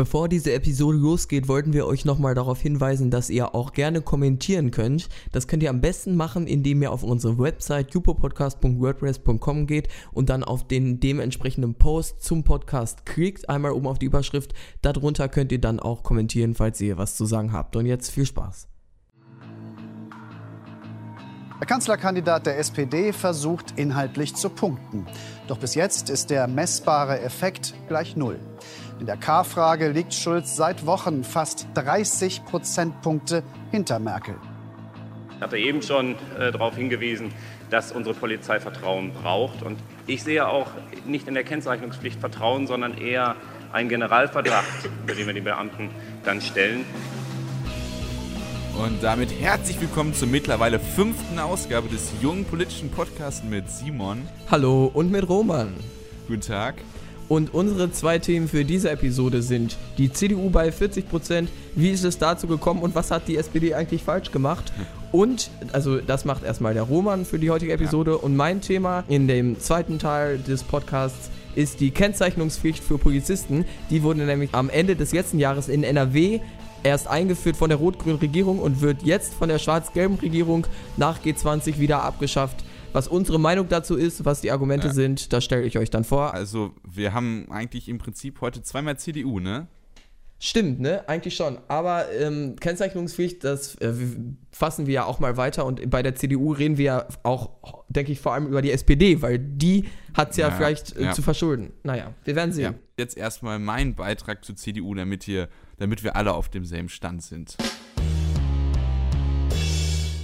Bevor 0.00 0.30
diese 0.30 0.54
Episode 0.54 0.96
losgeht, 0.96 1.46
wollten 1.46 1.74
wir 1.74 1.86
euch 1.86 2.06
nochmal 2.06 2.34
darauf 2.34 2.58
hinweisen, 2.58 3.10
dass 3.10 3.28
ihr 3.28 3.54
auch 3.54 3.74
gerne 3.74 4.00
kommentieren 4.00 4.70
könnt. 4.70 5.10
Das 5.30 5.46
könnt 5.46 5.62
ihr 5.62 5.68
am 5.68 5.82
besten 5.82 6.16
machen, 6.16 6.46
indem 6.46 6.80
ihr 6.80 6.90
auf 6.90 7.02
unsere 7.02 7.38
Website 7.38 7.92
jupopodcast.wordpress.com 7.92 9.66
geht 9.66 9.88
und 10.12 10.30
dann 10.30 10.42
auf 10.42 10.66
den 10.66 11.00
dementsprechenden 11.00 11.74
Post 11.74 12.22
zum 12.22 12.44
Podcast 12.44 13.04
klickt, 13.04 13.50
einmal 13.50 13.72
oben 13.72 13.88
auf 13.88 13.98
die 13.98 14.06
Überschrift. 14.06 14.54
Darunter 14.80 15.28
könnt 15.28 15.52
ihr 15.52 15.60
dann 15.60 15.78
auch 15.78 16.02
kommentieren, 16.02 16.54
falls 16.54 16.80
ihr 16.80 16.96
was 16.96 17.18
zu 17.18 17.26
sagen 17.26 17.52
habt. 17.52 17.76
Und 17.76 17.84
jetzt 17.84 18.10
viel 18.10 18.24
Spaß. 18.24 18.69
Der 21.60 21.66
Kanzlerkandidat 21.66 22.46
der 22.46 22.58
SPD 22.58 23.12
versucht 23.12 23.74
inhaltlich 23.76 24.34
zu 24.34 24.48
punkten. 24.48 25.06
Doch 25.46 25.58
bis 25.58 25.74
jetzt 25.74 26.08
ist 26.08 26.30
der 26.30 26.46
messbare 26.46 27.20
Effekt 27.20 27.74
gleich 27.86 28.16
Null. 28.16 28.40
In 28.98 29.04
der 29.04 29.18
K-Frage 29.18 29.90
liegt 29.90 30.14
Schulz 30.14 30.56
seit 30.56 30.86
Wochen 30.86 31.22
fast 31.22 31.68
30 31.74 32.46
Prozentpunkte 32.46 33.42
hinter 33.70 33.98
Merkel. 33.98 34.36
Ich 35.36 35.42
hatte 35.42 35.58
eben 35.58 35.82
schon 35.82 36.16
äh, 36.38 36.50
darauf 36.50 36.76
hingewiesen, 36.76 37.30
dass 37.68 37.92
unsere 37.92 38.14
Polizei 38.14 38.58
Vertrauen 38.58 39.12
braucht. 39.12 39.62
Und 39.62 39.78
ich 40.06 40.22
sehe 40.22 40.48
auch 40.48 40.68
nicht 41.04 41.28
in 41.28 41.34
der 41.34 41.44
Kennzeichnungspflicht 41.44 42.20
Vertrauen, 42.20 42.66
sondern 42.66 42.96
eher 42.96 43.36
einen 43.70 43.90
Generalverdacht, 43.90 44.88
den 45.06 45.26
wir 45.26 45.34
die 45.34 45.40
Beamten 45.42 45.90
dann 46.24 46.40
stellen. 46.40 46.86
Und 48.82 49.02
damit 49.02 49.30
herzlich 49.38 49.78
willkommen 49.78 50.14
zur 50.14 50.26
mittlerweile 50.26 50.80
fünften 50.80 51.38
Ausgabe 51.38 51.90
des 51.90 52.12
jungen 52.22 52.46
politischen 52.46 52.88
Podcasts 52.88 53.44
mit 53.44 53.68
Simon. 53.68 54.22
Hallo 54.50 54.90
und 54.94 55.12
mit 55.12 55.28
Roman. 55.28 55.74
Guten 56.26 56.40
Tag. 56.40 56.76
Und 57.28 57.52
unsere 57.52 57.92
zwei 57.92 58.18
Themen 58.18 58.48
für 58.48 58.64
diese 58.64 58.90
Episode 58.90 59.42
sind 59.42 59.76
die 59.98 60.10
CDU 60.10 60.48
bei 60.48 60.70
40%, 60.70 61.48
wie 61.74 61.90
ist 61.90 62.04
es 62.04 62.16
dazu 62.16 62.46
gekommen 62.46 62.80
und 62.80 62.94
was 62.94 63.10
hat 63.10 63.28
die 63.28 63.36
SPD 63.36 63.74
eigentlich 63.74 64.02
falsch 64.02 64.32
gemacht? 64.32 64.72
Und, 65.12 65.50
also 65.72 65.98
das 65.98 66.24
macht 66.24 66.44
erstmal 66.44 66.72
der 66.72 66.84
Roman 66.84 67.24
für 67.24 67.40
die 67.40 67.50
heutige 67.50 67.72
Episode. 67.72 68.12
Ja. 68.12 68.16
Und 68.18 68.36
mein 68.36 68.60
Thema 68.60 69.02
in 69.08 69.26
dem 69.26 69.58
zweiten 69.58 69.98
Teil 69.98 70.38
des 70.38 70.62
Podcasts 70.62 71.30
ist 71.56 71.80
die 71.80 71.90
Kennzeichnungspflicht 71.90 72.82
für 72.82 72.96
Polizisten. 72.96 73.64
Die 73.90 74.04
wurde 74.04 74.20
nämlich 74.20 74.50
am 74.52 74.70
Ende 74.70 74.94
des 74.94 75.12
letzten 75.12 75.40
Jahres 75.40 75.68
in 75.68 75.82
NRW 75.82 76.38
erst 76.82 77.08
eingeführt 77.08 77.56
von 77.56 77.68
der 77.68 77.78
rot-grünen 77.78 78.18
Regierung 78.18 78.58
und 78.58 78.80
wird 78.80 79.02
jetzt 79.02 79.34
von 79.34 79.48
der 79.48 79.58
schwarz-gelben 79.58 80.16
Regierung 80.16 80.66
nach 80.96 81.20
G20 81.22 81.78
wieder 81.78 82.02
abgeschafft. 82.02 82.64
Was 82.92 83.06
unsere 83.06 83.38
Meinung 83.38 83.68
dazu 83.68 83.96
ist, 83.96 84.24
was 84.24 84.40
die 84.40 84.50
Argumente 84.50 84.88
ja. 84.88 84.92
sind, 84.92 85.32
das 85.32 85.44
stelle 85.44 85.62
ich 85.62 85.78
euch 85.78 85.90
dann 85.90 86.04
vor. 86.04 86.34
Also, 86.34 86.72
wir 86.82 87.12
haben 87.12 87.46
eigentlich 87.50 87.88
im 87.88 87.98
Prinzip 87.98 88.40
heute 88.40 88.62
zweimal 88.62 88.98
CDU, 88.98 89.38
ne? 89.38 89.68
Stimmt, 90.42 90.80
ne? 90.80 91.06
Eigentlich 91.06 91.36
schon. 91.36 91.58
Aber 91.68 92.10
ähm, 92.12 92.56
Kennzeichnungspflicht, 92.58 93.44
das 93.44 93.74
äh, 93.76 93.92
fassen 94.50 94.86
wir 94.86 94.94
ja 94.94 95.04
auch 95.04 95.20
mal 95.20 95.36
weiter. 95.36 95.66
Und 95.66 95.88
bei 95.90 96.02
der 96.02 96.14
CDU 96.14 96.52
reden 96.52 96.78
wir 96.78 96.84
ja 96.84 97.08
auch, 97.24 97.84
denke 97.90 98.10
ich, 98.10 98.20
vor 98.20 98.32
allem 98.32 98.46
über 98.46 98.62
die 98.62 98.72
SPD, 98.72 99.20
weil 99.20 99.38
die 99.38 99.84
hat 100.14 100.30
es 100.30 100.38
ja, 100.38 100.48
ja, 100.48 100.54
vielleicht 100.54 100.96
äh, 100.96 101.04
ja. 101.04 101.12
zu 101.12 101.20
verschulden. 101.20 101.72
Naja, 101.82 102.14
wir 102.24 102.34
werden 102.36 102.52
sehen. 102.52 102.76
Jetzt 102.98 103.18
erstmal 103.18 103.58
mein 103.58 103.94
Beitrag 103.94 104.42
zur 104.42 104.56
CDU, 104.56 104.94
damit 104.94 105.24
hier 105.24 105.50
damit 105.80 106.04
wir 106.04 106.14
alle 106.14 106.34
auf 106.34 106.48
demselben 106.50 106.90
Stand 106.90 107.22
sind. 107.22 107.56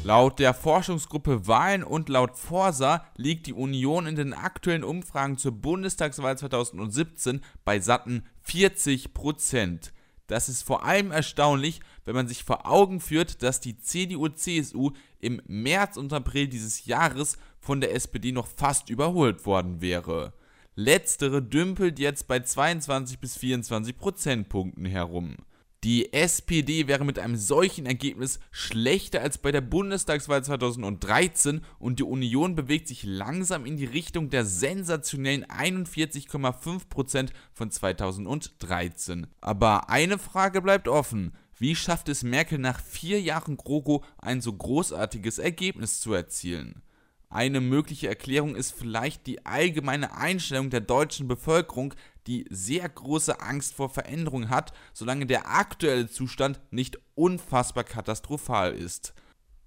Laut 0.04 0.38
der 0.38 0.54
Forschungsgruppe 0.54 1.48
Wahlen 1.48 1.82
und 1.82 2.08
laut 2.08 2.36
Forsa 2.36 3.04
liegt 3.16 3.48
die 3.48 3.54
Union 3.54 4.06
in 4.06 4.14
den 4.14 4.34
aktuellen 4.34 4.84
Umfragen 4.84 5.36
zur 5.36 5.50
Bundestagswahl 5.50 6.38
2017 6.38 7.40
bei 7.64 7.80
satten 7.80 8.22
40 8.42 9.14
Prozent. 9.14 9.92
Das 10.28 10.48
ist 10.48 10.62
vor 10.62 10.84
allem 10.84 11.10
erstaunlich, 11.10 11.80
wenn 12.04 12.14
man 12.14 12.28
sich 12.28 12.44
vor 12.44 12.70
Augen 12.70 13.00
führt, 13.00 13.42
dass 13.42 13.60
die 13.60 13.78
CDU-CSU 13.78 14.92
im 15.18 15.40
März 15.46 15.96
und 15.96 16.12
April 16.12 16.48
dieses 16.48 16.84
Jahres 16.86 17.38
von 17.58 17.80
der 17.80 17.94
SPD 17.94 18.30
noch 18.30 18.46
fast 18.46 18.90
überholt 18.90 19.46
worden 19.46 19.80
wäre. 19.80 20.34
Letztere 20.78 21.40
dümpelt 21.40 21.98
jetzt 21.98 22.28
bei 22.28 22.40
22 22.40 23.18
bis 23.18 23.38
24 23.38 23.96
Prozentpunkten 23.96 24.84
herum. 24.84 25.36
Die 25.84 26.12
SPD 26.12 26.86
wäre 26.86 27.02
mit 27.02 27.18
einem 27.18 27.36
solchen 27.36 27.86
Ergebnis 27.86 28.40
schlechter 28.50 29.22
als 29.22 29.38
bei 29.38 29.52
der 29.52 29.62
Bundestagswahl 29.62 30.44
2013 30.44 31.62
und 31.78 31.98
die 31.98 32.02
Union 32.02 32.56
bewegt 32.56 32.88
sich 32.88 33.04
langsam 33.04 33.64
in 33.64 33.78
die 33.78 33.86
Richtung 33.86 34.28
der 34.28 34.44
sensationellen 34.44 35.46
41,5% 35.46 37.30
von 37.54 37.70
2013. 37.70 39.28
Aber 39.40 39.88
eine 39.88 40.18
Frage 40.18 40.60
bleibt 40.60 40.88
offen. 40.88 41.32
Wie 41.58 41.74
schafft 41.74 42.10
es 42.10 42.22
Merkel 42.22 42.58
nach 42.58 42.82
vier 42.82 43.18
Jahren 43.18 43.56
GroKo 43.56 44.04
ein 44.18 44.42
so 44.42 44.52
großartiges 44.52 45.38
Ergebnis 45.38 46.00
zu 46.00 46.12
erzielen? 46.12 46.82
Eine 47.28 47.60
mögliche 47.60 48.08
Erklärung 48.08 48.54
ist 48.54 48.72
vielleicht 48.72 49.26
die 49.26 49.44
allgemeine 49.44 50.16
Einstellung 50.16 50.70
der 50.70 50.80
deutschen 50.80 51.26
Bevölkerung, 51.26 51.94
die 52.26 52.44
sehr 52.50 52.88
große 52.88 53.40
Angst 53.40 53.74
vor 53.74 53.88
Veränderung 53.88 54.48
hat, 54.48 54.72
solange 54.92 55.26
der 55.26 55.48
aktuelle 55.48 56.08
Zustand 56.08 56.60
nicht 56.70 56.98
unfassbar 57.14 57.84
katastrophal 57.84 58.72
ist. 58.74 59.14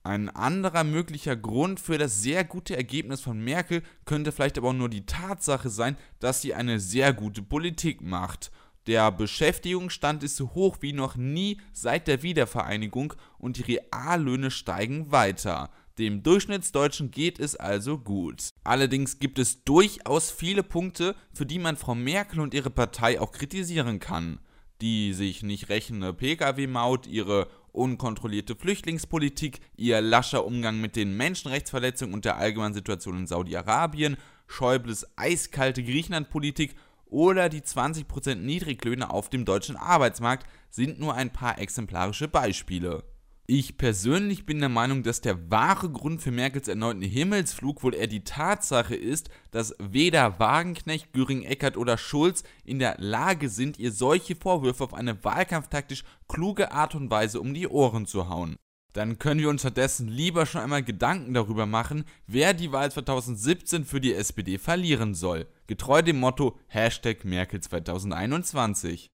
Ein 0.03 0.29
anderer 0.29 0.85
möglicher 0.85 1.35
Grund 1.35 1.79
für 1.79 1.97
das 1.97 2.21
sehr 2.21 2.45
gute 2.45 2.75
Ergebnis 2.75 3.19
von 3.19 3.43
Merkel 3.43 3.83
könnte 4.05 4.31
vielleicht 4.31 4.57
aber 4.57 4.69
auch 4.69 4.73
nur 4.73 4.89
die 4.89 5.05
Tatsache 5.05 5.69
sein, 5.69 5.97
dass 6.19 6.41
sie 6.41 6.53
eine 6.53 6.79
sehr 6.79 7.13
gute 7.13 7.41
Politik 7.41 8.01
macht. 8.01 8.51
Der 8.87 9.11
Beschäftigungsstand 9.11 10.23
ist 10.23 10.37
so 10.37 10.53
hoch 10.55 10.77
wie 10.79 10.93
noch 10.93 11.17
nie 11.17 11.59
seit 11.73 12.07
der 12.07 12.23
Wiedervereinigung 12.23 13.13
und 13.37 13.57
die 13.57 13.73
Reallöhne 13.73 14.51
steigen 14.51 15.11
weiter. 15.11 15.69
Dem 15.99 16.23
Durchschnittsdeutschen 16.23 17.11
geht 17.11 17.39
es 17.39 17.57
also 17.57 17.97
gut. 17.97 18.51
Allerdings 18.63 19.19
gibt 19.19 19.37
es 19.37 19.65
durchaus 19.65 20.31
viele 20.31 20.63
Punkte, 20.63 21.13
für 21.33 21.45
die 21.45 21.59
man 21.59 21.75
Frau 21.75 21.93
Merkel 21.93 22.39
und 22.39 22.53
ihre 22.53 22.69
Partei 22.69 23.19
auch 23.19 23.33
kritisieren 23.33 23.99
kann. 23.99 24.39
Die 24.79 25.11
sich 25.11 25.43
nicht 25.43 25.67
rächende 25.67 26.13
Pkw-Maut, 26.13 27.05
ihre 27.05 27.49
unkontrollierte 27.73 28.55
Flüchtlingspolitik, 28.55 29.59
ihr 29.75 29.99
lascher 29.99 30.45
Umgang 30.45 30.79
mit 30.79 30.95
den 30.95 31.17
Menschenrechtsverletzungen 31.17 32.13
und 32.13 32.23
der 32.23 32.37
allgemeinen 32.37 32.73
Situation 32.73 33.17
in 33.17 33.27
Saudi-Arabien, 33.27 34.15
Schäubles 34.47 35.05
eiskalte 35.17 35.83
Griechenland-Politik 35.83 36.75
oder 37.07 37.49
die 37.49 37.59
20% 37.59 38.35
Niedriglöhne 38.35 39.09
auf 39.09 39.29
dem 39.29 39.43
deutschen 39.43 39.75
Arbeitsmarkt 39.75 40.47
sind 40.69 40.97
nur 40.97 41.15
ein 41.15 41.33
paar 41.33 41.59
exemplarische 41.59 42.29
Beispiele. 42.29 43.03
Ich 43.51 43.79
persönlich 43.79 44.45
bin 44.45 44.59
der 44.59 44.69
Meinung, 44.69 45.01
dass 45.01 45.21
der 45.21 45.49
wahre 45.49 45.89
Grund 45.89 46.21
für 46.21 46.29
Merkels 46.29 46.67
erneuten 46.67 47.01
Himmelsflug 47.01 47.81
wohl 47.81 47.95
eher 47.95 48.05
die 48.05 48.23
Tatsache 48.23 48.93
ist, 48.93 49.31
dass 49.49 49.73
weder 49.79 50.37
Wagenknecht, 50.37 51.13
Göring, 51.13 51.41
Eckert 51.41 51.75
oder 51.75 51.97
Schulz 51.97 52.43
in 52.63 52.77
der 52.77 52.97
Lage 52.99 53.49
sind, 53.49 53.79
ihr 53.79 53.91
solche 53.91 54.35
Vorwürfe 54.35 54.83
auf 54.83 54.93
eine 54.93 55.23
wahlkampftaktisch 55.23 56.03
kluge 56.27 56.71
Art 56.71 56.93
und 56.93 57.09
Weise 57.09 57.41
um 57.41 57.55
die 57.55 57.67
Ohren 57.67 58.05
zu 58.05 58.29
hauen. 58.29 58.55
Dann 58.93 59.17
können 59.17 59.39
wir 59.39 59.49
uns 59.49 59.61
stattdessen 59.61 60.09
lieber 60.09 60.45
schon 60.45 60.61
einmal 60.61 60.83
Gedanken 60.83 61.33
darüber 61.33 61.65
machen, 61.65 62.05
wer 62.27 62.53
die 62.53 62.71
Wahl 62.71 62.91
2017 62.91 63.83
für 63.83 63.99
die 63.99 64.13
SPD 64.13 64.59
verlieren 64.59 65.15
soll. 65.15 65.47
Getreu 65.65 66.03
dem 66.03 66.19
Motto 66.19 66.59
Hashtag 66.67 67.25
Merkel 67.25 67.61
2021. 67.61 69.09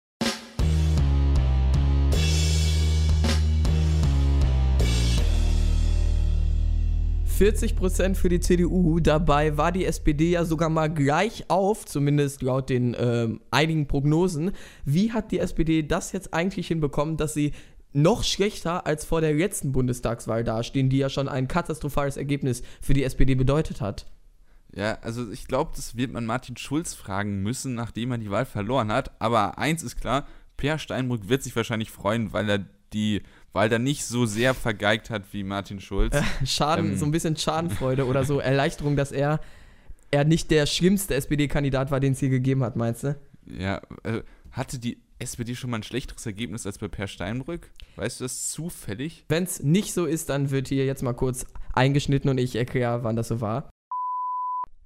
40% 7.40 8.16
für 8.16 8.29
die 8.29 8.40
CDU. 8.40 9.00
Dabei 9.00 9.57
war 9.57 9.72
die 9.72 9.85
SPD 9.85 10.31
ja 10.31 10.46
sogar 10.46 10.69
mal 10.69 10.88
gleich 10.88 11.50
auf, 11.50 11.85
zumindest 11.85 12.41
laut 12.41 12.69
den 12.69 12.96
ähm, 12.97 13.41
einigen 13.51 13.88
Prognosen. 13.88 14.51
Wie 14.85 15.12
hat 15.12 15.31
die 15.31 15.40
SPD 15.40 15.84
das 15.84 16.13
jetzt 16.13 16.34
eigentlich 16.34 16.68
hinbekommen, 16.68 17.17
dass 17.17 17.34
sie 17.34 17.52
noch 17.91 18.23
schlechter 18.23 18.85
als 18.85 19.05
vor 19.05 19.22
der 19.22 19.34
letzten 19.34 19.73
Bundestagswahl 19.73 20.43
dastehen, 20.43 20.90
die 20.90 20.97
ja 20.97 21.09
schon 21.09 21.28
ein 21.28 21.47
katastrophales 21.47 22.17
Ergebnis 22.17 22.64
für 22.82 22.93
die 22.93 23.03
SPD 23.03 23.35
bedeutet 23.35 23.82
hat? 23.82 24.05
Ja, 24.73 24.97
also 25.02 25.29
ich 25.32 25.47
glaube, 25.47 25.72
das 25.76 25.97
wird 25.97 26.11
man 26.11 26.26
Martin 26.26 26.58
Schulz 26.58 26.93
fragen 26.93 27.43
müssen, 27.43 27.76
nachdem 27.76 28.11
er 28.11 28.17
die 28.17 28.32
Wahl 28.32 28.46
verloren 28.46 28.91
hat. 28.91 29.11
Aber 29.20 29.58
eins 29.58 29.84
ist 29.84 29.99
klar, 29.99 30.26
Per 30.58 30.79
Steinbrück 30.79 31.28
wird 31.28 31.43
sich 31.43 31.55
wahrscheinlich 31.55 31.91
freuen, 31.91 32.32
weil 32.32 32.49
er 32.49 32.66
die 32.93 33.23
weil 33.55 33.72
er 33.72 33.79
nicht 33.79 34.03
so 34.03 34.25
sehr 34.25 34.53
vergeigt 34.53 35.09
hat 35.09 35.23
wie 35.31 35.46
Martin 35.46 35.79
Schulz. 35.79 36.13
Äh, 36.13 36.46
Schaden, 36.46 36.91
ähm. 36.91 36.97
so 36.97 37.05
ein 37.05 37.11
bisschen 37.11 37.37
Schadenfreude 37.37 38.05
oder 38.05 38.25
so 38.25 38.40
Erleichterung, 38.40 38.97
dass 38.97 39.13
er, 39.13 39.40
er 40.11 40.25
nicht 40.25 40.52
der 40.52 40.66
schlimmste 40.66 41.16
SPD-Kandidat 41.16 41.90
war, 41.90 42.02
den 42.02 42.11
es 42.11 42.19
hier 42.19 42.28
gegeben 42.28 42.63
hat, 42.63 42.75
meinst 42.75 43.05
du? 43.05 43.16
Ja, 43.46 43.81
äh, 44.03 44.23
hatte 44.52 44.78
die 44.78 45.02
SPD 45.19 45.55
schon 45.55 45.69
mal 45.69 45.78
ein 45.78 45.84
schlechteres 45.84 46.25
Ergebnis 46.25 46.66
als 46.66 46.79
bei 46.79 46.90
Per 46.90 47.07
Steinbrück? 47.07 47.72
Weißt 47.96 48.19
du 48.19 48.25
das 48.25 48.52
zufällig? 48.52 49.23
Wenn 49.29 49.46
es 49.46 49.63
nicht 49.63 49.93
so 49.93 50.05
ist, 50.05 50.28
dann 50.28 50.51
wird 50.51 50.67
hier 50.67 50.85
jetzt 50.85 51.01
mal 51.01 51.13
kurz 51.13 51.46
eingeschnitten 51.72 52.29
und 52.29 52.37
ich 52.37 52.58
erkläre, 52.58 53.05
wann 53.05 53.16
das 53.16 53.29
so 53.29 53.40
war. 53.40 53.69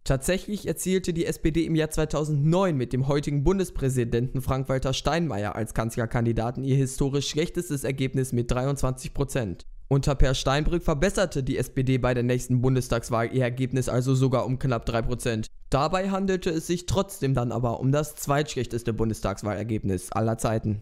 Tatsächlich 0.09 0.67
erzielte 0.67 1.13
die 1.13 1.27
SPD 1.27 1.65
im 1.65 1.75
Jahr 1.75 1.91
2009 1.91 2.75
mit 2.75 2.93
dem 2.93 3.07
heutigen 3.07 3.43
Bundespräsidenten 3.43 4.41
Frank-Walter 4.41 4.91
Steinmeier 4.91 5.55
als 5.55 5.75
Kanzlerkandidaten 5.75 6.63
ihr 6.63 6.77
historisch 6.77 7.29
schlechtestes 7.29 7.83
Ergebnis 7.83 8.33
mit 8.33 8.49
23 8.49 9.13
Prozent. 9.13 9.67
Unter 9.87 10.15
Per 10.15 10.33
Steinbrück 10.33 10.81
verbesserte 10.81 11.43
die 11.43 11.59
SPD 11.59 11.99
bei 11.99 12.15
der 12.15 12.23
nächsten 12.23 12.59
Bundestagswahl 12.59 13.31
ihr 13.31 13.43
Ergebnis 13.43 13.87
also 13.87 14.15
sogar 14.15 14.47
um 14.47 14.57
knapp 14.57 14.89
3%. 14.89 15.45
Dabei 15.69 16.09
handelte 16.09 16.49
es 16.49 16.65
sich 16.65 16.87
trotzdem 16.87 17.35
dann 17.35 17.51
aber 17.51 17.79
um 17.79 17.91
das 17.91 18.15
zweitschlechteste 18.15 18.93
Bundestagswahlergebnis 18.93 20.11
aller 20.11 20.39
Zeiten. 20.39 20.81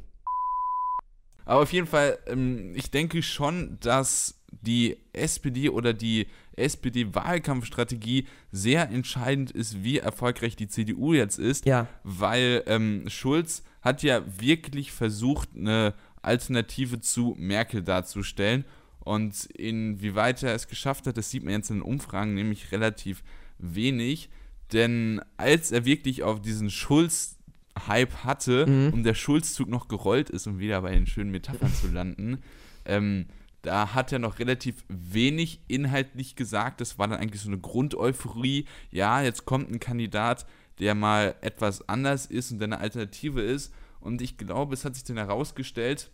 Aber 1.43 1.63
auf 1.63 1.73
jeden 1.73 1.87
Fall, 1.87 2.17
ähm, 2.27 2.71
ich 2.75 2.91
denke 2.91 3.21
schon, 3.21 3.77
dass 3.81 4.35
die 4.61 4.97
SPD 5.11 5.69
oder 5.69 5.93
die 5.93 6.27
SPD-Wahlkampfstrategie 6.57 8.27
sehr 8.51 8.89
entscheidend 8.89 9.51
ist, 9.51 9.83
wie 9.83 9.99
erfolgreich 9.99 10.55
die 10.55 10.67
CDU 10.67 11.13
jetzt 11.13 11.39
ist. 11.39 11.65
Ja. 11.65 11.87
Weil 12.03 12.63
ähm, 12.67 13.03
Schulz 13.07 13.63
hat 13.81 14.03
ja 14.03 14.21
wirklich 14.39 14.91
versucht, 14.91 15.49
eine 15.55 15.93
Alternative 16.21 16.99
zu 16.99 17.35
Merkel 17.37 17.83
darzustellen. 17.83 18.65
Und 18.99 19.45
inwieweit 19.45 20.43
er 20.43 20.53
es 20.53 20.67
geschafft 20.67 21.07
hat, 21.07 21.15
das 21.15 21.31
sieht 21.31 21.43
man 21.43 21.53
jetzt 21.53 21.69
in 21.69 21.77
den 21.77 21.83
Umfragen 21.83 22.33
nämlich 22.33 22.71
relativ 22.71 23.23
wenig. 23.57 24.29
Denn 24.73 25.21
als 25.37 25.71
er 25.71 25.85
wirklich 25.85 26.23
auf 26.23 26.41
diesen 26.41 26.69
Schulz-Hype 26.69 28.25
hatte 28.25 28.67
mhm. 28.67 28.93
und 28.93 29.03
der 29.03 29.13
Schulz-Zug 29.13 29.69
noch 29.69 29.87
gerollt 29.87 30.29
ist, 30.29 30.47
um 30.47 30.59
wieder 30.59 30.81
bei 30.81 30.91
den 30.91 31.07
schönen 31.07 31.31
Metaphern 31.31 31.73
zu 31.73 31.87
landen, 31.87 32.39
ähm, 32.85 33.27
da 33.61 33.93
hat 33.93 34.11
er 34.11 34.19
noch 34.19 34.39
relativ 34.39 34.85
wenig 34.87 35.61
inhaltlich 35.67 36.35
gesagt. 36.35 36.81
Das 36.81 36.99
war 36.99 37.07
dann 37.07 37.19
eigentlich 37.19 37.41
so 37.41 37.49
eine 37.49 37.59
Grundeuphorie. 37.59 38.65
Ja, 38.91 39.21
jetzt 39.21 39.45
kommt 39.45 39.71
ein 39.71 39.79
Kandidat, 39.79 40.45
der 40.79 40.95
mal 40.95 41.35
etwas 41.41 41.87
anders 41.89 42.25
ist 42.25 42.51
und 42.51 42.59
der 42.59 42.67
eine 42.67 42.79
Alternative 42.79 43.41
ist. 43.41 43.73
Und 43.99 44.21
ich 44.21 44.37
glaube, 44.37 44.73
es 44.73 44.85
hat 44.85 44.95
sich 44.95 45.03
dann 45.03 45.17
herausgestellt, 45.17 46.11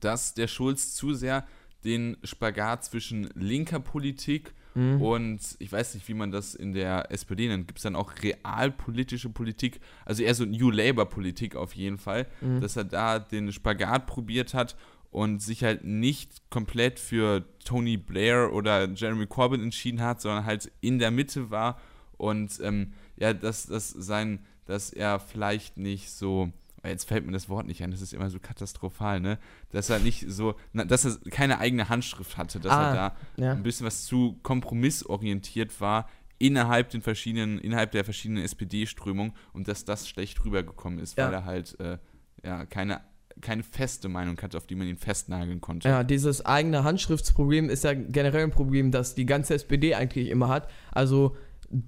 dass 0.00 0.34
der 0.34 0.46
Schulz 0.46 0.94
zu 0.94 1.14
sehr 1.14 1.46
den 1.84 2.16
Spagat 2.22 2.84
zwischen 2.84 3.30
linker 3.34 3.80
Politik 3.80 4.52
mhm. 4.74 5.00
und 5.00 5.40
ich 5.58 5.70
weiß 5.70 5.94
nicht, 5.94 6.08
wie 6.08 6.14
man 6.14 6.30
das 6.30 6.54
in 6.54 6.72
der 6.72 7.10
SPD 7.10 7.48
nennt. 7.48 7.68
Gibt 7.68 7.78
es 7.78 7.84
dann 7.84 7.96
auch 7.96 8.12
realpolitische 8.22 9.30
Politik, 9.30 9.80
also 10.04 10.22
eher 10.22 10.34
so 10.34 10.44
New 10.44 10.70
Labour-Politik 10.70 11.56
auf 11.56 11.74
jeden 11.74 11.98
Fall, 11.98 12.26
mhm. 12.40 12.60
dass 12.60 12.76
er 12.76 12.84
da 12.84 13.18
den 13.18 13.52
Spagat 13.52 14.06
probiert 14.06 14.54
hat 14.54 14.76
und 15.10 15.42
sich 15.42 15.64
halt 15.64 15.84
nicht 15.84 16.50
komplett 16.50 16.98
für 16.98 17.44
Tony 17.64 17.96
Blair 17.96 18.52
oder 18.52 18.88
Jeremy 18.88 19.26
Corbyn 19.26 19.62
entschieden 19.62 20.00
hat, 20.02 20.20
sondern 20.20 20.44
halt 20.44 20.70
in 20.80 20.98
der 20.98 21.10
Mitte 21.10 21.50
war 21.50 21.80
und 22.16 22.60
ähm, 22.62 22.92
ja, 23.16 23.32
dass, 23.32 23.66
dass 23.66 23.90
sein, 23.90 24.40
dass 24.66 24.90
er 24.90 25.18
vielleicht 25.18 25.76
nicht 25.76 26.10
so 26.10 26.52
jetzt 26.84 27.08
fällt 27.08 27.26
mir 27.26 27.32
das 27.32 27.48
Wort 27.48 27.66
nicht 27.66 27.82
ein, 27.82 27.90
das 27.90 28.00
ist 28.00 28.12
immer 28.12 28.30
so 28.30 28.38
katastrophal, 28.38 29.20
ne? 29.20 29.38
Dass 29.70 29.90
er 29.90 29.98
nicht 29.98 30.24
so, 30.28 30.54
dass 30.72 31.04
er 31.04 31.18
keine 31.30 31.58
eigene 31.58 31.88
Handschrift 31.88 32.36
hatte, 32.36 32.60
dass 32.60 32.72
ah, 32.72 32.88
er 32.88 32.94
da 32.94 33.16
ja. 33.36 33.52
ein 33.52 33.62
bisschen 33.62 33.86
was 33.86 34.04
zu 34.04 34.38
kompromissorientiert 34.42 35.80
war 35.80 36.08
innerhalb 36.38 36.90
den 36.90 37.02
verschiedenen, 37.02 37.58
innerhalb 37.58 37.90
der 37.90 38.04
verschiedenen 38.04 38.44
SPD-Strömungen 38.44 39.32
und 39.52 39.68
dass 39.68 39.84
das 39.84 40.08
schlecht 40.08 40.44
rübergekommen 40.44 41.00
ist, 41.00 41.18
ja. 41.18 41.26
weil 41.26 41.34
er 41.34 41.44
halt 41.44 41.78
äh, 41.80 41.98
ja 42.44 42.64
keine 42.66 43.00
keine 43.40 43.62
feste 43.62 44.08
Meinung 44.08 44.40
hatte, 44.40 44.56
auf 44.56 44.66
die 44.66 44.74
man 44.74 44.86
ihn 44.86 44.96
festnageln 44.96 45.60
konnte. 45.60 45.88
Ja, 45.88 46.04
dieses 46.04 46.44
eigene 46.44 46.84
Handschriftsproblem 46.84 47.70
ist 47.70 47.84
ja 47.84 47.94
generell 47.94 48.44
ein 48.44 48.50
Problem, 48.50 48.90
das 48.90 49.14
die 49.14 49.26
ganze 49.26 49.54
SPD 49.54 49.94
eigentlich 49.94 50.28
immer 50.28 50.48
hat. 50.48 50.68
Also 50.92 51.36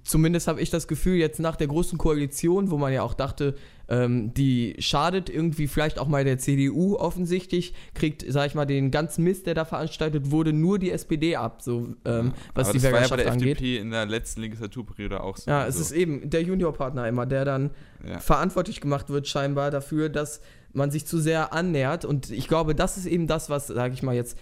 zumindest 0.04 0.46
habe 0.46 0.60
ich 0.60 0.70
das 0.70 0.88
Gefühl, 0.88 1.16
jetzt 1.16 1.40
nach 1.40 1.56
der 1.56 1.66
großen 1.66 1.98
Koalition, 1.98 2.70
wo 2.70 2.76
man 2.76 2.92
ja 2.92 3.02
auch 3.02 3.14
dachte, 3.14 3.54
ähm, 3.88 4.32
die 4.34 4.76
schadet 4.78 5.30
irgendwie 5.30 5.66
vielleicht 5.66 5.98
auch 5.98 6.06
mal 6.06 6.24
der 6.24 6.38
CDU 6.38 6.96
offensichtlich, 6.96 7.74
kriegt, 7.94 8.24
sag 8.28 8.46
ich 8.46 8.54
mal, 8.54 8.66
den 8.66 8.90
ganzen 8.90 9.24
Mist, 9.24 9.46
der 9.46 9.54
da 9.54 9.64
veranstaltet 9.64 10.30
wurde, 10.30 10.52
nur 10.52 10.78
die 10.78 10.90
SPD 10.90 11.36
ab, 11.36 11.62
so 11.62 11.94
ähm, 12.04 12.32
was 12.54 12.68
Aber 12.68 12.72
die 12.72 12.78
das 12.78 12.92
Wählerschaft 12.92 12.92
war 12.92 13.00
ja 13.00 13.08
bei 13.08 13.16
der 13.16 13.32
angeht. 13.32 13.56
FDP 13.56 13.78
in 13.78 13.90
der 13.90 14.06
letzten 14.06 14.42
Legislaturperiode 14.42 15.22
auch 15.22 15.36
so. 15.36 15.50
Ja, 15.50 15.66
es 15.66 15.76
so. 15.76 15.82
ist 15.82 15.92
eben 15.92 16.28
der 16.28 16.42
Juniorpartner 16.42 17.08
immer, 17.08 17.26
der 17.26 17.44
dann 17.44 17.70
ja. 18.06 18.18
verantwortlich 18.20 18.80
gemacht 18.80 19.08
wird 19.08 19.28
scheinbar 19.28 19.70
dafür, 19.70 20.08
dass 20.08 20.40
man 20.72 20.90
sich 20.90 21.06
zu 21.06 21.18
sehr 21.18 21.52
annähert 21.52 22.04
und 22.04 22.30
ich 22.30 22.48
glaube, 22.48 22.74
das 22.74 22.96
ist 22.96 23.06
eben 23.06 23.26
das, 23.26 23.50
was, 23.50 23.66
sage 23.68 23.94
ich 23.94 24.02
mal 24.02 24.14
jetzt, 24.14 24.38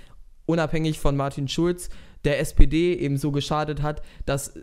unabhängig 0.46 0.98
von 0.98 1.16
Martin 1.16 1.48
Schulz, 1.48 1.90
der 2.24 2.40
SPD 2.40 2.94
eben 2.94 3.16
so 3.16 3.30
geschadet 3.30 3.82
hat, 3.82 4.02
dass 4.26 4.54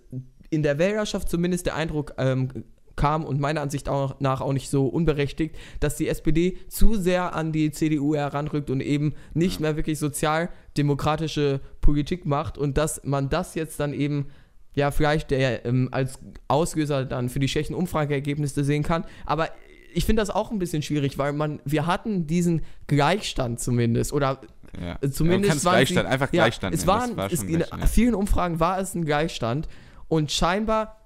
in 0.49 0.63
der 0.63 0.77
Wählerschaft 0.77 1.29
zumindest 1.29 1.65
der 1.65 1.75
Eindruck 1.75 2.13
ähm, 2.17 2.65
kam 2.95 3.25
und 3.25 3.39
meiner 3.39 3.61
Ansicht 3.61 3.89
auch 3.89 4.19
nach 4.19 4.41
auch 4.41 4.53
nicht 4.53 4.69
so 4.69 4.87
unberechtigt, 4.87 5.55
dass 5.79 5.97
die 5.97 6.07
SPD 6.07 6.57
zu 6.69 6.95
sehr 6.95 7.35
an 7.35 7.51
die 7.51 7.71
CDU 7.71 8.15
heranrückt 8.15 8.69
und 8.69 8.81
eben 8.81 9.13
nicht 9.33 9.59
mehr 9.59 9.75
wirklich 9.75 9.99
sozialdemokratische 9.99 11.59
Politik 11.81 12.25
macht 12.25 12.57
und 12.57 12.77
dass 12.77 13.03
man 13.03 13.29
das 13.29 13.55
jetzt 13.55 13.79
dann 13.79 13.93
eben 13.93 14.27
ja 14.73 14.91
vielleicht 14.91 15.31
der, 15.31 15.65
ähm, 15.65 15.89
als 15.91 16.19
Auslöser 16.47 17.05
dann 17.05 17.29
für 17.29 17.39
die 17.39 17.47
schlechten 17.47 17.73
Umfrageergebnisse 17.73 18.63
sehen 18.63 18.83
kann. 18.83 19.05
Aber 19.25 19.49
ich 19.95 20.05
finde 20.05 20.21
das 20.21 20.29
auch 20.29 20.51
ein 20.51 20.59
bisschen 20.59 20.81
schwierig, 20.81 21.17
weil 21.17 21.33
man, 21.33 21.59
wir 21.65 21.87
hatten 21.87 22.27
diesen 22.27 22.61
Gleichstand 22.87 23.59
zumindest 23.59 24.13
oder 24.13 24.41
ja. 24.79 24.99
zumindest 25.09 25.63
ja, 25.63 25.71
Gleichstand, 25.71 26.07
sie, 26.07 26.11
einfach 26.11 26.31
Gleichstand. 26.31 26.75
Ja, 26.75 26.79
es 26.79 26.87
waren, 26.87 27.17
war 27.17 27.31
es, 27.31 27.43
in 27.43 27.63
vielen 27.87 28.15
Umfragen 28.15 28.59
war 28.59 28.79
es 28.79 28.93
ein 28.93 29.05
Gleichstand 29.05 29.67
und 30.07 30.31
scheinbar 30.31 31.05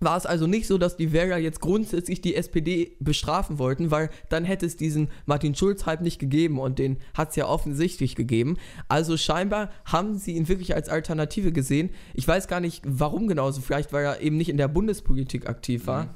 war 0.00 0.16
es 0.16 0.26
also 0.26 0.46
nicht 0.46 0.66
so, 0.66 0.78
dass 0.78 0.96
die 0.96 1.12
Wähler 1.12 1.36
jetzt 1.36 1.60
grundsätzlich 1.60 2.22
die 2.22 2.34
SPD 2.34 2.96
bestrafen 3.00 3.58
wollten, 3.58 3.90
weil 3.90 4.08
dann 4.30 4.44
hätte 4.44 4.64
es 4.64 4.76
diesen 4.76 5.08
Martin 5.26 5.54
Schulz 5.54 5.86
halt 5.86 6.00
nicht 6.00 6.18
gegeben 6.18 6.58
und 6.58 6.78
den 6.78 6.96
hat 7.14 7.30
es 7.30 7.36
ja 7.36 7.46
offensichtlich 7.46 8.16
gegeben. 8.16 8.56
Also 8.88 9.18
scheinbar 9.18 9.70
haben 9.84 10.16
sie 10.16 10.36
ihn 10.36 10.48
wirklich 10.48 10.74
als 10.74 10.88
Alternative 10.88 11.52
gesehen. 11.52 11.90
Ich 12.14 12.26
weiß 12.26 12.48
gar 12.48 12.60
nicht, 12.60 12.82
warum 12.86 13.28
genauso. 13.28 13.60
Vielleicht, 13.60 13.92
weil 13.92 14.04
er 14.04 14.20
eben 14.20 14.38
nicht 14.38 14.48
in 14.48 14.56
der 14.56 14.68
Bundespolitik 14.68 15.48
aktiv 15.48 15.86
war. 15.86 16.04
Mhm. 16.04 16.10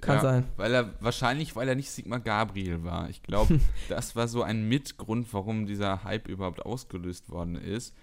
Kann 0.00 0.16
ja, 0.16 0.22
sein. 0.22 0.48
Weil 0.56 0.74
er, 0.74 0.94
wahrscheinlich, 1.00 1.56
weil 1.56 1.68
er 1.68 1.74
nicht 1.74 1.90
Sigmar 1.90 2.20
Gabriel 2.20 2.84
war. 2.84 3.08
Ich 3.10 3.22
glaube, 3.22 3.60
das 3.88 4.16
war 4.16 4.28
so 4.28 4.42
ein 4.42 4.68
Mitgrund, 4.68 5.32
warum 5.32 5.66
dieser 5.66 6.04
Hype 6.04 6.28
überhaupt 6.28 6.64
ausgelöst 6.64 7.30
worden 7.30 7.56
ist. 7.56 7.94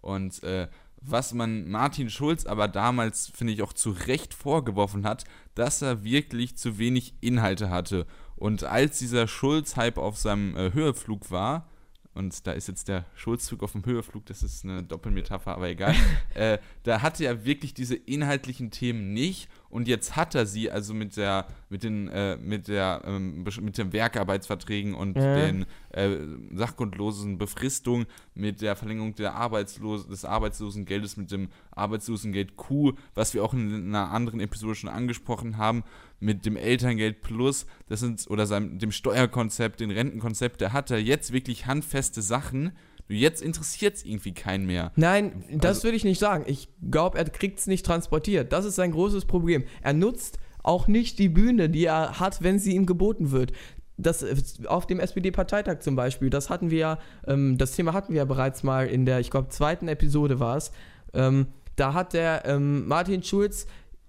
Und 0.00 0.42
äh, 0.42 0.68
was 1.00 1.32
man 1.34 1.68
Martin 1.68 2.10
Schulz 2.10 2.46
aber 2.46 2.68
damals, 2.68 3.28
finde 3.28 3.52
ich, 3.52 3.62
auch 3.62 3.72
zu 3.72 3.90
Recht 3.90 4.34
vorgeworfen 4.34 5.06
hat, 5.06 5.24
dass 5.54 5.82
er 5.82 6.04
wirklich 6.04 6.56
zu 6.56 6.78
wenig 6.78 7.14
Inhalte 7.20 7.70
hatte. 7.70 8.06
Und 8.36 8.64
als 8.64 8.98
dieser 8.98 9.28
Schulz-Hype 9.28 9.98
auf 9.98 10.18
seinem 10.18 10.56
äh, 10.56 10.72
Höheflug 10.72 11.30
war, 11.30 11.68
und 12.14 12.46
da 12.46 12.52
ist 12.52 12.68
jetzt 12.68 12.88
der 12.88 13.04
Schulzzug 13.14 13.62
auf 13.62 13.72
dem 13.72 13.84
Höheflug, 13.84 14.24
das 14.26 14.42
ist 14.42 14.64
eine 14.64 14.82
Doppelmetapher, 14.82 15.54
aber 15.54 15.68
egal. 15.68 15.94
äh, 16.34 16.58
da 16.82 17.02
hatte 17.02 17.24
er 17.24 17.44
wirklich 17.44 17.74
diese 17.74 17.94
inhaltlichen 17.94 18.70
Themen 18.70 19.12
nicht 19.12 19.48
und 19.68 19.88
jetzt 19.88 20.16
hat 20.16 20.34
er 20.34 20.46
sie, 20.46 20.70
also 20.70 20.94
mit 20.94 21.16
der, 21.16 21.46
mit 21.68 21.82
den, 21.82 22.08
äh, 22.08 22.36
mit 22.36 22.68
der, 22.68 23.02
ähm, 23.04 23.44
mit 23.60 23.78
den 23.78 23.92
Werkarbeitsverträgen 23.92 24.94
und 24.94 25.16
ja. 25.16 25.34
den 25.36 25.66
äh, 25.90 26.16
sachgrundlosen 26.54 27.38
Befristungen, 27.38 28.06
mit 28.34 28.60
der 28.60 28.76
Verlängerung 28.76 29.14
der 29.14 29.34
Arbeitslos 29.34 30.06
des 30.06 30.24
Arbeitslosengeldes, 30.24 31.16
mit 31.16 31.30
dem 31.30 31.48
Arbeitslosengeld 31.72 32.56
Q, 32.56 32.92
was 33.14 33.34
wir 33.34 33.44
auch 33.44 33.54
in 33.54 33.88
einer 33.88 34.10
anderen 34.10 34.40
Episode 34.40 34.74
schon 34.74 34.90
angesprochen 34.90 35.56
haben, 35.56 35.84
mit 36.20 36.46
dem 36.46 36.56
Elterngeld 36.56 37.20
Plus, 37.20 37.66
das 37.88 38.00
sind, 38.00 38.24
oder 38.30 38.46
seinem, 38.46 38.78
dem 38.78 38.92
Steuerkonzept, 38.92 39.80
dem 39.80 39.90
Rentenkonzept, 39.90 40.60
da 40.60 40.72
hat 40.72 40.90
er 40.90 40.98
jetzt 40.98 41.32
wirklich 41.32 41.66
handfeste 41.66 42.22
Sachen. 42.22 42.72
Jetzt 43.08 43.42
interessiert 43.42 43.96
es 43.96 44.04
irgendwie 44.04 44.34
keinen 44.34 44.66
mehr. 44.66 44.92
Nein, 44.96 45.44
das 45.50 45.76
also, 45.76 45.84
würde 45.84 45.96
ich 45.96 46.04
nicht 46.04 46.18
sagen. 46.18 46.44
Ich 46.46 46.68
glaube, 46.90 47.18
er 47.18 47.24
kriegt 47.24 47.60
es 47.60 47.66
nicht 47.66 47.86
transportiert. 47.86 48.52
Das 48.52 48.64
ist 48.64 48.74
sein 48.76 48.90
großes 48.90 49.26
Problem. 49.26 49.64
Er 49.82 49.92
nutzt 49.92 50.38
auch 50.62 50.88
nicht 50.88 51.18
die 51.18 51.28
Bühne, 51.28 51.70
die 51.70 51.84
er 51.84 52.18
hat, 52.18 52.42
wenn 52.42 52.58
sie 52.58 52.74
ihm 52.74 52.86
geboten 52.86 53.30
wird. 53.30 53.52
Das, 53.98 54.24
auf 54.66 54.86
dem 54.86 55.00
SPD-Parteitag 55.00 55.78
zum 55.80 55.96
Beispiel, 55.96 56.28
das 56.28 56.50
hatten 56.50 56.70
wir 56.70 56.78
ja, 56.78 56.98
ähm, 57.26 57.56
das 57.56 57.72
Thema 57.72 57.92
hatten 57.92 58.12
wir 58.12 58.18
ja 58.18 58.24
bereits 58.24 58.62
mal 58.62 58.86
in 58.88 59.06
der, 59.06 59.20
ich 59.20 59.30
glaube, 59.30 59.48
zweiten 59.48 59.88
Episode 59.88 60.40
war 60.40 60.56
es. 60.56 60.72
Ähm, 61.14 61.46
da 61.76 61.94
hat 61.94 62.12
der 62.12 62.44
ähm, 62.44 62.86
Martin 62.88 63.22
Schulz 63.22 63.66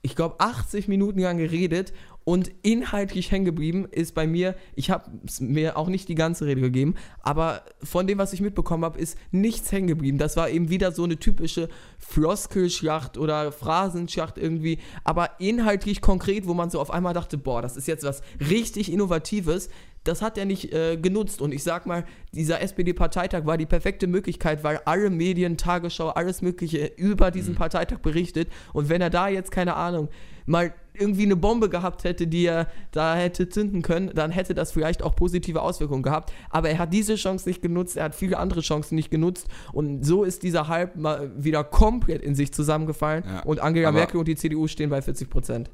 ich 0.07 0.15
glaube, 0.15 0.35
80 0.39 0.87
Minuten 0.87 1.19
lang 1.19 1.37
geredet 1.37 1.93
und 2.27 2.51
inhaltlich 2.61 3.31
hängen 3.31 3.45
geblieben 3.45 3.87
ist 3.89 4.13
bei 4.13 4.27
mir, 4.27 4.55
ich 4.75 4.89
habe 4.89 5.09
mir 5.39 5.77
auch 5.77 5.87
nicht 5.87 6.09
die 6.09 6.15
ganze 6.15 6.45
Rede 6.45 6.59
gegeben, 6.59 6.95
aber 7.21 7.61
von 7.81 8.05
dem, 8.05 8.17
was 8.17 8.33
ich 8.33 8.41
mitbekommen 8.41 8.83
habe, 8.83 8.99
ist 8.99 9.17
nichts 9.31 9.71
hängen 9.71 9.87
geblieben. 9.87 10.17
Das 10.17 10.35
war 10.35 10.49
eben 10.49 10.69
wieder 10.69 10.91
so 10.91 11.05
eine 11.05 11.15
typische 11.15 11.69
Floskelschlacht 11.99 13.17
oder 13.17 13.53
Phrasenschlacht 13.53 14.37
irgendwie, 14.37 14.79
aber 15.05 15.39
inhaltlich 15.39 16.01
konkret, 16.01 16.47
wo 16.47 16.53
man 16.53 16.69
so 16.69 16.81
auf 16.81 16.91
einmal 16.91 17.13
dachte, 17.13 17.37
boah, 17.37 17.61
das 17.61 17.77
ist 17.77 17.87
jetzt 17.87 18.03
was 18.03 18.21
richtig 18.41 18.91
Innovatives 18.91 19.69
das 20.07 20.21
hat 20.21 20.37
er 20.37 20.45
nicht 20.45 20.73
äh, 20.73 20.97
genutzt. 20.97 21.41
Und 21.41 21.53
ich 21.53 21.63
sag 21.63 21.85
mal, 21.85 22.05
dieser 22.31 22.61
SPD-Parteitag 22.61 23.45
war 23.45 23.57
die 23.57 23.65
perfekte 23.65 24.07
Möglichkeit, 24.07 24.63
weil 24.63 24.79
alle 24.85 25.09
Medien, 25.09 25.57
Tagesschau, 25.57 26.09
alles 26.09 26.41
Mögliche 26.41 26.91
über 26.95 27.29
diesen 27.29 27.53
mhm. 27.53 27.57
Parteitag 27.57 27.99
berichtet. 27.99 28.49
Und 28.73 28.89
wenn 28.89 29.01
er 29.01 29.09
da 29.09 29.27
jetzt, 29.27 29.51
keine 29.51 29.75
Ahnung, 29.75 30.07
mal 30.45 30.73
irgendwie 30.99 31.23
eine 31.23 31.35
Bombe 31.35 31.69
gehabt 31.69 32.03
hätte, 32.03 32.27
die 32.27 32.45
er 32.45 32.67
da 32.91 33.15
hätte 33.15 33.49
zünden 33.49 33.81
können, 33.81 34.11
dann 34.13 34.31
hätte 34.31 34.53
das 34.53 34.71
vielleicht 34.71 35.03
auch 35.03 35.15
positive 35.15 35.61
Auswirkungen 35.61 36.03
gehabt. 36.03 36.31
Aber 36.49 36.69
er 36.69 36.77
hat 36.79 36.93
diese 36.93 37.15
Chance 37.15 37.47
nicht 37.47 37.61
genutzt, 37.61 37.97
er 37.97 38.05
hat 38.05 38.15
viele 38.15 38.37
andere 38.37 38.61
Chancen 38.61 38.95
nicht 38.95 39.11
genutzt 39.11 39.47
und 39.73 40.05
so 40.05 40.23
ist 40.23 40.43
dieser 40.43 40.67
Hype 40.67 40.95
mal 40.95 41.31
wieder 41.37 41.63
komplett 41.63 42.21
in 42.21 42.35
sich 42.35 42.53
zusammengefallen 42.53 43.23
Ja, 43.25 43.41
und 43.43 43.59
Angela 43.59 43.91
Merkel 43.91 44.17
und 44.19 44.27
die 44.27 44.35
CDU 44.35 44.67
stehen 44.67 44.89
bei 44.89 45.01
40 45.01 45.29
Prozent. 45.29 45.69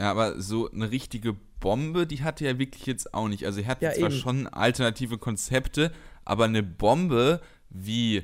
Ja, 0.00 0.10
aber 0.10 0.40
so 0.40 0.70
eine 0.70 0.90
richtige 0.92 1.34
Bombe, 1.58 2.06
die 2.06 2.22
hatte 2.22 2.44
er 2.46 2.58
wirklich 2.60 2.86
jetzt 2.86 3.12
auch 3.14 3.26
nicht. 3.28 3.44
Also 3.44 3.60
er 3.60 3.66
hat 3.66 3.82
Ja, 3.82 3.92
zwar 3.92 4.10
eben. 4.10 4.18
schon 4.18 4.46
alternative 4.46 5.18
Konzepte, 5.18 5.90
aber 6.24 6.44
eine 6.44 6.62
Bombe 6.62 7.40
wie 7.68 8.22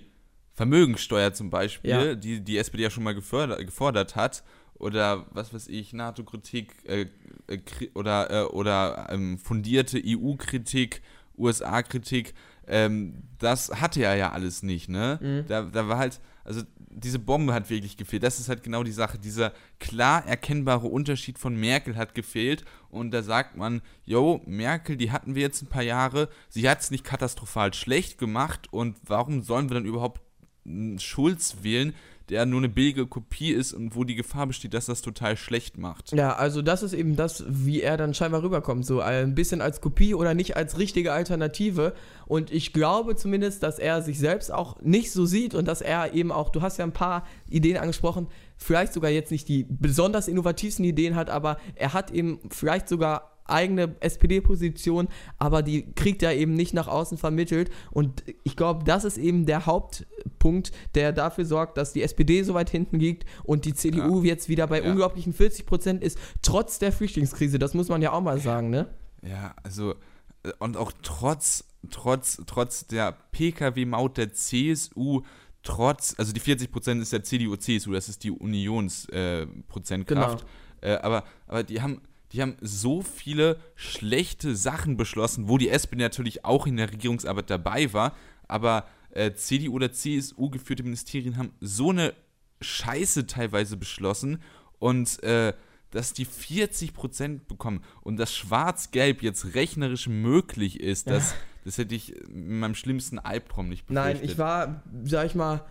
Vermögensteuer 0.53 1.33
zum 1.33 1.51
Beispiel, 1.51 1.91
Ja. 1.91 2.15
die 2.15 2.41
die 2.41 2.59
SPD 2.59 2.85
ja 2.85 2.91
schon 2.91 3.03
mal 3.03 3.15
gefördert, 3.15 3.59
gefordert 3.67 4.15
hat, 4.15 4.45
oder 4.79 5.27
was 5.31 5.55
weiß 5.55 5.69
ich, 5.69 5.93
NATO-Kritik 5.93 6.75
äh, 6.87 7.07
äh, 7.47 7.61
oder, 7.95 8.31
äh, 8.31 8.45
oder 8.45 9.09
ähm, 9.11 9.39
fundierte 9.39 10.01
EU-Kritik, 10.05 11.03
USA-Kritik, 11.37 12.35
ähm, 12.67 13.23
das 13.39 13.71
hatte 13.81 14.03
er 14.03 14.17
ja 14.17 14.33
alles 14.33 14.63
nicht, 14.63 14.89
ne? 14.89 15.19
Mhm. 15.21 15.47
Da, 15.47 15.63
da 15.63 15.89
war 15.89 15.99
halt, 15.99 16.21
also 16.45 16.63
diese 16.95 17.19
Bombe 17.19 17.53
hat 17.53 17.71
wirklich 17.71 17.97
gefehlt. 17.97 18.23
Das 18.23 18.39
ist 18.39 18.49
halt 18.49 18.63
genau 18.63 18.85
die 18.85 18.93
Sache. 18.93 19.19
Dieser 19.19 19.53
klar 19.81 20.25
erkennbare 20.27 20.87
Unterschied 20.87 21.39
von 21.39 21.57
Merkel 21.57 21.97
hat 21.97 22.15
gefehlt. 22.15 22.65
Und 22.89 23.11
da 23.11 23.23
sagt 23.23 23.57
man, 23.57 23.83
yo, 24.05 24.41
Merkel, 24.47 24.97
die 24.97 25.11
hatten 25.11 25.35
wir 25.35 25.43
jetzt 25.43 25.63
ein 25.63 25.69
paar 25.69 25.83
Jahre. 25.83 26.29
Sie 26.49 26.69
hat 26.69 26.81
es 26.81 26.91
nicht 26.91 27.05
katastrophal 27.05 27.75
schlecht 27.75 28.19
gemacht. 28.19 28.73
Und 28.73 28.97
warum 29.05 29.43
sollen 29.43 29.69
wir 29.69 29.75
dann 29.75 29.87
überhaupt 29.87 30.21
einen 30.65 30.99
Schulz 30.99 31.57
wählen, 31.63 31.95
der 32.31 32.47
nur 32.47 32.61
eine 32.61 32.69
billige 32.69 33.07
Kopie 33.07 33.53
ist 33.53 33.73
und 33.75 33.95
wo 33.95 34.05
die 34.05 34.15
Gefahr 34.15 34.47
besteht, 34.47 34.75
dass 34.75 34.87
das 34.87 35.03
total 35.03 35.37
schlecht 35.37 35.77
macht? 35.77 36.13
Ja, 36.13 36.35
also 36.35 36.63
das 36.63 36.83
ist 36.83 36.95
eben 36.95 37.17
das, 37.17 37.45
wie 37.49 37.83
er 37.83 37.97
dann 37.97 38.15
scheinbar 38.15 38.43
rüberkommt. 38.43 38.87
So 38.87 39.01
ein 39.01 39.35
bisschen 39.35 39.61
als 39.61 39.81
Kopie 39.81 40.15
oder 40.15 40.35
nicht 40.35 40.57
als 40.57 40.79
richtige 40.79 41.13
Alternative. 41.13 41.93
Und 42.27 42.51
ich 42.51 42.73
glaube 42.73 43.17
zumindest, 43.17 43.63
dass 43.63 43.79
er 43.79 44.03
sich 44.03 44.19
selbst 44.19 44.53
auch 44.53 44.81
nicht 44.81 45.13
so 45.13 45.27
sieht 45.27 45.55
und 45.55 45.69
dass 45.69 45.83
er 45.83 46.15
eben 46.15 46.33
auch, 46.33 46.51
du 46.51 46.63
hast 46.63 46.79
ja 46.79 46.85
ein 46.85 46.93
paar 46.93 47.27
Ideen 47.51 47.77
angesprochen, 47.77 48.29
vielleicht 48.57 48.95
sogar 48.95 49.11
jetzt 49.11 49.31
nicht 49.31 49.49
die 49.49 49.67
besonders 49.69 50.29
innovativsten 50.29 50.85
Ideen 50.85 51.17
hat, 51.17 51.29
aber 51.29 51.59
er 51.75 51.93
hat 51.93 52.11
eben 52.11 52.41
vielleicht 52.51 52.89
sogar 52.89 53.34
eigene 53.47 53.95
SPD-Position, 54.01 55.09
aber 55.39 55.63
die 55.63 55.93
kriegt 55.95 56.23
er 56.23 56.35
eben 56.35 56.55
nicht 56.55 56.75
nach 56.75 56.89
außen 56.89 57.19
vermittelt. 57.19 57.71
Und 57.91 58.25
ich 58.43 58.57
glaube, 58.57 58.85
das 58.85 59.05
ist 59.05 59.19
eben 59.19 59.47
der 59.47 59.67
Hauptpunkt, 59.67 60.73
der 60.95 61.13
dafür 61.13 61.45
sorgt, 61.45 61.77
dass 61.77 61.93
die 61.93 62.03
SPD 62.03 62.43
so 62.43 62.55
weit 62.55 62.71
hinten 62.71 62.99
liegt 62.99 63.25
und 63.45 63.65
die 63.65 63.75
CDU 63.75 64.23
jetzt 64.23 64.49
wieder 64.49 64.67
bei 64.67 64.83
Ja. 64.83 64.91
unglaublichen 64.91 65.33
40 65.33 65.67
Prozent 65.67 66.03
ist, 66.03 66.19
trotz 66.43 66.79
der 66.79 66.93
Flüchtlingskrise. 66.93 67.59
Das 67.59 67.75
muss 67.75 67.89
man 67.89 68.03
ja 68.03 68.13
auch 68.13 68.21
mal 68.23 68.39
sagen, 68.41 68.71
ne? 68.71 68.89
Ja, 69.23 69.55
also 69.63 69.95
äh, 70.43 70.53
und 70.59 70.77
auch 70.77 70.93
trotz 71.03 71.65
trotz 71.91 72.41
trotz 72.47 72.87
der 72.87 73.13
PKW-Maut 73.33 74.17
der 74.17 74.33
CSU, 74.33 75.21
trotz 75.63 76.15
also 76.19 76.33
die 76.33 76.41
40 76.41 76.71
Prozent 76.73 77.03
ist 77.03 77.13
der 77.13 77.23
CDU 77.25 77.57
CSU, 77.57 77.93
das 77.93 78.09
ist 78.09 78.25
die 78.25 78.31
Unionsprozentkraft. 78.31 79.13
Äh, 79.13 79.47
Prozentkraft. 79.69 80.47
äh, 80.81 80.95
aber 80.97 81.25
aber 81.47 81.63
die 81.63 81.81
haben 81.83 82.01
die 82.35 82.43
haben 82.43 82.57
so 82.61 83.01
viele 83.01 83.61
schlechte 83.77 84.57
Sachen 84.57 84.97
beschlossen, 84.97 85.49
wo 85.49 85.57
die 85.57 85.69
SPD 85.69 86.03
natürlich 86.03 86.45
auch 86.45 86.67
in 86.67 86.77
der 86.77 86.91
Regierungsarbeit 86.91 87.49
dabei 87.49 87.93
war, 87.93 88.17
aber 88.49 88.89
äh, 89.11 89.33
CDU 89.35 89.75
oder 89.75 89.93
CSU 89.93 90.51
geführte 90.51 90.83
Ministerien 90.83 91.37
haben 91.37 91.53
so 91.61 91.91
eine 91.91 92.13
Scheiße 92.61 93.29
teilweise 93.29 93.77
beschlossen 93.77 94.43
und 94.81 95.23
äh, 95.23 95.53
dass 95.93 96.13
die 96.13 96.27
40% 96.27 97.47
bekommen 97.47 97.85
und 98.03 98.17
dass 98.17 98.35
Schwarz-Gelb 98.35 99.23
jetzt 99.23 99.55
rechnerisch 99.55 100.09
möglich 100.09 100.81
ist, 100.81 101.09
das, 101.09 101.37
das 101.65 101.79
hätte 101.79 101.95
ich 101.95 102.17
in 102.17 102.59
meinem 102.59 102.75
schlimmsten 102.75 103.21
Albtraum 103.21 103.69
nicht 103.69 103.87
befürchtet. 103.87 104.23
Nein, 104.23 104.29
ich 104.29 104.37
war, 104.39 104.83
sag 105.05 105.27
ich 105.27 105.37
mal, 105.37 105.65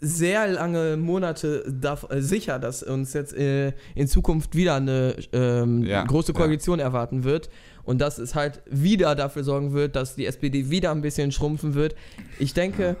sehr 0.00 0.46
lange 0.48 0.96
Monate 0.96 1.64
dav- 1.68 2.10
äh, 2.10 2.20
sicher, 2.20 2.58
dass 2.58 2.82
uns 2.82 3.12
jetzt 3.12 3.34
äh, 3.36 3.72
in 3.94 4.06
Zukunft 4.08 4.54
wieder 4.54 4.74
eine 4.76 5.16
ähm, 5.32 5.82
Ja, 5.84 6.04
große 6.04 6.32
ja. 6.32 6.38
Koalition 6.38 6.78
erwarten 6.80 7.24
wird 7.24 7.48
und 7.84 8.00
dass 8.00 8.18
es 8.18 8.34
halt 8.34 8.62
wieder 8.70 9.14
dafür 9.14 9.44
sorgen 9.44 9.72
wird, 9.72 9.96
dass 9.96 10.14
die 10.16 10.26
SPD 10.26 10.70
wieder 10.70 10.90
ein 10.90 11.00
bisschen 11.02 11.32
schrumpfen 11.32 11.74
wird. 11.74 11.94
Ich 12.38 12.52
denke, 12.54 12.96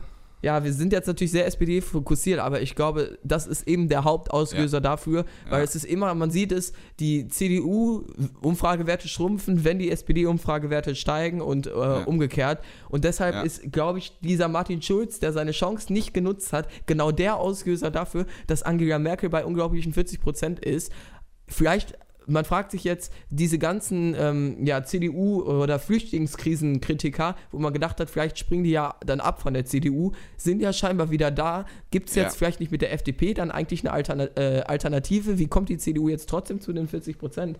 ja, 0.46 0.62
wir 0.62 0.72
sind 0.72 0.92
jetzt 0.92 1.06
natürlich 1.08 1.32
sehr 1.32 1.44
SPD 1.44 1.80
fokussiert, 1.80 2.38
aber 2.38 2.62
ich 2.62 2.76
glaube, 2.76 3.18
das 3.24 3.48
ist 3.48 3.66
eben 3.66 3.88
der 3.88 4.04
Hauptauslöser 4.04 4.80
dafür, 4.80 5.24
weil 5.50 5.58
Ja. 5.58 5.64
es 5.64 5.74
ist 5.74 5.84
immer, 5.84 6.14
man 6.14 6.30
sieht 6.30 6.52
es, 6.52 6.72
die 7.00 7.26
CDU-Umfragewerte 7.26 9.08
schrumpfen, 9.08 9.64
wenn 9.64 9.80
die 9.80 9.90
SPD-Umfragewerte 9.90 10.94
steigen 10.94 11.40
und 11.40 11.66
äh, 11.66 11.70
umgekehrt. 11.70 12.62
Und 12.88 13.02
deshalb 13.04 13.34
Ja. 13.34 13.42
ist, 13.42 13.72
glaube 13.72 13.98
ich, 13.98 14.12
dieser 14.20 14.46
Martin 14.48 14.80
Schulz, 14.82 15.18
der 15.18 15.32
seine 15.32 15.50
Chance 15.50 15.92
nicht 15.92 16.14
genutzt 16.14 16.52
hat, 16.52 16.68
genau 16.86 17.10
der 17.10 17.36
Auslöser 17.38 17.90
dafür, 17.90 18.26
dass 18.46 18.62
Angela 18.62 18.98
Merkel 19.00 19.28
bei 19.28 19.44
unglaublichen 19.44 19.92
40 19.92 20.20
Prozent 20.20 20.60
ist. 20.60 20.92
Vielleicht, 21.48 21.98
man 22.26 22.44
fragt 22.44 22.70
sich 22.72 22.84
jetzt, 22.84 23.12
diese 23.30 23.58
ganzen 23.58 24.14
ähm, 24.18 24.66
ja, 24.66 24.82
CDU- 24.84 25.42
oder 25.44 25.78
Flüchtlingskrisenkritiker, 25.78 27.36
wo 27.52 27.58
man 27.58 27.72
gedacht 27.72 28.00
hat, 28.00 28.10
vielleicht 28.10 28.38
springen 28.38 28.64
die 28.64 28.70
ja 28.70 28.94
dann 29.04 29.20
ab 29.20 29.40
von 29.40 29.54
der 29.54 29.64
CDU, 29.64 30.12
sind 30.36 30.60
ja 30.60 30.72
scheinbar 30.72 31.10
wieder 31.10 31.30
da. 31.30 31.66
Gibt 31.90 32.08
es 32.08 32.14
jetzt 32.14 32.34
Ja. 32.34 32.38
vielleicht 32.38 32.60
nicht 32.60 32.72
mit 32.72 32.82
der 32.82 32.92
FDP 32.92 33.34
dann 33.34 33.50
eigentlich 33.50 33.80
eine 33.80 33.92
Alterna 33.92 34.24
äh, 34.36 34.62
Alternative? 34.62 35.38
Wie 35.38 35.46
kommt 35.46 35.68
die 35.68 35.78
CDU 35.78 36.08
jetzt 36.08 36.28
trotzdem 36.28 36.60
zu 36.60 36.72
den 36.72 36.88
40 36.88 37.18
Prozent? 37.18 37.58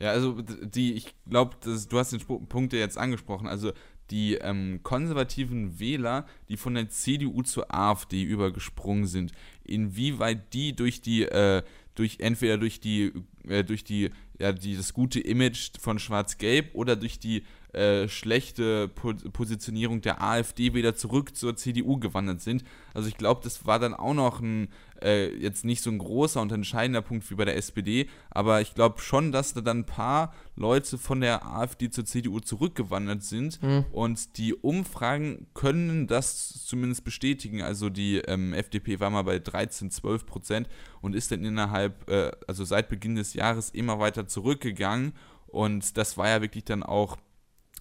Ja, 0.00 0.10
also 0.12 0.40
die, 0.42 0.94
ich 0.94 1.14
glaube, 1.28 1.56
du 1.62 1.98
hast 1.98 2.12
den 2.12 2.20
Sp 2.24 2.40
Punkt 2.48 2.72
ja 2.72 2.78
jetzt 2.78 2.96
angesprochen. 2.96 3.46
Also 3.46 3.72
die 4.10 4.34
ähm, 4.36 4.80
konservativen 4.82 5.78
Wähler, 5.78 6.26
die 6.48 6.56
von 6.56 6.74
der 6.74 6.88
CDU 6.88 7.42
zur 7.42 7.72
AfD 7.72 8.22
übergesprungen 8.22 9.06
sind, 9.06 9.32
inwieweit 9.64 10.52
die 10.52 10.74
durch 10.74 11.00
die, 11.00 11.22
äh, 11.22 11.62
durch 11.94 12.18
entweder 12.20 12.58
durch 12.58 12.80
die, 12.80 13.12
äh, 13.48 13.64
durch 13.64 13.84
die, 13.84 14.10
ja, 14.38 14.52
die, 14.52 14.76
das 14.76 14.92
gute 14.92 15.20
Image 15.20 15.72
von 15.80 15.98
Schwarz-Gelb 15.98 16.74
oder 16.74 16.96
durch 16.96 17.18
die 17.18 17.42
äh, 17.72 18.08
schlechte 18.08 18.88
po 18.88 19.14
Positionierung 19.32 20.00
der 20.00 20.22
AfD 20.22 20.74
wieder 20.74 20.96
zurück 20.96 21.36
zur 21.36 21.56
CDU 21.56 21.98
gewandert 21.98 22.40
sind. 22.40 22.64
Also 22.94 23.08
ich 23.08 23.16
glaube, 23.16 23.42
das 23.44 23.64
war 23.66 23.78
dann 23.78 23.94
auch 23.94 24.14
noch 24.14 24.40
ein 24.40 24.68
äh, 25.02 25.28
jetzt 25.36 25.64
nicht 25.64 25.82
so 25.82 25.90
ein 25.90 25.98
großer 25.98 26.40
und 26.40 26.52
entscheidender 26.52 27.02
Punkt 27.02 27.30
wie 27.30 27.34
bei 27.34 27.44
der 27.44 27.56
SPD, 27.56 28.08
aber 28.30 28.60
ich 28.60 28.74
glaube 28.74 29.00
schon, 29.00 29.32
dass 29.32 29.54
da 29.54 29.60
dann 29.60 29.80
ein 29.80 29.86
paar 29.86 30.32
Leute 30.56 30.98
von 30.98 31.20
der 31.20 31.46
AfD 31.46 31.90
zur 31.90 32.04
CDU 32.04 32.40
zurückgewandert 32.40 33.22
sind 33.22 33.58
und 33.92 34.36
die 34.36 34.54
Umfragen 34.54 35.46
können 35.54 36.06
das 36.06 36.64
zumindest 36.66 37.04
bestätigen. 37.04 37.62
Also 37.62 37.88
die 37.90 38.18
ähm, 38.18 38.52
FDP 38.52 39.00
war 39.00 39.10
mal 39.10 39.22
bei 39.22 39.38
13, 39.38 39.90
12 39.90 40.26
Prozent 40.26 40.68
und 41.00 41.14
ist 41.14 41.30
dann 41.32 41.44
innerhalb, 41.44 42.10
äh, 42.10 42.30
also 42.46 42.64
seit 42.64 42.88
Beginn 42.88 43.14
des 43.16 43.34
Jahres 43.34 43.70
immer 43.70 43.98
weiter 43.98 44.26
zurückgegangen 44.28 45.12
und 45.46 45.96
das 45.96 46.16
war 46.16 46.28
ja 46.28 46.42
wirklich 46.42 46.64
dann 46.64 46.82
auch 46.82 47.16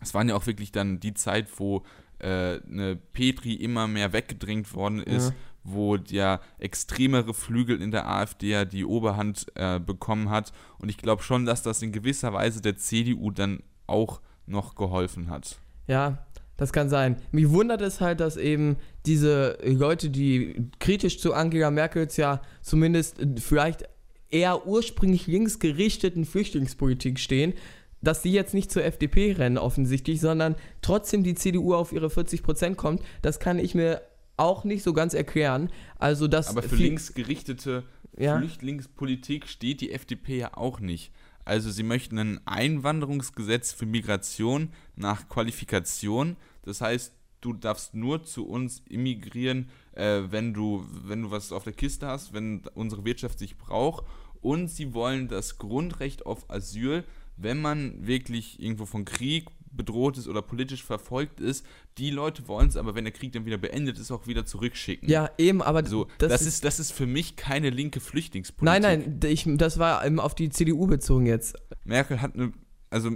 es 0.01 0.13
waren 0.13 0.29
ja 0.29 0.35
auch 0.35 0.47
wirklich 0.47 0.71
dann 0.71 0.99
die 0.99 1.13
Zeit, 1.13 1.47
wo 1.57 1.83
äh, 2.19 2.59
eine 2.61 2.95
Petri 3.13 3.53
immer 3.53 3.87
mehr 3.87 4.13
weggedrängt 4.13 4.73
worden 4.73 5.01
ist, 5.01 5.29
Ja. 5.29 5.35
Wo 5.63 5.97
der 5.97 6.41
extremere 6.57 7.33
Flügel 7.33 7.81
in 7.81 7.91
der 7.91 8.07
AfD 8.07 8.49
ja 8.49 8.65
die 8.65 8.85
Oberhand 8.85 9.47
äh, 9.55 9.79
bekommen 9.79 10.29
hat. 10.29 10.51
Und 10.77 10.89
ich 10.89 10.97
glaube 10.97 11.23
schon, 11.23 11.45
dass 11.45 11.63
das 11.63 11.81
in 11.81 11.91
gewisser 11.91 12.33
Weise 12.33 12.61
der 12.61 12.77
CDU 12.77 13.31
dann 13.31 13.61
auch 13.87 14.21
noch 14.45 14.75
geholfen 14.75 15.29
hat. 15.29 15.57
Ja, 15.87 16.25
das 16.57 16.73
kann 16.73 16.89
sein. 16.89 17.17
Mich 17.31 17.49
wundert 17.49 17.81
es 17.81 18.01
halt, 18.01 18.19
dass 18.19 18.35
eben 18.35 18.77
diese 19.05 19.57
Leute, 19.63 20.09
die 20.09 20.69
kritisch 20.79 21.19
zu 21.19 21.33
Angela 21.33 21.71
Merkels 21.71 22.17
ja 22.17 22.41
zumindest 22.61 23.19
äh, 23.19 23.27
vielleicht 23.39 23.85
eher 24.29 24.67
ursprünglich 24.67 25.27
linksgerichteten 25.27 26.25
Flüchtlingspolitik 26.25 27.19
stehen, 27.19 27.53
dass 28.01 28.21
die 28.21 28.31
jetzt 28.31 28.53
nicht 28.53 28.71
zur 28.71 28.83
FDP 28.83 29.33
rennen 29.33 29.57
offensichtlich, 29.57 30.21
sondern 30.21 30.55
trotzdem 30.81 31.23
die 31.23 31.35
CDU 31.35 31.73
auf 31.73 31.91
ihre 31.91 32.07
40% 32.07 32.75
kommt, 32.75 33.01
das 33.21 33.39
kann 33.39 33.59
ich 33.59 33.75
mir 33.75 34.01
auch 34.39 34.63
nicht 34.63 34.83
so 34.83 34.93
ganz 34.93 35.13
erklären. 35.13 35.69
Also 35.97 36.27
das 36.27 36.49
Aber 36.49 36.63
für 36.63 36.75
linksgerichtete 36.75 37.83
Ja. 38.17 38.37
Flüchtlingspolitik 38.37 39.47
steht 39.47 39.81
die 39.81 39.91
FDP 39.91 40.37
ja 40.37 40.57
auch 40.57 40.79
nicht. 40.79 41.11
Also 41.45 41.71
sie 41.71 41.83
möchten 41.83 42.17
ein 42.19 42.39
Einwanderungsgesetz 42.45 43.71
für 43.71 43.85
Migration 43.85 44.69
nach 44.95 45.29
Qualifikation. 45.29 46.35
Das 46.63 46.81
heißt, 46.81 47.13
du 47.41 47.53
darfst 47.53 47.95
nur 47.95 48.23
zu 48.23 48.47
uns 48.47 48.83
immigrieren, 48.89 49.69
äh, 49.93 50.21
wenn, 50.29 50.53
du, 50.53 50.85
wenn 51.05 51.23
du 51.23 51.31
was 51.31 51.51
auf 51.51 51.63
der 51.63 51.73
Kiste 51.73 52.07
hast, 52.07 52.33
wenn 52.33 52.61
unsere 52.75 53.05
Wirtschaft 53.05 53.39
sich 53.39 53.57
braucht. 53.57 54.05
Und 54.41 54.69
sie 54.69 54.93
wollen 54.93 55.27
das 55.27 55.57
Grundrecht 55.57 56.25
auf 56.25 56.49
Asyl, 56.49 57.03
wenn 57.35 57.61
man 57.61 58.05
wirklich 58.05 58.61
irgendwo 58.61 58.85
von 58.85 59.05
Krieg 59.05 59.47
bedroht 59.71 60.17
ist 60.17 60.27
oder 60.27 60.41
politisch 60.41 60.83
verfolgt 60.83 61.39
ist. 61.39 61.65
Die 61.97 62.09
Leute 62.09 62.47
wollen 62.47 62.67
es, 62.67 62.77
aber 62.77 62.95
wenn 62.95 63.05
der 63.05 63.13
Krieg 63.13 63.31
dann 63.33 63.45
wieder 63.45 63.57
beendet 63.57 63.97
ist, 63.97 64.11
auch 64.11 64.27
wieder 64.27 64.45
zurückschicken. 64.45 65.09
Ja, 65.09 65.29
eben, 65.37 65.61
aber 65.61 65.85
so, 65.85 66.07
das, 66.17 66.29
das 66.29 66.41
ist, 66.41 66.47
ist, 66.47 66.65
das 66.65 66.79
ist 66.79 66.91
für 66.91 67.05
mich 67.05 67.35
keine 67.35 67.69
linke 67.69 67.99
Flüchtlingspolitik. 67.99 68.81
Nein, 68.81 69.19
nein, 69.21 69.31
ich, 69.31 69.45
das 69.47 69.79
war 69.79 70.03
auf 70.23 70.35
die 70.35 70.49
CDU 70.49 70.87
bezogen 70.87 71.25
jetzt. 71.25 71.55
Merkel 71.85 72.21
hat 72.21 72.35
eine 72.35 72.53
also 72.91 73.11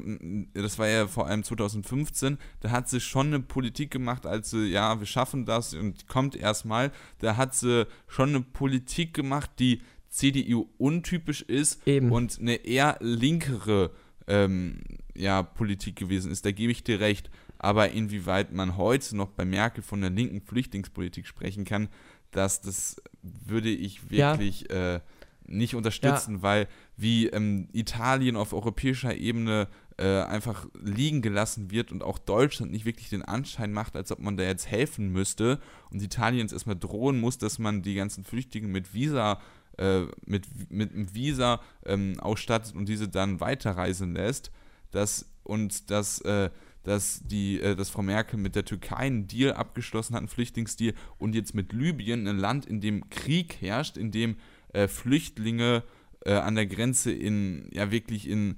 das 0.54 0.78
war 0.78 0.88
ja 0.88 1.08
vor 1.08 1.28
allem 1.28 1.44
2015, 1.44 2.38
da 2.60 2.70
hat 2.72 2.90
sie 2.90 3.00
schon 3.00 3.28
eine 3.28 3.40
Politik 3.40 3.92
gemacht, 3.92 4.26
als 4.26 4.52
sie, 4.52 4.68
ja, 4.68 5.00
wir 5.00 5.08
schaffen 5.08 5.46
das 5.46 5.74
und 5.74 6.08
kommt 6.08 6.36
erstmal, 6.36 6.92
da 7.20 7.38
hat 7.38 7.56
sie 7.56 7.88
schon 8.08 8.30
eine 8.30 8.42
Politik 8.42 9.14
gemacht, 9.14 9.50
die 9.60 9.82
CDU 10.10 10.68
untypisch 10.78 11.42
ist 11.42 11.86
Eben. 11.88 12.12
und 12.12 12.40
eine 12.40 12.56
eher 12.56 12.98
linkere 13.02 13.92
ähm, 14.28 14.82
ja, 15.16 15.44
Politik 15.44 15.96
gewesen 15.96 16.32
ist. 16.32 16.46
Da 16.46 16.52
gebe 16.52 16.72
ich 16.72 16.84
dir 16.84 17.00
recht. 17.00 17.30
Aber 17.60 17.92
inwieweit 17.92 18.52
man 18.52 18.78
heute 18.78 19.16
noch 19.16 19.30
bei 19.30 19.46
Merkel 19.46 19.84
von 19.84 20.02
der 20.02 20.10
linken 20.10 20.42
Flüchtlingspolitik 20.42 21.26
sprechen 21.28 21.64
kann, 21.64 21.88
dass 22.32 22.62
das 22.62 22.98
würde 23.22 23.70
ich 23.70 24.10
wirklich 24.10 24.68
ja. 24.70 24.96
äh, 24.96 25.00
nicht 25.46 25.76
unterstützen, 25.76 26.36
ja. 26.36 26.42
weil 26.42 26.68
wie 26.98 27.28
ähm, 27.28 27.70
Italien 27.72 28.36
auf 28.36 28.54
europäischer 28.54 29.16
Ebene 29.16 29.68
äh, 29.98 30.24
einfach 30.24 30.68
liegen 30.82 31.22
gelassen 31.22 31.72
wird 31.72 31.92
und 31.92 32.04
auch 32.04 32.18
Deutschland 32.18 32.72
nicht 32.72 32.86
wirklich 32.86 33.10
den 33.10 33.22
Anschein 33.22 33.72
macht, 33.72 33.96
als 33.96 34.12
ob 34.12 34.20
man 34.20 34.36
da 34.36 34.44
jetzt 34.44 34.70
helfen 34.70 35.10
müsste 35.10 35.60
und 35.92 36.02
Italien 36.02 36.42
jetzt 36.42 36.54
erstmal 36.54 36.76
drohen 36.76 37.20
muss, 37.20 37.38
dass 37.38 37.60
man 37.60 37.82
die 37.82 37.96
ganzen 37.96 38.24
Flüchtlinge 38.24 38.68
mit 38.68 38.94
Visa 38.94 39.40
äh, 39.78 40.02
mit, 40.26 40.72
mit 40.72 40.94
einem 40.94 41.14
Visa 41.14 41.62
ähm, 41.86 42.20
ausstattet 42.20 42.76
und 42.76 42.88
diese 42.88 43.08
dann 43.08 43.40
weiterreisen 43.40 44.14
lässt, 44.14 44.52
dass 44.94 45.30
und 45.44 45.92
dass 45.92 46.22
äh, 46.22 46.50
dass 46.84 47.22
die, 47.24 47.60
äh, 47.62 47.76
dass 47.76 47.90
Frau 47.90 48.02
Merkel 48.02 48.38
mit 48.38 48.56
der 48.56 48.66
Türkei 48.66 48.98
einen 48.98 49.28
Deal 49.28 49.54
abgeschlossen 49.54 50.14
hat, 50.14 50.20
einen 50.20 50.28
Flüchtlingsdeal, 50.28 50.94
und 51.18 51.34
jetzt 51.34 51.56
mit 51.56 51.74
Libyen, 51.74 52.28
ein 52.28 52.38
Land, 52.38 52.66
in 52.66 52.82
dem 52.82 53.10
Krieg 53.10 53.62
herrscht, 53.62 53.98
in 53.98 54.12
dem 54.12 54.36
äh, 54.74 54.88
Flüchtlinge 54.88 55.84
äh, 56.26 56.34
an 56.34 56.56
der 56.56 56.66
Grenze 56.66 57.12
in, 57.12 57.70
ja 57.72 57.92
wirklich 57.92 58.28
in 58.28 58.58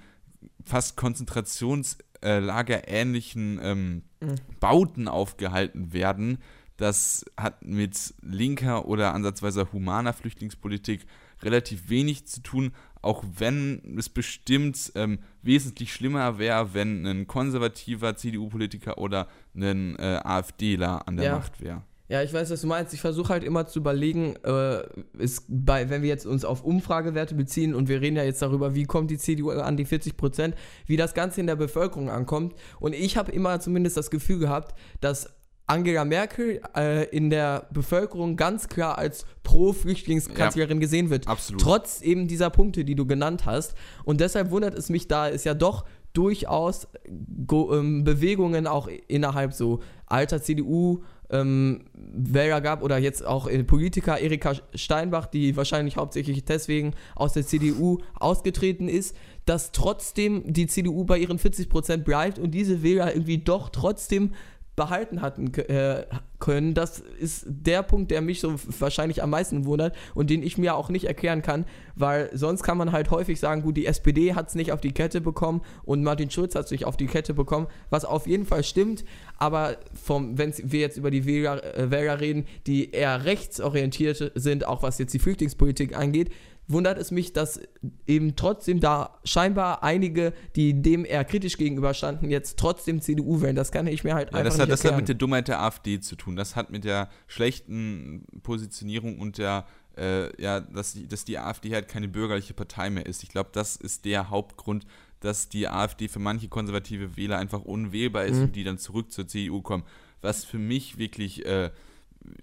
fast 0.63 0.97
Konzentrationslager 0.97 2.87
ähnlichen 2.87 3.59
ähm, 3.61 4.01
mhm. 4.19 4.35
Bauten 4.59 5.07
aufgehalten 5.07 5.93
werden. 5.93 6.39
Das 6.77 7.25
hat 7.37 7.63
mit 7.63 8.13
linker 8.21 8.87
oder 8.87 9.13
ansatzweise 9.13 9.71
humaner 9.71 10.13
Flüchtlingspolitik 10.13 11.05
relativ 11.45 11.89
wenig 11.89 12.25
zu 12.25 12.41
tun, 12.41 12.73
auch 13.01 13.23
wenn 13.37 13.95
es 13.97 14.09
bestimmt 14.09 14.91
ähm, 14.95 15.19
wesentlich 15.43 15.93
schlimmer 15.93 16.39
wäre, 16.39 16.73
wenn 16.73 17.05
ein 17.05 17.27
konservativer 17.27 18.15
CDU-Politiker 18.15 18.97
oder 18.97 19.27
ein 19.55 19.95
äh, 19.97 20.19
AfDler 20.23 21.07
an 21.07 21.17
der 21.17 21.25
ja. 21.25 21.35
Macht 21.35 21.61
wäre. 21.61 21.83
Ja, 22.07 22.21
ich 22.21 22.31
weiß, 22.31 22.51
was 22.51 22.61
du 22.61 22.67
meinst. 22.67 22.93
Ich 22.93 23.01
versuche 23.01 23.29
halt 23.29 23.43
immer 23.43 23.65
zu 23.65 23.79
überlegen, 23.79 24.35
äh, 24.43 24.83
ist 25.17 25.45
bei, 25.47 25.89
wenn 25.89 26.03
wir 26.03 26.09
jetzt 26.09 26.27
uns 26.27 26.45
auf 26.45 26.63
Umfragewerte 26.63 27.33
beziehen 27.33 27.73
und 27.73 27.89
wir 27.89 27.99
reden 27.99 28.15
ja 28.15 28.23
jetzt 28.23 28.43
darüber, 28.43 28.75
wie 28.75 28.83
kommt 28.83 29.09
die 29.09 29.17
CDU 29.17 29.49
an 29.49 29.75
die 29.75 29.85
40 29.85 30.15
Prozent, 30.15 30.55
wie 30.85 30.97
das 30.97 31.15
Ganze 31.15 31.41
in 31.41 31.47
der 31.47 31.55
Bevölkerung 31.55 32.11
ankommt. 32.11 32.53
Und 32.79 32.93
ich 32.93 33.17
habe 33.17 33.31
immer 33.31 33.59
zumindest 33.59 33.97
das 33.97 34.11
Gefühl 34.11 34.37
gehabt, 34.37 34.77
dass 35.01 35.34
Angela 35.67 36.05
Merkel 36.05 36.61
äh, 36.75 37.05
in 37.09 37.29
der 37.29 37.67
Bevölkerung 37.71 38.35
ganz 38.35 38.67
klar 38.67 38.97
als 38.97 39.25
Pro-Flüchtlingskanzlerin 39.43 40.77
ja, 40.77 40.81
gesehen 40.81 41.09
wird. 41.09 41.27
Absolut. 41.27 41.61
Trotz 41.61 42.01
eben 42.01 42.27
dieser 42.27 42.49
Punkte, 42.49 42.85
die 42.85 42.95
du 42.95 43.05
genannt 43.05 43.45
hast. 43.45 43.75
Und 44.03 44.21
deshalb 44.21 44.51
wundert 44.51 44.77
es 44.77 44.89
mich, 44.89 45.07
da 45.07 45.29
es 45.29 45.43
ja 45.43 45.53
doch 45.53 45.85
durchaus 46.13 46.87
ähm, 47.07 48.03
Bewegungen 48.03 48.67
auch 48.67 48.87
innerhalb 49.07 49.53
so 49.53 49.81
alter 50.05 50.41
CDU 50.41 51.03
ähm, 51.29 51.85
Wähler 51.93 52.61
gab 52.61 52.83
oder 52.83 52.97
jetzt 52.97 53.25
auch 53.25 53.49
Politiker 53.67 54.19
Erika 54.19 54.53
Steinbach, 54.73 55.25
die 55.25 55.57
wahrscheinlich 55.57 55.97
hauptsächlich 55.97 56.45
deswegen 56.45 56.93
aus 57.15 57.33
der 57.33 57.45
CDU 57.45 57.99
ausgetreten 58.13 58.87
ist, 58.87 59.15
dass 59.45 59.71
trotzdem 59.71 60.43
die 60.45 60.67
CDU 60.67 61.03
bei 61.03 61.17
ihren 61.17 61.39
40 61.39 61.69
Prozent 61.69 62.05
bleibt 62.05 62.39
und 62.39 62.51
diese 62.51 62.83
Wähler 62.83 63.13
irgendwie 63.13 63.39
doch 63.39 63.69
trotzdem 63.69 64.33
behalten 64.75 65.21
hatten 65.21 65.53
äh, 65.53 66.05
können. 66.39 66.73
Das 66.73 66.99
ist 66.99 67.45
der 67.47 67.81
Punkt, 67.81 68.11
der 68.11 68.21
mich 68.21 68.41
so 68.41 68.55
wahrscheinlich 68.79 69.23
am 69.23 69.29
meisten 69.29 69.65
wundert 69.65 69.95
und 70.13 70.29
den 70.29 70.43
ich 70.43 70.57
mir 70.57 70.75
auch 70.75 70.89
nicht 70.89 71.05
erklären 71.05 71.41
kann, 71.41 71.65
weil 71.95 72.29
sonst 72.33 72.63
kann 72.63 72.77
man 72.77 72.91
halt 72.91 73.09
häufig 73.09 73.39
sagen, 73.39 73.61
gut, 73.61 73.77
die 73.77 73.85
SPD 73.85 74.35
hat 74.35 74.49
es 74.49 74.55
nicht 74.55 74.71
auf 74.71 74.81
die 74.81 74.91
Kette 74.91 75.21
bekommen 75.21 75.61
und 75.83 76.03
Martin 76.03 76.29
Schulz 76.29 76.55
hat 76.55 76.65
es 76.65 76.71
nicht 76.71 76.85
auf 76.85 76.97
die 76.97 77.07
Kette 77.07 77.33
bekommen, 77.33 77.67
was 77.89 78.03
auf 78.03 78.27
jeden 78.27 78.45
Fall 78.45 78.63
stimmt, 78.63 79.05
aber 79.37 79.77
wenn 80.07 80.53
wir 80.57 80.79
jetzt 80.79 80.97
über 80.97 81.11
die 81.11 81.25
Wähler, 81.25 81.63
äh, 81.77 81.89
Wähler 81.91 82.19
reden, 82.19 82.45
die 82.67 82.91
eher 82.91 83.25
rechtsorientiert 83.25 84.33
sind, 84.35 84.67
auch 84.67 84.83
was 84.83 84.97
jetzt 84.97 85.13
die 85.13 85.19
Flüchtlingspolitik 85.19 85.97
angeht, 85.97 86.31
wundert 86.67 86.97
es 86.97 87.11
mich, 87.11 87.33
dass 87.33 87.59
eben 88.07 88.35
trotzdem 88.35 88.79
da 88.79 89.19
scheinbar 89.23 89.83
einige, 89.83 90.33
die 90.55 90.81
dem 90.81 91.05
eher 91.05 91.23
kritisch 91.23 91.57
gegenüberstanden, 91.57 92.29
jetzt 92.29 92.57
trotzdem 92.57 93.01
CDU 93.01 93.41
wählen. 93.41 93.55
Das 93.55 93.71
kann 93.71 93.87
ich 93.87 94.03
mir 94.03 94.15
halt 94.15 94.31
ja, 94.31 94.39
einfach 94.39 94.45
das 94.45 94.57
nicht 94.57 94.61
hat, 94.63 94.71
Das 94.71 94.85
hat 94.85 94.95
mit 94.97 95.07
der 95.07 95.15
Dummheit 95.15 95.47
der 95.47 95.61
AfD 95.61 95.99
zu 95.99 96.15
tun. 96.15 96.35
Das 96.35 96.55
hat 96.55 96.71
mit 96.71 96.83
der 96.83 97.09
schlechten 97.27 98.25
Positionierung 98.41 99.19
und 99.19 99.37
der 99.37 99.65
äh, 99.97 100.41
ja, 100.41 100.59
dass 100.59 100.93
die, 100.93 101.07
dass 101.07 101.25
die 101.25 101.37
AfD 101.37 101.73
halt 101.73 101.87
keine 101.87 102.07
bürgerliche 102.07 102.53
Partei 102.53 102.89
mehr 102.89 103.05
ist. 103.05 103.23
Ich 103.23 103.29
glaube, 103.29 103.49
das 103.53 103.75
ist 103.75 104.05
der 104.05 104.29
Hauptgrund, 104.29 104.85
dass 105.21 105.49
die 105.49 105.67
AfD 105.67 106.07
für 106.07 106.19
manche 106.19 106.47
konservative 106.47 107.15
Wähler 107.15 107.37
einfach 107.37 107.61
unwählbar 107.61 108.25
ist 108.25 108.37
mhm. 108.37 108.43
und 108.43 108.55
die 108.55 108.63
dann 108.63 108.77
zurück 108.77 109.11
zur 109.11 109.27
CDU 109.27 109.61
kommen. 109.61 109.83
Was 110.21 110.43
für 110.43 110.57
mich 110.57 110.97
wirklich 110.97 111.45
äh, 111.45 111.71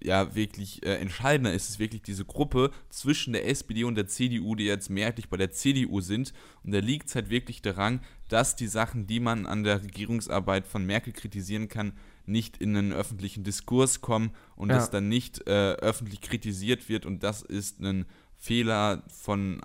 ja 0.01 0.35
wirklich 0.35 0.85
äh, 0.85 0.95
entscheidender 0.95 1.53
ist, 1.53 1.69
ist 1.69 1.79
wirklich 1.79 2.01
diese 2.01 2.25
Gruppe 2.25 2.71
zwischen 2.89 3.33
der 3.33 3.47
SPD 3.47 3.83
und 3.83 3.95
der 3.95 4.07
CDU, 4.07 4.55
die 4.55 4.65
jetzt 4.65 4.89
mehrheitlich 4.89 5.29
bei 5.29 5.37
der 5.37 5.51
CDU 5.51 6.01
sind. 6.01 6.33
Und 6.63 6.73
da 6.73 6.79
liegt 6.79 7.07
es 7.07 7.15
halt 7.15 7.29
wirklich 7.29 7.61
daran, 7.61 8.01
dass 8.29 8.55
die 8.55 8.67
Sachen, 8.67 9.07
die 9.07 9.19
man 9.19 9.45
an 9.45 9.63
der 9.63 9.83
Regierungsarbeit 9.83 10.67
von 10.67 10.85
Merkel 10.85 11.13
kritisieren 11.13 11.67
kann, 11.67 11.93
nicht 12.25 12.57
in 12.57 12.75
einen 12.75 12.93
öffentlichen 12.93 13.43
Diskurs 13.43 14.01
kommen 14.01 14.31
und 14.55 14.69
ja. 14.69 14.75
das 14.75 14.89
dann 14.89 15.09
nicht 15.09 15.45
äh, 15.47 15.73
öffentlich 15.73 16.21
kritisiert 16.21 16.89
wird. 16.89 17.05
Und 17.05 17.23
das 17.23 17.41
ist 17.41 17.79
ein 17.81 18.05
Fehler 18.37 19.03
von 19.07 19.61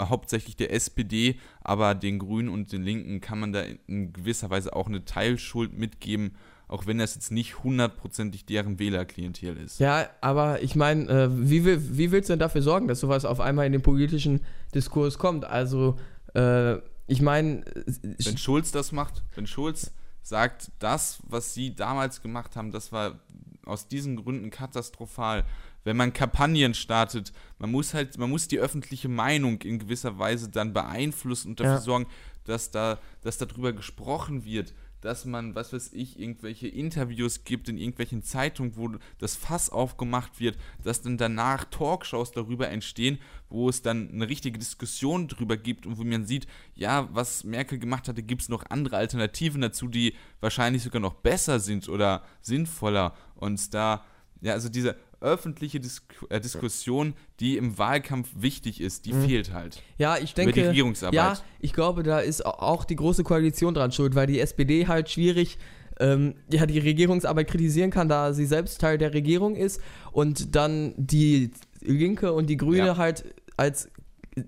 hauptsächlich 0.00 0.56
der 0.56 0.72
SPD, 0.72 1.38
aber 1.60 1.94
den 1.94 2.18
Grünen 2.18 2.48
und 2.48 2.72
den 2.72 2.82
Linken 2.82 3.20
kann 3.20 3.40
man 3.40 3.52
da 3.52 3.62
in 3.86 4.12
gewisser 4.12 4.50
Weise 4.50 4.74
auch 4.74 4.86
eine 4.86 5.04
Teilschuld 5.04 5.76
mitgeben 5.76 6.36
auch 6.68 6.86
wenn 6.86 6.98
das 6.98 7.14
jetzt 7.14 7.32
nicht 7.32 7.62
hundertprozentig 7.64 8.44
deren 8.44 8.78
Wählerklientel 8.78 9.56
ist. 9.56 9.80
Ja, 9.80 10.08
aber 10.20 10.62
ich 10.62 10.76
meine, 10.76 11.08
äh, 11.08 11.28
wie, 11.32 11.64
will, 11.64 11.82
wie 11.96 12.12
willst 12.12 12.28
du 12.28 12.32
denn 12.32 12.40
dafür 12.40 12.62
sorgen, 12.62 12.88
dass 12.88 13.00
sowas 13.00 13.24
auf 13.24 13.40
einmal 13.40 13.66
in 13.66 13.72
den 13.72 13.82
politischen 13.82 14.44
Diskurs 14.74 15.18
kommt? 15.18 15.46
Also, 15.46 15.98
äh, 16.34 16.76
ich 17.06 17.22
meine. 17.22 17.64
Wenn 18.02 18.36
Schulz 18.36 18.70
das 18.70 18.92
macht, 18.92 19.22
wenn 19.34 19.46
Schulz 19.46 19.92
sagt, 20.22 20.70
das, 20.78 21.20
was 21.26 21.54
sie 21.54 21.74
damals 21.74 22.20
gemacht 22.20 22.54
haben, 22.54 22.70
das 22.70 22.92
war 22.92 23.18
aus 23.64 23.88
diesen 23.88 24.16
Gründen 24.16 24.50
katastrophal. 24.50 25.44
Wenn 25.84 25.96
man 25.96 26.12
Kampagnen 26.12 26.74
startet, 26.74 27.32
man 27.58 27.70
muss 27.70 27.94
halt, 27.94 28.18
man 28.18 28.28
muss 28.28 28.46
die 28.46 28.58
öffentliche 28.58 29.08
Meinung 29.08 29.62
in 29.62 29.78
gewisser 29.78 30.18
Weise 30.18 30.50
dann 30.50 30.74
beeinflussen 30.74 31.50
und 31.50 31.60
dafür 31.60 31.72
ja. 31.72 31.80
sorgen, 31.80 32.06
dass 32.44 32.70
da, 32.70 32.98
dass 33.22 33.38
darüber 33.38 33.72
gesprochen 33.72 34.44
wird 34.44 34.74
dass 35.00 35.24
man, 35.24 35.54
was 35.54 35.72
weiß 35.72 35.92
ich, 35.92 36.18
irgendwelche 36.18 36.68
Interviews 36.68 37.44
gibt 37.44 37.68
in 37.68 37.78
irgendwelchen 37.78 38.22
Zeitungen, 38.22 38.76
wo 38.76 38.90
das 39.18 39.36
Fass 39.36 39.70
aufgemacht 39.70 40.40
wird, 40.40 40.58
dass 40.82 41.02
dann 41.02 41.16
danach 41.16 41.64
Talkshows 41.64 42.32
darüber 42.32 42.68
entstehen, 42.68 43.18
wo 43.48 43.68
es 43.68 43.82
dann 43.82 44.10
eine 44.10 44.28
richtige 44.28 44.58
Diskussion 44.58 45.28
darüber 45.28 45.56
gibt 45.56 45.86
und 45.86 45.98
wo 45.98 46.04
man 46.04 46.26
sieht, 46.26 46.46
ja, 46.74 47.08
was 47.12 47.44
Merkel 47.44 47.78
gemacht 47.78 48.08
hatte, 48.08 48.22
gibt 48.22 48.42
es 48.42 48.48
noch 48.48 48.64
andere 48.70 48.96
Alternativen 48.96 49.60
dazu, 49.60 49.88
die 49.88 50.14
wahrscheinlich 50.40 50.82
sogar 50.82 51.00
noch 51.00 51.14
besser 51.14 51.60
sind 51.60 51.88
oder 51.88 52.24
sinnvoller. 52.40 53.14
Und 53.34 53.72
da, 53.74 54.04
ja, 54.40 54.52
also 54.52 54.68
diese 54.68 54.96
öffentliche 55.20 55.80
Dis 55.80 56.02
äh, 56.28 56.40
Diskussion, 56.40 57.14
die 57.40 57.56
im 57.56 57.78
Wahlkampf 57.78 58.28
wichtig 58.36 58.80
ist, 58.80 59.06
die 59.06 59.12
mhm. 59.12 59.24
fehlt 59.24 59.52
halt. 59.52 59.82
Ja, 59.98 60.16
ich 60.16 60.34
denke. 60.34 60.52
Über 60.52 60.60
die 60.60 60.66
Regierungsarbeit. 60.68 61.14
Ja, 61.14 61.38
ich 61.60 61.72
glaube, 61.72 62.02
da 62.02 62.20
ist 62.20 62.44
auch 62.44 62.84
die 62.84 62.96
große 62.96 63.24
Koalition 63.24 63.74
dran 63.74 63.92
schuld, 63.92 64.14
weil 64.14 64.26
die 64.26 64.40
SPD 64.40 64.86
halt 64.86 65.10
schwierig 65.10 65.58
ähm, 66.00 66.34
ja, 66.50 66.66
die 66.66 66.78
Regierungsarbeit 66.78 67.48
kritisieren 67.48 67.90
kann, 67.90 68.08
da 68.08 68.32
sie 68.32 68.46
selbst 68.46 68.80
Teil 68.80 68.98
der 68.98 69.14
Regierung 69.14 69.56
ist 69.56 69.80
und 70.12 70.54
dann 70.54 70.94
die 70.96 71.50
Linke 71.80 72.32
und 72.32 72.48
die 72.48 72.56
Grüne 72.56 72.86
ja. 72.86 72.96
halt 72.96 73.24
als 73.56 73.90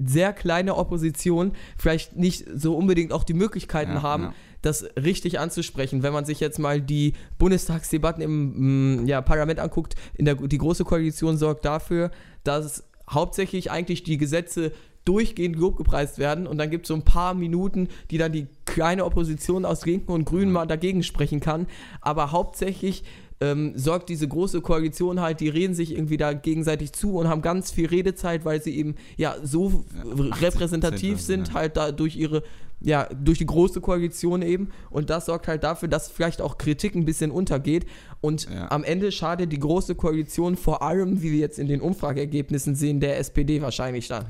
sehr 0.05 0.33
kleine 0.33 0.77
Opposition 0.77 1.53
vielleicht 1.77 2.17
nicht 2.17 2.47
so 2.55 2.77
unbedingt 2.77 3.13
auch 3.13 3.25
die 3.25 3.35
Möglichkeiten 3.35 3.93
ja, 3.93 4.03
haben, 4.03 4.23
ja 4.25 4.35
das 4.63 4.85
richtig 4.97 5.39
anzusprechen. 5.39 6.03
Wenn 6.03 6.13
man 6.13 6.25
sich 6.25 6.41
jetzt 6.41 6.59
mal 6.59 6.81
die 6.81 7.15
Bundestagsdebatten 7.39 8.23
im 8.23 9.03
mm, 9.03 9.07
ja, 9.07 9.23
Parlament 9.23 9.59
anguckt, 9.59 9.95
in 10.15 10.25
der, 10.25 10.35
die 10.35 10.59
Große 10.59 10.85
Koalition 10.85 11.37
sorgt 11.37 11.65
dafür, 11.65 12.11
dass 12.45 12.85
hauptsächlich 13.09 13.71
eigentlich 13.71 14.03
die 14.03 14.19
Gesetze 14.19 14.73
durchgehend 15.05 15.57
Lob 15.57 15.77
gepreist 15.77 16.19
werden 16.19 16.47
und 16.47 16.59
dann 16.59 16.71
gibt 16.71 16.85
es 16.85 16.89
so 16.89 16.95
ein 16.95 17.05
paar 17.05 17.35
Minuten, 17.35 17.89
die 18.11 18.19
dann 18.19 18.33
die 18.33 18.49
kleine 18.67 19.05
Opposition 19.05 19.65
aus 19.65 19.87
Linken 19.87 20.13
und 20.13 20.27
Grünen 20.27 20.53
mal 20.53 20.67
dagegen 20.67 21.03
sprechen 21.03 21.41
kann. 21.41 21.67
Aber 22.03 22.33
hauptsächlich 22.33 23.03
ähm, 23.41 23.73
sorgt 23.77 24.09
diese 24.11 24.29
große 24.29 24.61
Koalition 24.61 25.21
halt, 25.21 25.41
die 25.41 25.49
reden 25.49 25.75
sich 25.75 25.93
irgendwie 25.93 26.17
da 26.19 26.33
gegenseitig 26.35 26.93
zu 26.93 27.17
und 27.17 27.29
haben 27.29 27.41
ganz 27.43 27.71
viel 27.71 27.87
Redezeit, 27.87 28.45
weil 28.45 28.63
sie 28.63 28.77
eben 28.77 28.97
ja 29.17 29.37
so 29.43 29.85
Ja, 29.95 30.03
repräsentativ 30.43 31.19
80%, 31.19 31.23
sind, 31.23 31.49
ja. 31.49 31.55
halt 31.55 31.77
da 31.79 31.91
durch 31.93 32.17
ihre, 32.17 32.43
ja, 32.81 33.09
durch 33.15 33.39
die 33.39 33.47
große 33.47 33.81
Koalition 33.81 34.43
eben. 34.43 34.69
Und 34.91 35.09
das 35.11 35.27
sorgt 35.27 35.49
halt 35.49 35.65
dafür, 35.65 35.89
dass 35.89 36.11
vielleicht 36.11 36.41
auch 36.43 36.59
Kritik 36.59 36.95
ein 36.95 37.05
bisschen 37.07 37.31
untergeht. 37.31 37.87
Und 38.21 38.49
Ja. 38.51 38.71
am 38.71 38.85
Ende 38.85 39.11
schadet 39.11 39.51
die 39.53 39.59
große 39.59 39.95
Koalition 39.95 40.57
vor 40.57 40.83
allem, 40.83 41.23
wie 41.23 41.33
wir 41.33 41.39
jetzt 41.39 41.59
in 41.59 41.67
den 41.67 41.81
Umfrageergebnissen 41.81 42.75
sehen, 42.75 43.01
der 43.01 43.19
SPD 43.19 43.63
wahrscheinlich 43.63 44.09
dann. 44.09 44.27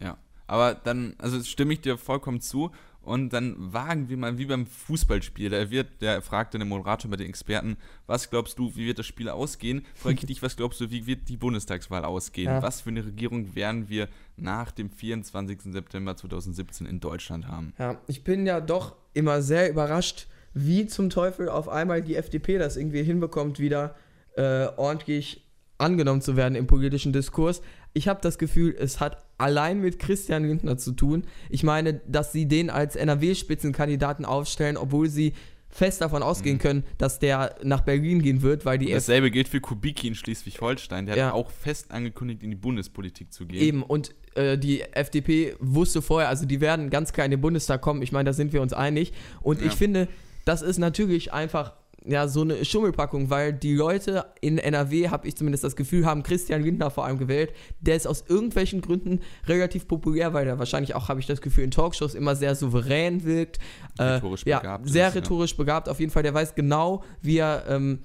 Ja, 0.00 0.16
aber 0.46 0.74
dann, 0.74 1.14
also 1.18 1.42
stimme 1.42 1.72
ich 1.72 1.80
dir 1.80 1.98
vollkommen 1.98 2.40
zu. 2.40 2.70
Und 3.02 3.32
dann 3.32 3.56
wagen 3.58 4.08
wir 4.08 4.16
mal 4.16 4.38
wie 4.38 4.46
beim 4.46 4.66
Fußballspiel. 4.66 5.50
Da 5.50 5.70
wird, 5.70 6.00
der 6.00 6.22
fragte 6.22 6.58
der 6.58 6.66
Moderator 6.66 7.10
bei 7.10 7.16
den 7.16 7.28
Experten, 7.28 7.76
was 8.06 8.30
glaubst 8.30 8.58
du, 8.58 8.74
wie 8.76 8.86
wird 8.86 8.98
das 8.98 9.06
Spiel 9.06 9.28
ausgehen? 9.28 9.84
Frage 9.94 10.14
ich 10.14 10.26
dich, 10.26 10.42
was 10.42 10.56
glaubst 10.56 10.80
du, 10.80 10.90
wie 10.90 11.06
wird 11.06 11.28
die 11.28 11.36
Bundestagswahl 11.36 12.04
ausgehen? 12.04 12.48
Ja. 12.48 12.62
Was 12.62 12.80
für 12.80 12.90
eine 12.90 13.04
Regierung 13.04 13.54
werden 13.54 13.88
wir 13.88 14.08
nach 14.36 14.70
dem 14.70 14.90
24. 14.90 15.72
September 15.72 16.16
2017 16.16 16.86
in 16.86 17.00
Deutschland 17.00 17.48
haben? 17.48 17.74
Ja, 17.78 18.00
ich 18.06 18.22
bin 18.22 18.46
ja 18.46 18.60
doch 18.60 18.94
immer 19.14 19.42
sehr 19.42 19.68
überrascht, 19.68 20.28
wie 20.54 20.86
zum 20.86 21.10
Teufel 21.10 21.48
auf 21.48 21.68
einmal 21.68 22.02
die 22.02 22.16
FDP 22.16 22.58
das 22.58 22.76
irgendwie 22.76 23.02
hinbekommt, 23.02 23.58
wieder 23.58 23.96
äh, 24.36 24.66
ordentlich 24.76 25.48
angenommen 25.78 26.20
zu 26.20 26.36
werden 26.36 26.54
im 26.54 26.66
politischen 26.66 27.12
Diskurs. 27.12 27.62
Ich 27.92 28.08
habe 28.08 28.20
das 28.22 28.38
Gefühl, 28.38 28.74
es 28.78 29.00
hat 29.00 29.24
allein 29.42 29.80
mit 29.80 29.98
Christian 29.98 30.44
Lindner 30.44 30.78
zu 30.78 30.92
tun. 30.92 31.24
Ich 31.50 31.62
meine, 31.62 31.94
dass 32.06 32.32
sie 32.32 32.46
den 32.46 32.70
als 32.70 32.96
NRW-Spitzenkandidaten 32.96 34.24
aufstellen, 34.24 34.76
obwohl 34.76 35.08
sie 35.08 35.32
fest 35.68 36.02
davon 36.02 36.22
ausgehen 36.22 36.58
können, 36.58 36.84
dass 36.98 37.18
der 37.18 37.54
nach 37.62 37.80
Berlin 37.80 38.20
gehen 38.20 38.42
wird, 38.42 38.66
weil 38.66 38.76
die 38.78 38.90
Dasselbe 38.92 39.30
gilt 39.30 39.48
für 39.48 39.60
Kubicki 39.60 40.06
in 40.06 40.14
Schleswig-Holstein. 40.14 41.06
Der 41.06 41.16
Ja. 41.16 41.26
hat 41.28 41.32
auch 41.34 41.50
fest 41.50 41.90
angekündigt, 41.92 42.42
in 42.42 42.50
die 42.50 42.56
Bundespolitik 42.56 43.32
zu 43.32 43.46
gehen. 43.46 43.62
Eben, 43.62 43.82
und 43.82 44.14
äh, 44.34 44.58
die 44.58 44.82
FDP 44.82 45.54
wusste 45.60 46.02
vorher, 46.02 46.28
also 46.28 46.44
die 46.44 46.60
werden 46.60 46.90
ganz 46.90 47.14
klar 47.14 47.24
in 47.24 47.30
den 47.30 47.40
Bundestag 47.40 47.80
kommen. 47.80 48.02
Ich 48.02 48.12
meine, 48.12 48.24
da 48.28 48.32
sind 48.34 48.52
wir 48.52 48.60
uns 48.60 48.74
einig. 48.74 49.14
Und 49.40 49.60
Ja. 49.62 49.66
ich 49.68 49.72
finde, 49.72 50.08
das 50.44 50.60
ist 50.60 50.76
natürlich 50.78 51.32
einfach 51.32 51.72
ja, 52.06 52.26
so 52.28 52.42
eine 52.42 52.64
Schummelpackung, 52.64 53.30
weil 53.30 53.52
die 53.52 53.74
Leute 53.74 54.24
in 54.40 54.58
NRW, 54.58 55.08
habe 55.08 55.28
ich 55.28 55.36
zumindest 55.36 55.64
das 55.64 55.76
Gefühl, 55.76 56.04
haben 56.04 56.22
Christian 56.22 56.62
Lindner 56.62 56.90
vor 56.90 57.04
allem 57.04 57.18
gewählt. 57.18 57.52
Der 57.80 57.96
ist 57.96 58.06
aus 58.06 58.24
irgendwelchen 58.28 58.80
Gründen 58.80 59.20
relativ 59.46 59.86
populär, 59.86 60.34
weil 60.34 60.46
er 60.46 60.58
wahrscheinlich 60.58 60.94
auch, 60.94 61.08
habe 61.08 61.20
ich 61.20 61.26
das 61.26 61.40
Gefühl, 61.40 61.64
in 61.64 61.70
Talkshows 61.70 62.14
immer 62.14 62.34
sehr 62.34 62.54
souverän 62.54 63.24
wirkt. 63.24 63.58
Äh, 63.98 64.04
Rhetorisch 64.04 64.44
ja, 64.46 64.58
begabt 64.58 64.88
sehr 64.88 65.08
ist, 65.08 65.14
ja. 65.14 65.20
rhetorisch 65.20 65.56
begabt. 65.56 65.88
Auf 65.88 66.00
jeden 66.00 66.10
Fall, 66.10 66.22
der 66.22 66.34
weiß 66.34 66.54
genau, 66.54 67.04
wie 67.20 67.38
er 67.38 67.64
ähm, 67.68 68.00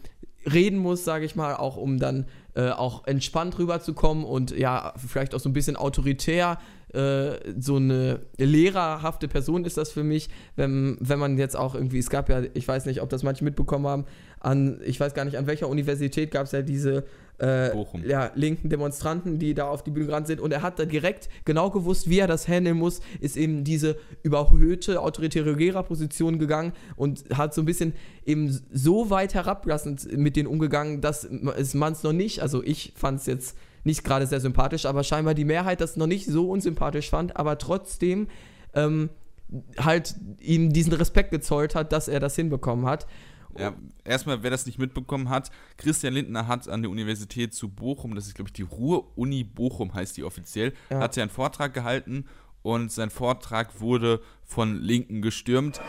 reden 0.46 0.78
muss, 0.78 1.04
sage 1.04 1.26
ich 1.26 1.36
mal, 1.36 1.56
auch 1.56 1.78
um 1.78 2.00
dann 2.00 2.26
äh, 2.56 2.70
auch 2.70 3.06
entspannt 3.06 3.58
rüberzukommen 3.58 4.24
und 4.24 4.52
ja, 4.52 4.94
vielleicht 4.98 5.36
auch 5.36 5.40
so 5.40 5.50
ein 5.50 5.54
bisschen 5.54 5.76
autoritär. 5.76 6.60
Äh, 6.94 7.54
so 7.60 7.76
eine 7.76 8.22
lehrerhafte 8.38 9.28
Person 9.28 9.66
ist 9.66 9.78
das 9.78 9.92
für 9.92 10.04
mich, 10.04 10.30
wenn, 10.56 10.98
wenn 11.02 11.20
man 11.20 11.38
jetzt 11.38 11.58
auch 11.58 11.76
irgendwie, 11.76 12.00
es 12.00 12.10
gab 12.10 12.30
ja, 12.30 12.42
ich 12.54 12.68
weiß 12.68 12.86
nicht, 12.86 13.02
ob 13.02 13.10
das 13.10 13.24
manche 13.24 13.44
mitbekommen 13.44 13.88
haben, 13.88 14.06
an, 14.40 14.80
ich 14.86 15.00
weiß 15.00 15.14
gar 15.14 15.26
nicht, 15.26 15.38
an 15.38 15.48
welcher 15.48 15.68
Universität 15.68 16.32
gab 16.32 16.46
es 16.46 16.54
ja 16.54 16.62
diese 16.62 17.04
äh, 17.40 17.76
ja, 18.08 18.32
linken 18.36 18.70
Demonstranten, 18.70 19.38
die 19.38 19.54
da 19.54 19.68
auf 19.68 19.84
die 19.84 19.92
Bühne 19.92 20.08
gerannt 20.08 20.28
sind 20.28 20.42
und 20.42 20.52
er 20.52 20.62
hat 20.62 20.80
da 20.80 20.86
direkt 20.86 21.30
genau 21.46 21.70
gewusst, 21.70 22.10
wie 22.10 22.20
er 22.20 22.28
das 22.28 22.48
handeln 22.48 22.78
muss, 22.78 23.02
ist 23.20 23.38
eben 23.38 23.64
diese 23.64 23.98
überhöhte 24.24 25.02
autoritäre 25.02 25.52
Lehrerposition 25.52 26.40
gegangen 26.40 26.74
und 26.96 27.26
hat 27.34 27.54
so 27.54 27.62
ein 27.62 27.66
bisschen 27.66 27.94
eben 28.26 28.60
so 28.74 29.10
weit 29.10 29.36
herablassend 29.36 30.18
mit 30.18 30.36
denen 30.36 30.48
umgegangen, 30.48 31.02
dass 31.02 31.28
man 31.30 31.94
es 31.94 32.04
noch 32.04 32.14
nicht, 32.14 32.42
also 32.42 32.64
ich 32.64 32.94
fand 32.96 33.20
es 33.20 33.28
jetzt 33.28 33.58
nicht 33.84 34.04
gerade 34.04 34.26
sehr 34.26 34.40
sympathisch, 34.40 34.86
aber 34.86 35.04
scheinbar 35.04 35.34
die 35.34 35.46
Mehrheit 35.46 35.80
das 35.80 35.96
noch 35.96 36.08
nicht 36.08 36.26
so 36.26 36.50
unsympathisch 36.50 37.10
fand, 37.10 37.38
aber 37.38 37.58
trotzdem 37.58 38.28
ähm, 38.74 39.10
halt 39.80 40.16
ihm 40.40 40.74
diesen 40.74 40.94
Respekt 40.94 41.32
gezollt 41.32 41.76
hat, 41.76 41.92
dass 41.92 42.08
er 42.08 42.20
das 42.20 42.36
hinbekommen 42.36 42.86
hat. 42.86 43.08
Ja, 43.58 43.74
erstmal, 44.04 44.44
wer 44.44 44.52
das 44.52 44.66
nicht 44.66 44.78
mitbekommen 44.78 45.30
hat, 45.30 45.52
Christian 45.78 46.14
Lindner 46.14 46.48
hat 46.48 46.68
an 46.68 46.82
der 46.82 46.92
Universität 46.92 47.54
zu 47.54 47.70
Bochum, 47.70 48.14
das 48.16 48.28
ist 48.28 48.36
glaube 48.36 48.50
ich 48.50 48.54
die 48.54 48.64
Ruhr-Uni 48.64 49.44
Bochum 49.44 49.94
heißt 49.94 50.18
die 50.18 50.24
offiziell, 50.24 50.74
Ja. 50.90 51.00
hat 51.00 51.16
ja 51.16 51.24
einen 51.24 51.30
Vortrag 51.32 51.74
gehalten 51.74 52.26
und 52.62 52.92
sein 52.92 53.10
Vortrag 53.10 53.80
wurde 53.80 54.22
von 54.44 54.82
Linken 54.82 55.22
gestürmt. 55.22 55.80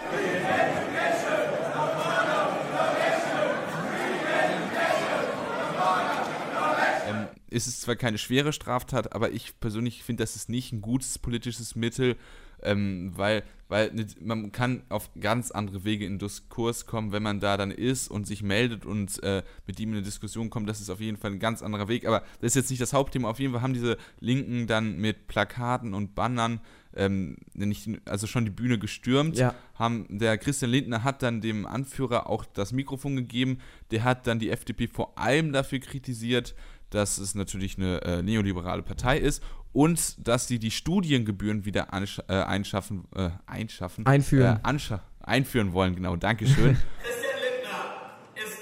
Ähm, 7.09 7.27
es 7.51 7.67
ist 7.67 7.81
zwar 7.83 7.97
keine 7.97 8.19
schwere 8.19 8.53
Straftat, 8.53 9.13
aber 9.15 9.31
ich 9.33 9.59
persönlich 9.61 10.03
finde, 10.03 10.23
das 10.23 10.37
ist 10.37 10.49
nicht 10.49 10.73
ein 10.73 10.83
gutes 10.83 11.19
politisches 11.19 11.75
Mittel, 11.75 12.17
ähm, 12.63 13.13
weil, 13.15 13.43
weil 13.69 13.93
man 14.21 14.51
kann 14.51 14.83
auf 14.89 15.11
ganz 15.21 15.51
andere 15.51 15.85
Wege 15.85 16.07
in 16.07 16.19
Diskurs 16.19 16.87
kommen, 16.87 17.13
wenn 17.13 17.23
man 17.23 17.39
da 17.39 17.57
dann 17.57 17.71
ist 17.71 18.09
und 18.09 18.27
sich 18.27 18.43
meldet 18.43 18.87
und 18.87 19.23
äh, 19.23 19.43
mit 19.67 19.79
ihm 19.79 19.91
in 19.91 19.97
eine 19.97 20.05
Diskussion 20.05 20.49
kommt. 20.49 20.69
Das 20.69 20.81
ist 20.81 20.89
auf 20.89 21.01
jeden 21.01 21.19
Fall 21.19 21.33
ein 21.33 21.39
ganz 21.39 21.63
anderer 21.63 21.89
Weg. 21.89 22.07
Aber 22.07 22.21
das 22.41 22.53
ist 22.53 22.55
jetzt 22.57 22.71
nicht 22.71 22.81
das 22.81 22.95
Hauptthema. 22.95 23.29
Auf 23.29 23.39
jeden 23.39 23.53
Fall 23.53 23.63
haben 23.63 23.75
diese 23.75 23.99
Linken 24.21 24.67
dann 24.67 24.99
mit 24.99 25.29
Plakaten 25.29 25.93
und 25.93 26.15
Bannern 26.15 26.61
ähm, 26.97 27.37
nicht, 27.53 27.89
also 28.07 28.27
schon 28.27 28.47
die 28.47 28.51
Bühne 28.51 28.79
gestürmt. 28.79 29.37
Ja. 29.37 29.55
Haben, 29.75 30.07
der 30.09 30.39
Christian 30.39 30.71
Lindner 30.71 31.05
hat 31.05 31.23
dann 31.23 31.43
dem 31.43 31.67
Anführer 31.67 32.29
auch 32.29 32.47
das 32.47 32.73
Mikrofon 32.73 33.17
gegeben. 33.17 33.59
Der 33.91 34.05
hat 34.05 34.27
dann 34.27 34.39
die 34.39 34.51
FDP 34.51 34.89
vor 34.89 35.19
allem 35.19 35.53
dafür 35.53 35.79
kritisiert, 35.81 36.55
dass 36.91 37.19
es 37.19 37.35
natürlich 37.35 37.77
eine 37.77 38.01
äh, 38.03 38.23
neoliberale 38.23 38.83
Partei 38.83 39.19
ist 39.19 39.43
und 39.73 40.27
dass 40.27 40.47
sie 40.49 40.59
die 40.59 40.71
Studiengebühren 40.71 41.65
wieder 41.65 41.93
ansch- 41.93 42.23
äh, 42.29 42.43
einschaffen, 42.45 43.05
äh, 43.15 43.31
einschaffen, 43.47 44.07
Einführen. 44.07 44.57
Äh, 44.57 44.61
anscha 44.63 45.03
einführen 45.21 45.73
wollen. 45.75 45.95
Genau, 45.95 46.17
Dankeschön. 46.17 46.77
Christian 47.03 47.39
Lindner 47.45 48.11
ist 48.35 48.59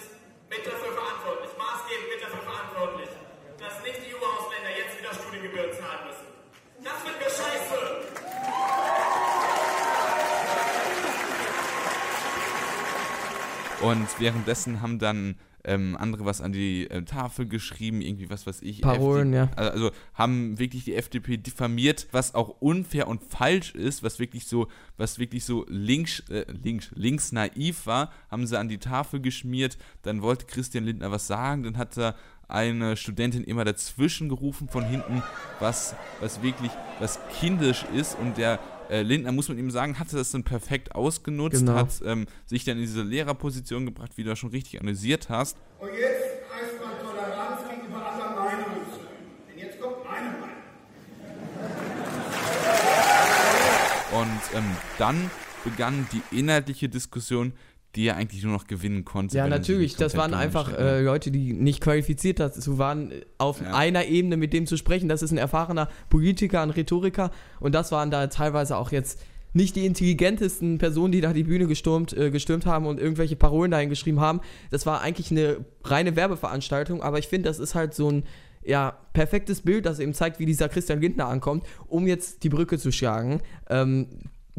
mit 0.51 0.67
dafür 0.67 0.93
verantwortlich, 0.93 1.51
maßgebend 1.57 2.07
mit 2.11 2.23
dafür 2.23 2.43
verantwortlich, 2.43 3.09
dass 3.59 3.83
nicht 3.85 3.99
die 4.03 4.11
EU-Ausländer 4.15 4.73
jetzt 4.77 4.99
wieder 4.99 5.15
Studiengebühren 5.15 5.71
zahlen 5.79 6.03
müssen. 6.11 6.27
Das 6.83 6.99
finden 7.03 7.21
wir 7.21 7.31
scheiße. 7.31 7.79
Und 13.83 14.09
währenddessen 14.21 14.81
haben 14.81 14.99
dann 14.99 15.37
ähm, 15.67 15.97
andere 15.99 16.25
was 16.25 16.41
an 16.41 16.53
die 16.53 16.89
äh, 16.89 17.03
Tafel 17.03 17.47
geschrieben, 17.47 18.01
irgendwie 18.01 18.31
was 18.31 18.47
weiß 18.47 18.63
ich. 18.63 18.81
Parolen, 18.81 19.33
ja. 19.33 19.51
Also, 19.57 19.73
also 19.73 19.91
haben 20.15 20.59
wirklich 20.59 20.85
die 20.85 20.95
FDP 20.95 21.37
diffamiert, 21.37 22.07
was 22.13 22.35
auch 22.35 22.61
unfair 22.61 23.09
und 23.09 23.23
falsch 23.23 23.75
ist, 23.75 24.03
was 24.03 24.19
wirklich 24.19 24.47
so, 24.47 24.69
was 24.97 25.19
wirklich 25.19 25.45
so 25.45 25.67
links, 25.69 26.21
äh, 26.31 26.47
links, 26.63 26.91
links 26.95 27.33
naiv 27.33 27.87
war, 27.87 28.13
haben 28.31 28.47
sie 28.47 28.59
an 28.59 28.69
die 28.69 28.79
Tafel 28.79 29.21
geschmiert. 29.21 29.77
Dann 30.03 30.23
wollte 30.23 30.47
Christian 30.47 30.85
Lindner 30.85 31.11
was 31.11 31.27
sagen, 31.27 31.65
dann 31.65 31.77
hat 31.77 31.99
er 31.99 32.15
eine 32.49 32.97
Studentin 32.97 33.43
immer 33.43 33.65
dazwischen 33.65 34.29
gerufen 34.29 34.69
von 34.69 34.85
hinten, 34.85 35.23
was, 35.59 35.97
was 36.21 36.43
wirklich, 36.43 36.71
was 37.01 37.19
kindisch 37.41 37.85
ist 37.93 38.17
und 38.19 38.39
der 38.39 38.61
äh, 38.91 39.03
Lindner, 39.03 39.33
muss 39.33 39.49
man 39.49 39.59
ihm 39.59 39.71
sagen, 39.71 39.99
hatte 39.99 40.17
das 40.17 40.31
dann 40.31 40.43
perfekt 40.45 40.95
ausgenutzt, 40.95 41.61
Genau. 41.61 41.75
hat 41.75 41.91
ähm, 42.05 42.27
sich 42.47 42.65
dann 42.65 42.77
in 42.77 42.83
diese 42.83 43.03
Lehrerposition 43.03 43.87
gebracht, 43.87 44.13
wie 44.17 44.23
du 44.25 44.31
das 44.31 44.39
schon 44.39 44.51
richtig 44.51 44.81
analysiert 44.81 45.29
hast. 45.29 45.57
Und 45.79 45.89
jetzt 45.89 46.23
heißt 46.53 46.81
man 46.81 46.99
Toleranz 47.01 47.61
gegenüber 47.69 48.07
anderen 48.13 48.35
Meinungen 48.35 48.87
zu 48.93 49.01
üben. 49.01 49.33
Denn 49.49 49.59
jetzt 49.59 49.81
kommt 49.81 50.05
meine 50.05 50.31
Meinung. 50.31 50.47
Und 54.13 54.57
ähm, 54.59 54.77
dann 54.99 55.31
begann 55.65 56.07
die 56.13 56.23
inhaltliche 56.39 56.89
Diskussion, 56.89 57.53
die 57.95 58.07
er 58.07 58.17
eigentlich 58.17 58.43
nur 58.43 58.53
noch 58.53 58.67
gewinnen 58.67 59.05
konnte. 59.05 59.37
Ja, 59.39 59.47
natürlich. 59.49 59.97
Das 59.97 60.17
waren 60.17 60.35
einfach 60.35 60.73
äh, 60.77 61.01
Leute, 61.03 61.31
die 61.31 61.53
nicht 61.55 61.81
qualifiziert 61.81 62.41
dazu 62.41 62.77
waren, 62.79 63.11
äh, 63.11 63.23
auf 63.39 63.61
Ja. 63.63 63.75
einer 63.75 64.05
Ebene 64.07 64.37
mit 64.37 64.53
dem 64.53 64.67
zu 64.67 64.77
sprechen. 64.77 65.09
Das 65.09 65.23
ist 65.23 65.31
ein 65.33 65.39
erfahrener 65.39 65.89
Politiker, 66.11 66.61
ein 66.61 66.71
Rhetoriker. 66.71 67.31
Und 67.61 67.75
das 67.75 67.93
waren 67.93 68.11
da 68.11 68.27
teilweise 68.27 68.77
auch 68.77 68.93
jetzt 68.93 69.21
nicht 69.55 69.75
die 69.77 69.87
intelligentesten 69.87 70.77
Personen, 70.77 71.13
die 71.13 71.23
da 71.23 71.33
die 71.33 71.45
Bühne 71.45 71.67
gestürmt, 71.67 72.13
äh, 72.15 72.31
gestürmt 72.31 72.67
haben 72.67 72.85
und 72.85 73.01
irgendwelche 73.01 73.37
Parolen 73.37 73.71
dahin 73.71 73.89
geschrieben 73.89 74.21
haben. 74.21 74.41
Das 74.71 74.85
war 74.85 75.01
eigentlich 75.01 75.31
eine 75.31 75.65
reine 75.83 76.15
Werbeveranstaltung, 76.17 77.03
aber 77.03 77.19
ich 77.19 77.29
finde, 77.29 77.49
das 77.49 77.59
ist 77.59 77.75
halt 77.75 77.95
so 77.95 78.11
ein 78.11 78.25
ja, 78.63 78.99
perfektes 79.15 79.63
Bild, 79.63 79.87
das 79.87 80.01
eben 80.01 80.13
zeigt, 80.13 80.41
wie 80.41 80.45
dieser 80.45 80.69
Christian 80.69 81.01
Lindner 81.01 81.29
ankommt, 81.29 81.65
um 81.87 82.07
jetzt 82.07 82.43
die 82.43 82.49
Brücke 82.51 82.79
zu 82.79 82.91
schlagen. 82.93 83.41
Ähm, 83.71 84.09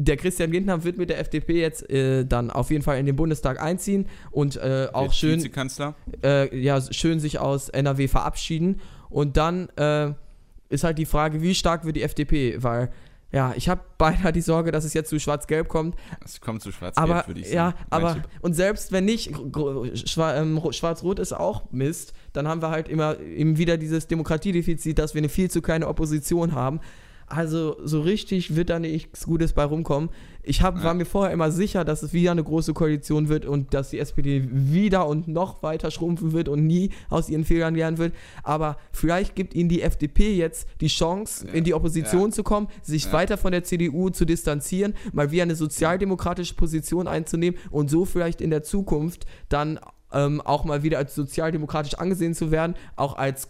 der 0.00 0.16
Christian 0.16 0.52
Lindner 0.52 0.84
wird 0.84 0.96
mit 0.96 1.10
der 1.10 1.18
FDP 1.18 1.60
jetzt 1.60 1.90
äh, 1.90 2.24
dann 2.24 2.50
auf 2.50 2.70
jeden 2.70 2.82
Fall 2.84 2.98
in 2.98 3.06
den 3.06 3.16
Bundestag 3.16 3.60
einziehen 3.60 4.06
und 4.30 4.56
äh, 4.56 4.88
auch 4.92 5.12
schön 5.12 5.40
äh, 6.22 6.56
ja, 6.56 6.80
schön 6.92 7.18
sich 7.20 7.38
aus 7.40 7.68
NRW 7.68 8.06
verabschieden. 8.08 8.80
Und 9.10 9.36
dann 9.36 9.68
äh, 9.70 10.12
ist 10.68 10.84
halt 10.84 10.98
die 10.98 11.06
Frage, 11.06 11.42
wie 11.42 11.54
stark 11.54 11.84
wird 11.84 11.96
die 11.96 12.02
FDP? 12.02 12.62
Weil 12.62 12.90
ja, 13.32 13.52
ich 13.56 13.68
habe 13.68 13.80
beinahe 13.98 14.32
die 14.32 14.40
Sorge, 14.40 14.70
dass 14.70 14.84
es 14.84 14.94
jetzt 14.94 15.10
zu 15.10 15.18
Schwarz-Gelb 15.18 15.68
kommt. 15.68 15.96
Es 16.24 16.40
kommt 16.40 16.62
zu 16.62 16.70
schwarz 16.72 16.96
Aber 16.96 17.24
würde 17.26 17.40
ich 17.40 17.50
ja, 17.52 17.70
sagen. 17.72 17.78
aber 17.90 18.04
Mein 18.12 18.14
Tipp. 18.22 18.30
und 18.40 18.54
selbst 18.54 18.92
wenn 18.92 19.04
nicht, 19.04 19.32
ähm, 19.36 20.58
ro- 20.58 20.72
Schwarz-Rot 20.72 21.18
ist 21.18 21.32
auch 21.32 21.70
Mist, 21.72 22.12
dann 22.32 22.46
haben 22.46 22.62
wir 22.62 22.70
halt 22.70 22.88
immer 22.88 23.18
eben 23.18 23.58
wieder 23.58 23.76
dieses 23.76 24.06
Demokratiedefizit, 24.06 24.98
dass 24.98 25.14
wir 25.14 25.18
eine 25.20 25.28
viel 25.28 25.50
zu 25.50 25.60
kleine 25.60 25.88
Opposition 25.88 26.52
haben. 26.52 26.80
Also 27.30 27.76
so 27.84 28.00
richtig 28.00 28.56
wird 28.56 28.70
da 28.70 28.78
nichts 28.78 29.26
Gutes 29.26 29.52
bei 29.52 29.64
rumkommen. 29.64 30.08
Ich 30.42 30.62
hab, 30.62 30.82
war 30.82 30.94
mir 30.94 31.04
vorher 31.04 31.32
immer 31.34 31.50
sicher, 31.50 31.84
dass 31.84 32.02
es 32.02 32.14
wieder 32.14 32.30
eine 32.30 32.42
große 32.42 32.72
Koalition 32.72 33.28
wird 33.28 33.44
und 33.44 33.74
dass 33.74 33.90
die 33.90 33.98
SPD 33.98 34.48
wieder 34.50 35.06
und 35.06 35.28
noch 35.28 35.62
weiter 35.62 35.90
schrumpfen 35.90 36.32
wird 36.32 36.48
und 36.48 36.66
nie 36.66 36.88
aus 37.10 37.28
ihren 37.28 37.44
Fehlern 37.44 37.74
lernen 37.74 37.98
wird. 37.98 38.14
Aber 38.44 38.78
vielleicht 38.92 39.36
gibt 39.36 39.52
ihnen 39.54 39.68
die 39.68 39.82
FDP 39.82 40.34
jetzt 40.34 40.66
die 40.80 40.86
Chance, 40.86 41.46
Ja. 41.48 41.52
in 41.52 41.64
die 41.64 41.74
Opposition 41.74 42.30
Ja. 42.30 42.30
zu 42.30 42.42
kommen, 42.44 42.68
sich 42.82 43.12
weiter 43.12 43.36
von 43.36 43.52
der 43.52 43.62
CDU 43.64 44.08
zu 44.08 44.24
distanzieren, 44.24 44.94
mal 45.12 45.30
wieder 45.30 45.42
eine 45.42 45.54
sozialdemokratische 45.54 46.54
Position 46.54 47.06
einzunehmen 47.08 47.60
und 47.70 47.90
so 47.90 48.06
vielleicht 48.06 48.40
in 48.40 48.48
der 48.48 48.62
Zukunft 48.62 49.26
dann 49.50 49.78
ähm, 50.14 50.40
auch 50.40 50.64
mal 50.64 50.82
wieder 50.82 50.96
als 50.96 51.14
sozialdemokratisch 51.14 51.94
angesehen 51.94 52.32
zu 52.32 52.50
werden, 52.50 52.74
auch 52.96 53.18
als 53.18 53.48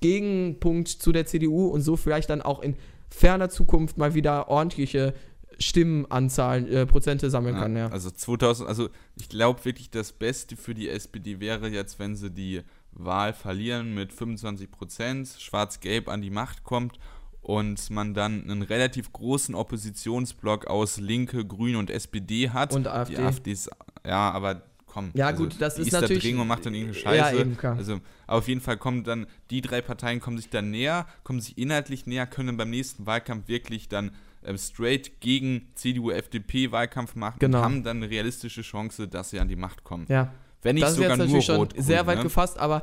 Gegenpunkt 0.00 0.88
zu 0.88 1.12
der 1.12 1.26
CDU 1.26 1.66
und 1.66 1.82
so 1.82 1.96
vielleicht 1.96 2.30
dann 2.30 2.40
auch 2.40 2.62
in 2.62 2.76
ferner 3.10 3.48
Zukunft 3.48 3.98
mal 3.98 4.14
wieder 4.14 4.48
ordentliche 4.48 5.14
Stimmenanzahlen, 5.58 6.68
äh, 6.68 6.86
Prozente 6.86 7.30
sammeln 7.30 7.56
kann, 7.56 7.76
ja. 7.76 7.88
Also 7.88 8.10
2000, 8.10 8.68
also 8.68 8.90
ich 9.16 9.28
glaube 9.28 9.64
wirklich, 9.64 9.90
das 9.90 10.12
Beste 10.12 10.56
für 10.56 10.74
die 10.74 10.88
SPD 10.88 11.40
wäre 11.40 11.68
jetzt, 11.68 11.98
wenn 11.98 12.14
sie 12.14 12.30
die 12.30 12.62
Wahl 12.92 13.32
verlieren 13.32 13.94
mit 13.94 14.12
25 14.12 14.70
Prozent, 14.70 15.28
Schwarz-Gelb 15.38 16.08
an 16.08 16.22
die 16.22 16.30
Macht 16.30 16.62
kommt 16.62 16.98
und 17.40 17.90
man 17.90 18.14
dann 18.14 18.44
einen 18.44 18.62
relativ 18.62 19.12
großen 19.12 19.54
Oppositionsblock 19.54 20.66
aus 20.66 20.98
Linke, 20.98 21.44
Grün 21.44 21.76
und 21.76 21.90
SPD 21.90 22.50
hat. 22.50 22.72
Und 22.72 22.86
AfD. 22.86 23.16
Die 23.16 23.22
AfD 23.22 23.52
ist, 23.52 23.70
ja, 24.06 24.30
aber 24.30 24.62
komm. 24.98 25.10
Ja, 25.14 25.28
also 25.28 25.44
gut, 25.44 25.56
das 25.60 25.78
ist 25.78 25.86
ist 25.88 25.92
natürlich- 25.92 26.22
drin 26.22 26.38
und 26.38 26.46
macht 26.48 26.66
dann 26.66 26.74
irgendeine 26.74 27.16
Ja, 27.16 27.24
Scheiße. 27.24 27.40
eben, 27.40 27.56
klar. 27.56 27.76
Also 27.76 28.00
auf 28.26 28.48
jeden 28.48 28.60
Fall 28.60 28.76
kommen 28.76 29.04
dann, 29.04 29.26
die 29.50 29.60
drei 29.60 29.80
Parteien 29.80 30.20
kommen 30.20 30.36
sich 30.36 30.50
dann 30.50 30.70
näher, 30.70 31.06
kommen 31.24 31.40
sich 31.40 31.56
inhaltlich 31.58 32.06
näher, 32.06 32.26
können 32.26 32.56
beim 32.56 32.70
nächsten 32.70 33.06
Wahlkampf 33.06 33.48
wirklich 33.48 33.88
dann 33.88 34.10
ähm, 34.44 34.56
straight 34.58 35.20
gegen 35.20 35.68
CDU, 35.74 36.10
FDP 36.10 36.70
Wahlkampf 36.70 37.14
machen 37.16 37.36
Genau. 37.40 37.58
und 37.58 37.64
haben 37.64 37.82
dann 37.82 37.96
eine 37.98 38.08
realistische 38.10 38.62
Chance, 38.62 39.08
dass 39.08 39.30
sie 39.30 39.40
an 39.40 39.48
die 39.48 39.56
Macht 39.56 39.82
kommen. 39.84 40.06
Ja. 40.08 40.32
Wenn 40.62 40.74
nicht 40.74 40.82
Das 40.84 40.90
ist 40.92 40.96
sogar 40.96 41.10
jetzt 41.10 41.18
nur 41.18 41.26
natürlich 41.26 41.44
schon 41.44 41.56
rot 41.56 41.74
sehr 41.76 42.06
weit 42.06 42.16
ne? 42.18 42.22
gefasst, 42.24 42.58
aber 42.58 42.82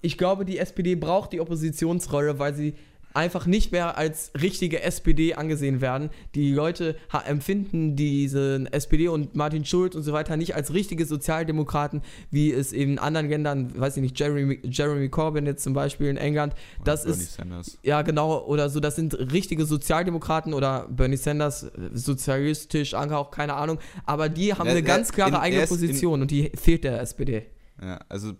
ich 0.00 0.18
glaube, 0.18 0.44
die 0.44 0.58
SPD 0.58 0.94
braucht 0.96 1.32
die 1.32 1.40
Oppositionsrolle, 1.40 2.38
weil 2.38 2.54
sie 2.54 2.74
einfach 3.14 3.46
nicht 3.46 3.72
mehr 3.72 3.96
als 3.98 4.32
richtige 4.40 4.82
SPD 4.82 5.34
angesehen 5.34 5.80
werden. 5.80 6.10
Die 6.34 6.52
Leute 6.52 6.96
empfinden 7.26 7.96
diese 7.96 8.64
SPD 8.72 9.08
und 9.08 9.34
Martin 9.34 9.64
Schulz 9.64 9.94
und 9.94 10.02
so 10.02 10.12
weiter 10.12 10.36
nicht 10.36 10.54
als 10.54 10.72
richtige 10.72 11.04
Sozialdemokraten, 11.04 12.02
wie 12.30 12.52
es 12.52 12.72
in 12.72 12.98
anderen 12.98 13.28
Ländern, 13.28 13.78
weiß 13.78 13.96
ich 13.96 14.02
nicht, 14.02 14.18
Jeremy, 14.18 14.60
Jeremy 14.64 15.08
Corbyn 15.08 15.46
jetzt 15.46 15.62
zum 15.64 15.72
Beispiel 15.72 16.08
in 16.08 16.16
England, 16.16 16.54
das 16.84 17.04
Bernie 17.04 17.22
ist 17.22 17.34
Sanders. 17.34 17.78
ja, 17.82 18.02
genau, 18.02 18.44
oder 18.46 18.68
so, 18.70 18.80
das 18.80 18.96
sind 18.96 19.14
richtige 19.32 19.64
Sozialdemokraten 19.66 20.54
oder 20.54 20.86
Bernie 20.90 21.16
Sanders, 21.16 21.66
sozialistisch 21.92 22.94
angehaucht, 22.94 23.32
keine 23.32 23.54
Ahnung, 23.54 23.78
aber 24.04 24.28
die 24.28 24.54
haben 24.54 24.66
Ja, 24.66 24.72
eine 24.72 24.82
ganz 24.82 25.12
klare 25.12 25.30
in- 25.30 25.36
eigene 25.36 25.62
ist 25.62 25.70
in- 25.70 25.76
Position 25.78 26.22
und 26.22 26.30
die 26.30 26.50
fehlt 26.54 26.84
der 26.84 27.00
SPD. 27.00 27.46
Ja, 27.82 27.98
also 28.08 28.32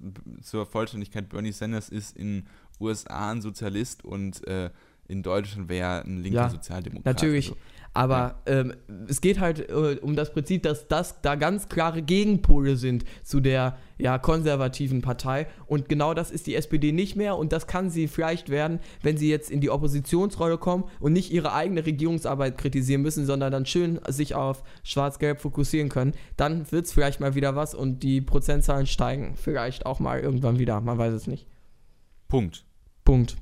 zur 0.43 0.67
Vollständigkeit, 0.67 1.29
Bernie 1.29 1.53
Sanders 1.53 1.89
ist 1.89 2.17
in 2.17 2.45
USA 2.81 3.31
ein 3.31 3.43
Sozialist 3.43 4.05
und 4.05 4.47
äh, 4.47 4.71
in 5.09 5.23
Deutschland 5.23 5.69
wäre 5.69 6.03
ein 6.03 6.23
linker 6.23 6.43
Ja, 6.43 6.51
Sozialdemokrat. 6.51 7.05
Natürlich, 7.05 7.49
Also, 7.49 7.61
aber 7.95 8.37
ähm, 8.47 8.75
es 9.07 9.21
geht 9.21 9.39
halt 9.39 9.69
äh, 9.69 9.99
um 10.01 10.17
das 10.17 10.33
Prinzip, 10.33 10.63
dass 10.63 10.89
das 10.89 11.21
da 11.21 11.35
ganz 11.35 11.69
klare 11.69 12.01
Gegenpole 12.01 12.77
sind 12.77 13.05
zu 13.23 13.41
der 13.41 13.77
ja, 13.99 14.17
konservativen 14.17 15.03
Partei 15.03 15.47
und 15.67 15.91
genau 15.91 16.15
das 16.15 16.31
ist 16.31 16.47
die 16.47 16.55
SPD 16.55 16.93
nicht 16.93 17.17
mehr 17.17 17.37
und 17.37 17.53
das 17.53 17.67
kann 17.67 17.91
sie 17.91 18.09
vielleicht 18.09 18.49
werden, 18.49 18.81
wenn 19.03 19.19
sie 19.19 19.29
jetzt 19.29 19.51
in 19.51 19.61
die 19.61 19.69
Oppositionsrolle 19.69 20.57
kommen 20.57 20.85
und 21.01 21.13
nicht 21.13 21.31
ihre 21.31 21.53
eigene 21.53 21.85
Regierungsarbeit 21.85 22.57
kritisieren 22.57 23.03
müssen, 23.03 23.27
sondern 23.27 23.53
dann 23.53 23.67
schön 23.67 24.01
sich 24.09 24.35
auf 24.35 24.63
Schwarz-Gelb 24.85 25.41
fokussieren 25.41 25.91
können. 25.91 26.15
Dann 26.39 26.73
wird 26.73 26.87
es 26.87 26.93
vielleicht 26.93 27.21
mal 27.21 27.35
wieder 27.35 27.55
was 27.57 27.75
und 27.75 28.03
die 28.03 28.23
Prozentzahlen 28.23 28.87
steigen 28.87 29.35
vielleicht 29.37 29.85
auch 29.85 30.01
mal 30.01 30.21
irgendwann 30.21 30.59
wieder, 30.59 30.81
man 30.81 30.97
weiß 30.97 31.13
es 31.13 31.27
nicht. 31.27 31.47
Punkt. 32.33 32.65
Punkt. 33.05 33.37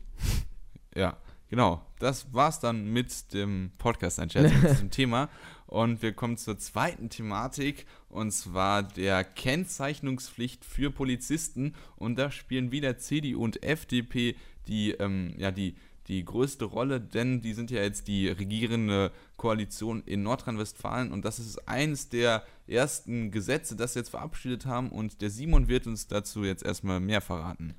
Ja, 0.97 1.17
genau. 1.49 1.81
Das 2.01 2.35
war's 2.35 2.59
dann 2.59 2.93
mit 2.93 3.33
dem 3.33 3.71
Podcast 3.79 4.19
ein 4.19 4.31
Scherz 4.31 4.53
mit 4.53 4.69
diesem 4.69 4.91
Thema. 4.91 5.29
Und 5.69 6.03
wir 6.03 6.13
kommen 6.13 6.37
zur 6.37 6.59
zweiten 6.59 7.09
Thematik 7.09 7.87
und 8.09 8.33
zwar 8.33 8.83
der 8.83 9.23
Kennzeichnungspflicht 9.23 10.65
für 10.65 10.91
Polizisten. 10.91 11.77
Und 11.95 12.19
da 12.19 12.33
spielen 12.33 12.73
wieder 12.73 12.99
CDU 12.99 13.45
und 13.45 13.63
FDP 13.63 14.35
die, 14.67 14.91
ähm, 14.91 15.35
ja, 15.39 15.53
die, 15.53 15.77
die 16.09 16.25
größte 16.25 16.65
Rolle, 16.65 17.01
denn 17.01 17.43
die 17.43 17.55
sind 17.55 17.71
ja 17.71 17.83
jetzt 17.83 18.09
die 18.09 18.27
regierende 18.27 19.13
Koalition 19.37 20.03
in 20.05 20.25
Nordrhein-Westfalen 20.25 21.13
und 21.13 21.25
das 21.25 21.39
ist 21.39 21.69
eines 21.69 22.09
der 22.09 22.43
ersten 22.67 23.31
Gesetze, 23.31 23.77
das 23.77 23.93
sie 23.93 24.01
jetzt 24.01 24.09
verabschiedet 24.09 24.67
haben 24.67 24.91
und 24.91 25.23
der 25.23 25.31
Simon 25.31 25.69
wird 25.69 25.87
uns 25.87 26.09
dazu 26.09 26.43
jetzt 26.43 26.65
erstmal 26.65 26.99
mehr 26.99 27.21
verraten. 27.21 27.77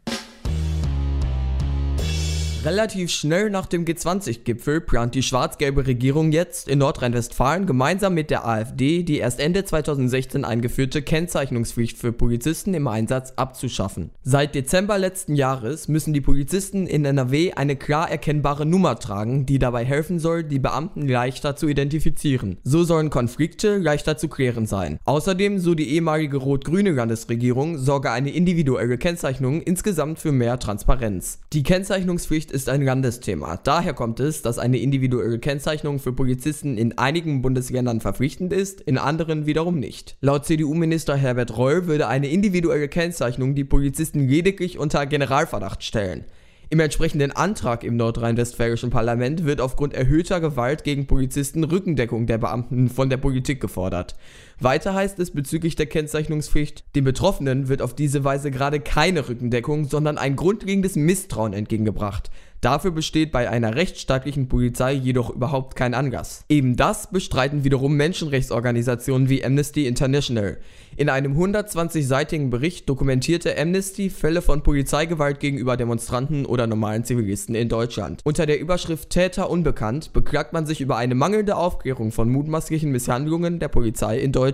Relativ 2.64 3.10
schnell 3.10 3.50
nach 3.50 3.66
dem 3.66 3.86
G20-Gipfel 3.86 4.82
plant 4.82 5.16
die 5.16 5.24
schwarz-gelbe 5.24 5.88
Regierung 5.88 6.32
jetzt 6.32 6.68
in 6.68 6.78
Nordrhein-Westfalen 6.78 7.66
gemeinsam 7.66 8.14
mit 8.14 8.30
der 8.30 8.48
AfD 8.48 9.02
die 9.02 9.18
erst 9.18 9.40
Ende 9.40 9.66
2016 9.66 10.46
eingeführte 10.46 11.02
Kennzeichnungspflicht 11.02 11.98
für 11.98 12.12
Polizisten 12.12 12.76
im 12.76 12.88
Einsatz 12.88 13.34
abzuschaffen. 13.36 14.12
Seit 14.22 14.54
Dezember 14.54 15.00
letzten 15.00 15.34
Jahres 15.34 15.88
müssen 15.88 16.14
die 16.14 16.22
Polizisten 16.22 16.86
in 16.86 17.04
NRW 17.04 17.54
eine 17.54 17.76
klar 17.76 18.12
erkennbare 18.12 18.68
Nummer 18.68 19.00
tragen, 19.00 19.48
die 19.48 19.58
dabei 19.58 19.84
helfen 19.84 20.20
soll, 20.20 20.44
die 20.44 20.60
Beamten 20.60 21.08
leichter 21.08 21.56
zu 21.56 21.68
identifizieren. 21.68 22.58
So 22.64 22.84
sollen 22.84 23.10
Konflikte 23.10 23.80
leichter 23.80 24.18
zu 24.18 24.28
klären 24.28 24.68
sein. 24.68 25.00
Außerdem, 25.06 25.58
so 25.58 25.74
die 25.74 25.90
ehemalige 25.96 26.38
rot-grüne 26.38 26.92
Landesregierung, 26.92 27.80
sorge 27.80 28.12
eine 28.12 28.30
individuelle 28.30 29.00
Kennzeichnung 29.00 29.64
insgesamt 29.64 30.20
für 30.20 30.32
mehr 30.32 30.60
Transparenz. 30.60 31.40
Die 31.54 31.64
Kennzeichnungspflicht 31.64 32.51
ist 32.52 32.70
ein 32.70 32.82
Landesthema. 32.82 33.58
Daher 33.58 33.94
kommt 33.94 34.20
es, 34.20 34.42
dass 34.42 34.60
eine 34.60 34.78
individuelle 34.78 35.40
Kennzeichnung 35.40 36.00
für 36.00 36.14
Polizisten 36.14 36.78
in 36.78 36.98
einigen 36.98 37.42
Bundesländern 37.42 38.02
verpflichtend 38.02 38.54
ist, 38.54 38.82
in 38.82 38.98
anderen 38.98 39.46
wiederum 39.46 39.80
nicht. 39.80 40.18
Laut 40.22 40.46
CDU-Minister 40.46 41.16
Herbert 41.16 41.58
Reul 41.58 41.88
würde 41.88 42.08
eine 42.08 42.30
individuelle 42.30 42.88
Kennzeichnung 42.88 43.56
die 43.56 43.64
Polizisten 43.64 44.28
lediglich 44.28 44.78
unter 44.78 45.06
Generalverdacht 45.06 45.84
stellen. 45.84 46.26
Im 46.72 46.80
entsprechenden 46.80 47.34
Antrag 47.34 47.84
im 47.84 47.98
nordrhein-westfälischen 47.98 48.92
Parlament 48.92 49.44
wird 49.44 49.60
aufgrund 49.60 49.94
erhöhter 49.94 50.40
Gewalt 50.40 50.86
gegen 50.86 51.06
Polizisten 51.06 51.66
Rückendeckung 51.66 52.28
der 52.28 52.38
Beamten 52.38 52.88
von 52.88 53.10
der 53.10 53.18
Politik 53.18 53.60
gefordert. 53.60 54.16
Weiter 54.64 54.94
heißt 54.94 55.18
es 55.18 55.32
bezüglich 55.32 55.76
der 55.76 55.88
Kennzeichnungspflicht, 55.88 56.84
den 56.96 57.04
Betroffenen 57.04 57.68
wird 57.68 57.82
auf 57.82 57.96
diese 57.96 58.24
Weise 58.24 58.52
gerade 58.52 58.80
keine 58.80 59.28
Rückendeckung, 59.28 59.86
sondern 59.86 60.20
ein 60.20 60.36
grundlegendes 60.36 60.96
Misstrauen 60.96 61.54
entgegengebracht. 61.54 62.30
Dafür 62.62 62.92
besteht 62.92 63.32
bei 63.32 63.50
einer 63.50 63.74
rechtsstaatlichen 63.74 64.48
Polizei 64.48 64.94
jedoch 64.94 65.32
überhaupt 65.32 65.76
kein 65.76 65.96
Anlass. 65.96 66.46
Eben 66.48 66.76
das 66.76 67.10
bestreiten 67.10 67.64
wiederum 67.64 67.96
Menschenrechtsorganisationen 67.96 69.30
wie 69.30 69.44
Amnesty 69.44 69.88
International. 69.88 70.60
In 70.96 71.10
einem 71.10 71.36
120-seitigen 71.36 72.52
Bericht 72.52 72.88
dokumentierte 72.88 73.58
Amnesty 73.58 74.12
Fälle 74.12 74.44
von 74.44 74.62
Polizeigewalt 74.62 75.40
gegenüber 75.40 75.76
Demonstranten 75.76 76.46
oder 76.46 76.68
normalen 76.68 77.04
Zivilisten 77.04 77.56
in 77.56 77.68
Deutschland. 77.68 78.22
Unter 78.26 78.46
der 78.46 78.60
Überschrift 78.60 79.10
Täter 79.10 79.50
unbekannt 79.50 80.14
beklagt 80.14 80.54
man 80.54 80.68
sich 80.68 80.82
über 80.82 80.98
eine 80.98 81.16
mangelnde 81.16 81.56
Aufklärung 81.56 82.12
von 82.12 82.30
mutmaßlichen 82.30 82.92
Misshandlungen 82.92 83.58
der 83.58 83.70
Polizei 83.70 84.20
in 84.20 84.34
Deutschland. 84.34 84.51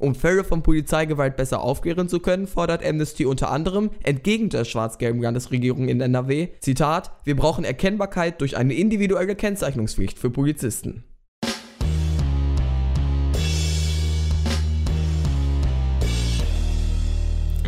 Um 0.00 0.14
Fälle 0.14 0.44
von 0.44 0.62
Polizeigewalt 0.62 1.36
besser 1.36 1.60
aufklären 1.60 2.08
zu 2.08 2.20
können, 2.20 2.46
fordert 2.46 2.84
Amnesty 2.84 3.26
unter 3.26 3.50
anderem, 3.50 3.90
entgegen 4.02 4.48
der 4.48 4.64
schwarz-gelben 4.64 5.20
Landesregierung 5.20 5.88
in 5.88 6.00
NRW, 6.00 6.48
Zitat, 6.60 7.12
wir 7.24 7.36
brauchen 7.36 7.64
Erkennbarkeit 7.64 8.40
durch 8.40 8.56
eine 8.56 8.72
individuelle 8.72 9.36
Kennzeichnungspflicht 9.36 10.18
für 10.18 10.30
Polizisten. 10.30 11.04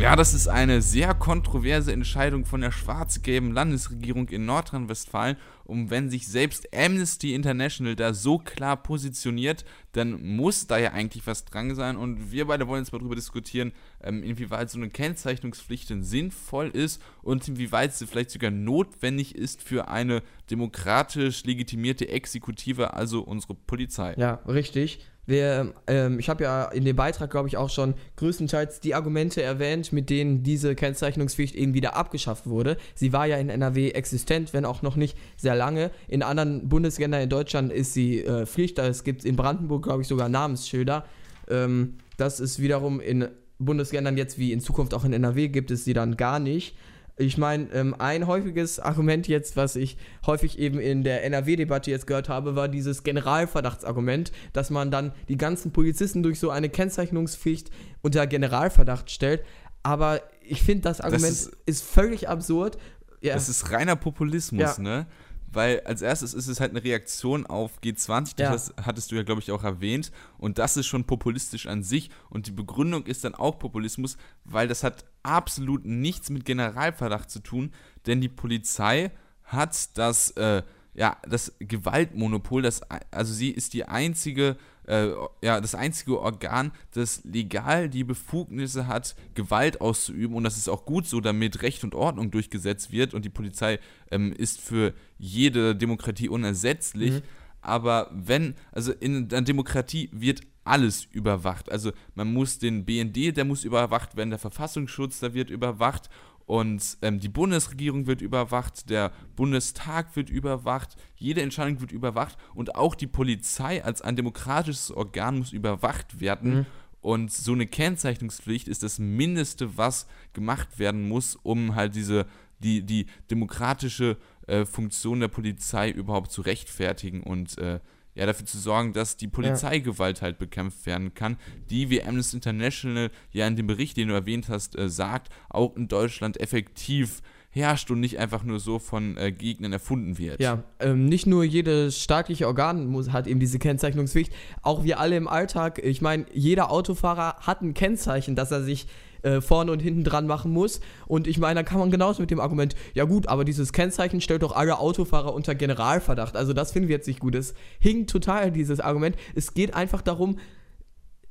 Ja, 0.03 0.17
das 0.17 0.33
ist 0.33 0.49
eine 0.49 0.81
sehr 0.81 1.13
kontroverse 1.13 1.93
Entscheidung 1.93 2.43
von 2.43 2.59
der 2.59 2.73
schwarz-gelben 2.73 3.53
Landesregierung 3.53 4.27
in 4.27 4.45
Nordrhein-Westfalen. 4.45 5.37
Und 5.63 5.91
wenn 5.91 6.09
sich 6.09 6.27
selbst 6.27 6.67
Amnesty 6.75 7.33
International 7.33 7.95
da 7.95 8.13
so 8.13 8.37
klar 8.37 8.75
positioniert, 8.75 9.63
dann 9.93 10.21
muss 10.21 10.67
da 10.67 10.77
ja 10.77 10.91
eigentlich 10.91 11.25
was 11.25 11.45
dran 11.45 11.73
sein. 11.73 11.95
Und 11.95 12.33
wir 12.33 12.47
beide 12.47 12.67
wollen 12.67 12.83
jetzt 12.83 12.91
mal 12.91 12.99
darüber 12.99 13.15
diskutieren, 13.15 13.71
ähm, 14.01 14.23
inwieweit 14.23 14.69
so 14.69 14.77
eine 14.77 14.89
Kennzeichnungspflicht 14.89 15.89
denn 15.89 16.03
sinnvoll 16.03 16.67
ist 16.67 17.01
und 17.21 17.47
inwieweit 17.47 17.93
sie 17.93 18.05
vielleicht 18.05 18.31
sogar 18.31 18.51
notwendig 18.51 19.35
ist 19.35 19.63
für 19.63 19.87
eine 19.87 20.21
demokratisch 20.51 21.45
legitimierte 21.45 22.09
Exekutive, 22.09 22.93
also 22.93 23.21
unsere 23.21 23.53
Polizei. 23.53 24.15
Ja, 24.17 24.41
richtig. 24.45 24.99
Wir, 25.25 25.73
ähm, 25.87 26.19
ich 26.19 26.29
habe 26.29 26.43
ja 26.43 26.65
in 26.65 26.83
dem 26.83 26.95
Beitrag, 26.95 27.31
glaube 27.31 27.47
ich, 27.47 27.55
auch 27.55 27.69
schon 27.69 27.93
größtenteils 28.17 28.81
die 28.81 28.93
Argumente 28.93 29.41
erwähnt, 29.41 29.93
mit 29.93 30.09
denen 30.09 30.43
diese 30.43 30.75
Kennzeichnungspflicht 30.75 31.55
eben 31.55 31.73
wieder 31.73 31.95
abgeschafft 31.95 32.47
wurde. 32.47 32.77
Sie 32.95 33.13
war 33.13 33.25
ja 33.25 33.37
in 33.37 33.49
NRW 33.49 33.91
existent, 33.91 34.53
wenn 34.53 34.65
auch 34.65 34.81
noch 34.81 34.95
nicht 34.95 35.17
sehr 35.37 35.55
lange. 35.55 35.91
In 36.07 36.23
anderen 36.23 36.67
Bundesländern 36.67 37.21
in 37.21 37.29
Deutschland 37.29 37.71
ist 37.71 37.93
sie 37.93 38.23
äh, 38.23 38.45
Pflicht. 38.45 38.79
Es 38.79 39.03
gibt 39.03 39.23
in 39.23 39.35
Brandenburg, 39.35 39.83
glaube 39.83 40.01
ich, 40.01 40.07
sogar 40.07 40.27
Namensschilder. 40.27 41.05
Ähm, 41.49 41.95
das 42.17 42.39
ist 42.39 42.59
wiederum 42.61 42.99
in 42.99 43.27
Bundesländern 43.59 44.17
jetzt 44.17 44.37
wie 44.37 44.51
in 44.51 44.59
Zukunft 44.59 44.93
auch 44.93 45.05
in 45.05 45.13
NRW 45.13 45.47
gibt 45.47 45.71
es 45.71 45.85
sie 45.85 45.93
dann 45.93 46.17
gar 46.17 46.39
nicht. 46.39 46.75
Ich 47.15 47.37
meine, 47.37 47.71
ähm, 47.73 47.95
ein 47.99 48.25
häufiges 48.25 48.79
Argument 48.79 49.27
jetzt, 49.27 49.55
was 49.55 49.75
ich 49.75 49.97
häufig 50.25 50.57
eben 50.57 50.79
in 50.79 51.03
der 51.03 51.23
NRW-Debatte 51.23 51.91
jetzt 51.91 52.07
gehört 52.07 52.27
habe, 52.27 52.55
war 52.55 52.67
dieses 52.67 53.03
Generalverdachtsargument, 53.03 54.31
dass 54.51 54.71
man 54.71 54.89
dann 54.89 55.13
die 55.29 55.37
ganzen 55.37 55.71
Polizisten 55.71 56.23
durch 56.23 56.39
so 56.39 56.49
eine 56.49 56.69
Kennzeichnungspflicht 56.69 57.69
unter 58.01 58.25
Generalverdacht 58.25 59.11
stellt. 59.11 59.43
Aber 59.83 60.21
ich 60.41 60.63
finde, 60.63 60.83
das 60.83 61.01
Argument 61.01 61.23
das 61.23 61.47
ist, 61.47 61.57
ist, 61.65 61.83
völlig 61.83 62.29
absurd. 62.29 62.77
Ja. 63.21 63.35
Das 63.35 63.47
ist 63.47 63.71
reiner 63.71 63.95
Populismus, 63.95 64.77
ja. 64.77 64.83
ne? 64.83 65.07
Weil 65.53 65.81
als 65.81 66.01
erstes 66.01 66.33
ist 66.33 66.47
es 66.47 66.59
halt 66.59 66.71
eine 66.71 66.83
Reaktion 66.83 67.45
auf 67.45 67.79
G20, 67.83 68.39
ja. 68.39 68.51
das 68.51 68.73
hattest 68.81 69.11
du 69.11 69.15
ja, 69.15 69.23
glaube 69.23 69.41
ich, 69.41 69.51
auch 69.51 69.63
erwähnt. 69.63 70.11
Und 70.37 70.57
das 70.57 70.77
ist 70.77 70.87
schon 70.87 71.05
populistisch 71.05 71.67
an 71.67 71.83
sich. 71.83 72.09
Und 72.29 72.47
die 72.47 72.51
Begründung 72.51 73.05
ist 73.05 73.23
dann 73.23 73.35
auch 73.35 73.59
Populismus, 73.59 74.17
weil 74.43 74.67
das 74.67 74.83
hat 74.83 75.05
absolut 75.23 75.85
nichts 75.85 76.29
mit 76.29 76.45
Generalverdacht 76.45 77.29
zu 77.29 77.39
tun, 77.39 77.71
denn 78.05 78.21
die 78.21 78.29
Polizei 78.29 79.11
hat 79.43 79.97
das, 79.97 80.31
äh, 80.31 80.63
ja, 80.93 81.17
das 81.27 81.53
Gewaltmonopol, 81.59 82.61
das, 82.61 82.81
also 83.11 83.33
sie 83.33 83.49
ist 83.49 83.73
die 83.73 83.85
einzige 83.85 84.57
äh, 84.87 85.09
ja, 85.41 85.61
das 85.61 85.75
einzige 85.75 86.19
Organ, 86.19 86.71
das 86.91 87.23
legal 87.23 87.89
die 87.89 88.03
Befugnisse 88.03 88.87
hat, 88.87 89.15
Gewalt 89.33 89.81
auszuüben. 89.81 90.35
Und 90.35 90.43
das 90.43 90.57
ist 90.57 90.69
auch 90.69 90.85
gut 90.85 91.07
so, 91.07 91.21
damit 91.21 91.61
Recht 91.61 91.83
und 91.83 91.95
Ordnung 91.95 92.31
durchgesetzt 92.31 92.91
wird. 92.91 93.13
Und 93.13 93.25
die 93.25 93.29
Polizei 93.29 93.79
ähm, 94.11 94.33
ist 94.33 94.59
für 94.59 94.93
jede 95.17 95.75
Demokratie 95.75 96.29
unersetzlich. 96.29 97.11
Mhm. 97.13 97.21
Aber 97.61 98.09
wenn, 98.13 98.55
also 98.71 98.91
in 98.91 99.29
der 99.29 99.41
Demokratie 99.41 100.09
wird 100.11 100.41
alles 100.65 101.07
überwacht. 101.11 101.71
Also 101.71 101.91
man 102.15 102.31
muss 102.31 102.59
den 102.59 102.85
BND, 102.85 103.35
der 103.35 103.45
muss 103.45 103.63
überwacht 103.63 104.15
werden, 104.15 104.29
der 104.29 104.39
Verfassungsschutz, 104.39 105.19
der 105.19 105.33
wird 105.33 105.49
überwacht 105.49 106.09
und 106.45 106.97
ähm, 107.01 107.19
die 107.19 107.29
Bundesregierung 107.29 108.05
wird 108.05 108.21
überwacht, 108.21 108.89
der 108.89 109.11
Bundestag 109.35 110.15
wird 110.15 110.29
überwacht, 110.29 110.95
jede 111.15 111.41
Entscheidung 111.41 111.79
wird 111.79 111.91
überwacht 111.91 112.37
und 112.53 112.75
auch 112.75 112.95
die 112.95 113.07
Polizei 113.07 113.83
als 113.83 114.01
ein 114.01 114.15
demokratisches 114.15 114.91
Organ 114.91 115.37
muss 115.39 115.53
überwacht 115.53 116.19
werden. 116.19 116.55
Mhm. 116.55 116.65
Und 117.01 117.31
so 117.31 117.51
eine 117.51 117.67
Kennzeichnungspflicht 117.67 118.67
ist 118.67 118.83
das 118.83 118.97
Mindeste, 118.97 119.77
was 119.77 120.07
gemacht 120.31 120.79
werden 120.79 121.07
muss, 121.07 121.35
um 121.35 121.75
halt 121.75 121.95
diese, 121.95 122.25
die, 122.59 122.81
die 122.81 123.07
demokratische 123.29 124.17
äh, 124.47 124.65
Funktion 124.65 125.19
der 125.19 125.27
Polizei 125.27 125.89
überhaupt 125.89 126.31
zu 126.31 126.41
rechtfertigen 126.41 127.21
und 127.23 127.57
äh, 127.57 127.79
ja, 128.15 128.25
dafür 128.25 128.45
zu 128.45 128.59
sorgen, 128.59 128.93
dass 128.93 129.17
die 129.17 129.27
Polizeigewalt 129.27 130.21
halt 130.21 130.37
bekämpft 130.37 130.85
werden 130.85 131.13
kann, 131.13 131.37
die, 131.69 131.89
wie 131.89 132.03
Amnesty 132.03 132.37
International 132.37 133.09
ja 133.31 133.47
in 133.47 133.55
dem 133.55 133.67
Bericht, 133.67 133.97
den 133.97 134.09
du 134.09 134.13
erwähnt 134.13 134.49
hast, 134.49 134.77
äh, 134.77 134.89
sagt, 134.89 135.29
auch 135.49 135.75
in 135.75 135.87
Deutschland 135.87 136.39
effektiv 136.39 137.21
herrscht 137.53 137.91
und 137.91 137.99
nicht 137.99 138.17
einfach 138.17 138.43
nur 138.43 138.59
so 138.59 138.79
von 138.79 139.15
äh, 139.17 139.31
Gegnern 139.31 139.73
erfunden 139.73 140.17
wird. 140.17 140.41
Ja, 140.41 140.63
ähm, 140.79 141.05
nicht 141.05 141.27
nur 141.27 141.43
jedes 141.43 142.01
staatliche 142.01 142.47
Organ 142.47 142.87
muss, 142.87 143.11
hat 143.11 143.27
eben 143.27 143.39
diese 143.39 143.59
Kennzeichnungspflicht, 143.59 144.33
auch 144.63 144.83
wir 144.83 144.99
alle 144.99 145.15
im 145.15 145.27
Alltag, 145.27 145.79
ich 145.83 146.01
meine, 146.01 146.25
jeder 146.33 146.71
Autofahrer 146.71 147.37
hat 147.41 147.61
ein 147.61 147.75
Kennzeichen, 147.75 148.35
dass 148.35 148.51
er 148.51 148.63
sich 148.63 148.87
äh, 149.23 149.41
vorne 149.41 149.71
und 149.71 149.79
hinten 149.79 150.03
dran 150.03 150.27
machen 150.27 150.51
muss. 150.51 150.79
Und 151.07 151.27
ich 151.27 151.37
meine, 151.39 151.61
da 151.61 151.63
kann 151.63 151.79
man 151.79 151.91
genauso 151.91 152.21
mit 152.21 152.31
dem 152.31 152.39
Argument, 152.39 152.75
ja 152.93 153.05
gut, 153.05 153.27
aber 153.27 153.45
dieses 153.45 153.73
Kennzeichen 153.73 154.21
stellt 154.21 154.43
doch 154.43 154.55
alle 154.55 154.79
Autofahrer 154.79 155.33
unter 155.33 155.55
Generalverdacht. 155.55 156.35
Also 156.35 156.53
das 156.53 156.71
finden 156.71 156.89
wir 156.89 156.95
jetzt 156.95 157.07
nicht 157.07 157.19
gut. 157.19 157.35
Es 157.35 157.53
hinkt 157.79 158.09
total, 158.09 158.51
dieses 158.51 158.79
Argument. 158.79 159.15
Es 159.35 159.53
geht 159.53 159.73
einfach 159.73 160.01
darum, 160.01 160.37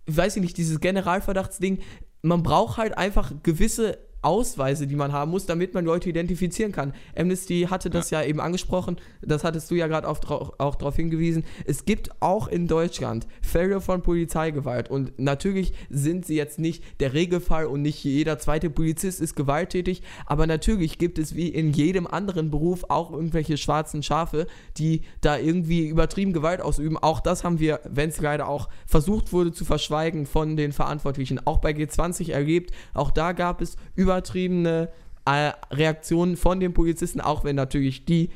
weiß 0.06 0.36
ich 0.36 0.42
nicht, 0.42 0.56
dieses 0.56 0.80
Generalverdachtsding, 0.80 1.78
man 2.22 2.42
braucht 2.42 2.78
halt 2.78 2.96
einfach 2.96 3.32
gewisse 3.42 3.98
Ausweise, 4.22 4.86
die 4.86 4.96
man 4.96 5.12
haben 5.12 5.30
muss, 5.30 5.46
damit 5.46 5.74
man 5.74 5.84
Leute 5.84 6.08
identifizieren 6.08 6.72
kann. 6.72 6.92
Amnesty 7.16 7.66
hatte 7.68 7.90
das 7.90 8.10
ja, 8.10 8.22
ja 8.22 8.28
eben 8.28 8.40
angesprochen, 8.40 8.96
das 9.20 9.44
hattest 9.44 9.70
du 9.70 9.74
ja 9.74 9.86
gerade 9.86 10.08
auch, 10.08 10.18
darauf 10.18 10.96
hingewiesen. 10.96 11.44
Es 11.66 11.84
gibt 11.84 12.10
auch 12.20 12.48
in 12.48 12.68
Deutschland 12.68 13.26
Fälle 13.40 13.80
von 13.80 14.02
Polizeigewalt 14.02 14.90
und 14.90 15.18
natürlich 15.18 15.72
sind 15.90 16.26
sie 16.26 16.36
jetzt 16.36 16.58
nicht 16.58 16.82
der 17.00 17.14
Regelfall 17.14 17.66
und 17.66 17.82
nicht 17.82 18.02
jeder 18.04 18.38
zweite 18.38 18.70
Polizist 18.70 19.20
ist 19.20 19.34
gewalttätig, 19.34 20.02
aber 20.26 20.46
natürlich 20.46 20.98
gibt 20.98 21.18
es 21.18 21.34
wie 21.34 21.48
in 21.48 21.72
jedem 21.72 22.06
anderen 22.06 22.50
Beruf 22.50 22.84
auch 22.88 23.12
irgendwelche 23.12 23.56
schwarzen 23.56 24.02
Schafe, 24.02 24.46
die 24.76 25.02
da 25.20 25.38
irgendwie 25.38 25.88
übertrieben 25.88 26.32
Gewalt 26.32 26.60
ausüben. 26.60 26.98
Auch 26.98 27.20
das 27.20 27.44
haben 27.44 27.58
wir, 27.58 27.80
wenn 27.88 28.08
es 28.08 28.20
leider 28.20 28.48
auch 28.48 28.68
versucht 28.86 29.32
wurde 29.32 29.52
zu 29.52 29.64
verschweigen 29.64 30.26
von 30.26 30.56
den 30.56 30.72
Verantwortlichen, 30.72 31.40
auch 31.46 31.58
bei 31.58 31.70
G20 31.72 32.32
erlebt. 32.32 32.72
Auch 32.94 33.10
da 33.10 33.32
gab 33.32 33.60
es 33.60 33.76
über 33.94 34.11
übertriebene 34.12 34.88
äh, 35.24 35.52
Reaktionen 35.70 36.36
von 36.36 36.60
den 36.60 36.74
Polizisten, 36.74 37.20
auch 37.20 37.44
wenn 37.44 37.56
natürlich 37.56 38.04
die 38.04 38.30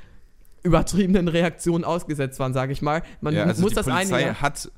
übertriebenen 0.62 1.28
Reaktionen 1.28 1.84
ausgesetzt 1.84 2.38
waren, 2.40 2.52
sage 2.52 2.72
ich 2.72 2.82
mal. 2.82 3.02
Man 3.20 3.34
ja, 3.34 3.44
also 3.44 3.62
muss 3.62 3.70
die 3.70 3.76
das 3.76 3.86
Polizei 3.86 4.16
einige, 4.16 4.40
hat 4.40 4.70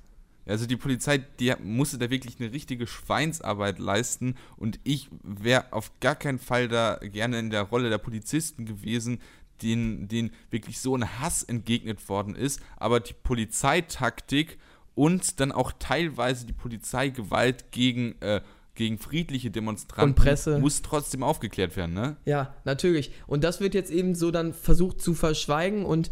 also 0.46 0.66
die 0.66 0.76
Polizei, 0.76 1.18
die 1.18 1.52
musste 1.62 1.98
da 1.98 2.08
wirklich 2.08 2.40
eine 2.40 2.52
richtige 2.52 2.86
Schweinsarbeit 2.86 3.78
leisten 3.78 4.34
und 4.56 4.80
ich 4.82 5.10
wäre 5.22 5.72
auf 5.72 5.92
gar 6.00 6.14
keinen 6.14 6.38
Fall 6.38 6.68
da 6.68 6.98
gerne 7.02 7.38
in 7.38 7.50
der 7.50 7.62
Rolle 7.62 7.90
der 7.90 7.98
Polizisten 7.98 8.64
gewesen, 8.64 9.20
denen, 9.62 10.08
denen 10.08 10.30
wirklich 10.50 10.80
so 10.80 10.96
ein 10.96 11.20
Hass 11.20 11.42
entgegnet 11.42 12.08
worden 12.08 12.34
ist. 12.34 12.60
Aber 12.76 13.00
die 13.00 13.12
Polizeitaktik 13.12 14.58
und 14.94 15.38
dann 15.40 15.52
auch 15.52 15.72
teilweise 15.78 16.46
die 16.46 16.52
Polizeigewalt 16.52 17.70
gegen 17.70 18.20
äh, 18.20 18.40
gegen 18.78 18.96
friedliche 18.96 19.50
Demonstranten 19.50 20.10
und 20.10 20.14
Presse. 20.14 20.58
muss 20.60 20.82
trotzdem 20.82 21.24
aufgeklärt 21.24 21.76
werden, 21.76 21.94
ne? 21.94 22.16
Ja, 22.24 22.54
natürlich. 22.64 23.10
Und 23.26 23.42
das 23.42 23.60
wird 23.60 23.74
jetzt 23.74 23.90
eben 23.90 24.14
so 24.14 24.30
dann 24.30 24.54
versucht 24.54 25.02
zu 25.02 25.14
verschweigen 25.14 25.84
und 25.84 26.10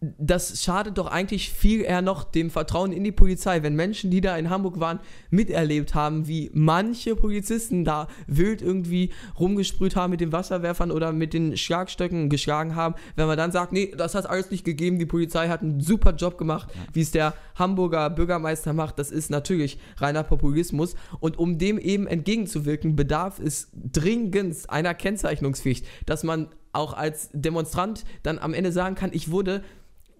das 0.00 0.62
schadet 0.62 0.96
doch 0.96 1.08
eigentlich 1.08 1.52
viel 1.52 1.82
eher 1.82 2.00
noch 2.00 2.24
dem 2.24 2.50
Vertrauen 2.50 2.90
in 2.90 3.04
die 3.04 3.12
Polizei, 3.12 3.62
wenn 3.62 3.76
Menschen, 3.76 4.10
die 4.10 4.22
da 4.22 4.34
in 4.38 4.48
Hamburg 4.48 4.80
waren, 4.80 4.98
miterlebt 5.28 5.94
haben, 5.94 6.26
wie 6.26 6.50
manche 6.54 7.14
Polizisten 7.14 7.84
da 7.84 8.08
wild 8.26 8.62
irgendwie 8.62 9.10
rumgesprüht 9.38 9.96
haben 9.96 10.12
mit 10.12 10.22
den 10.22 10.32
Wasserwerfern 10.32 10.90
oder 10.90 11.12
mit 11.12 11.34
den 11.34 11.54
Schlagstöcken 11.54 12.30
geschlagen 12.30 12.76
haben. 12.76 12.94
Wenn 13.14 13.26
man 13.26 13.36
dann 13.36 13.52
sagt, 13.52 13.72
nee, 13.72 13.92
das 13.94 14.14
hat 14.14 14.28
alles 14.28 14.50
nicht 14.50 14.64
gegeben, 14.64 14.98
die 14.98 15.04
Polizei 15.04 15.48
hat 15.48 15.60
einen 15.60 15.80
super 15.80 16.14
Job 16.14 16.38
gemacht, 16.38 16.72
wie 16.94 17.02
es 17.02 17.10
der 17.10 17.34
Hamburger 17.56 18.08
Bürgermeister 18.08 18.72
macht, 18.72 18.98
das 18.98 19.10
ist 19.10 19.30
natürlich 19.30 19.78
reiner 19.98 20.22
Populismus. 20.22 20.94
Und 21.20 21.38
um 21.38 21.58
dem 21.58 21.78
eben 21.78 22.06
entgegenzuwirken, 22.06 22.96
bedarf 22.96 23.38
es 23.38 23.68
dringend 23.74 24.30
einer 24.70 24.94
Kennzeichnungspflicht, 24.94 25.84
dass 26.06 26.24
man 26.24 26.48
auch 26.72 26.94
als 26.94 27.28
Demonstrant 27.32 28.04
dann 28.22 28.38
am 28.38 28.54
Ende 28.54 28.72
sagen 28.72 28.94
kann, 28.94 29.10
ich 29.12 29.30
wurde 29.30 29.62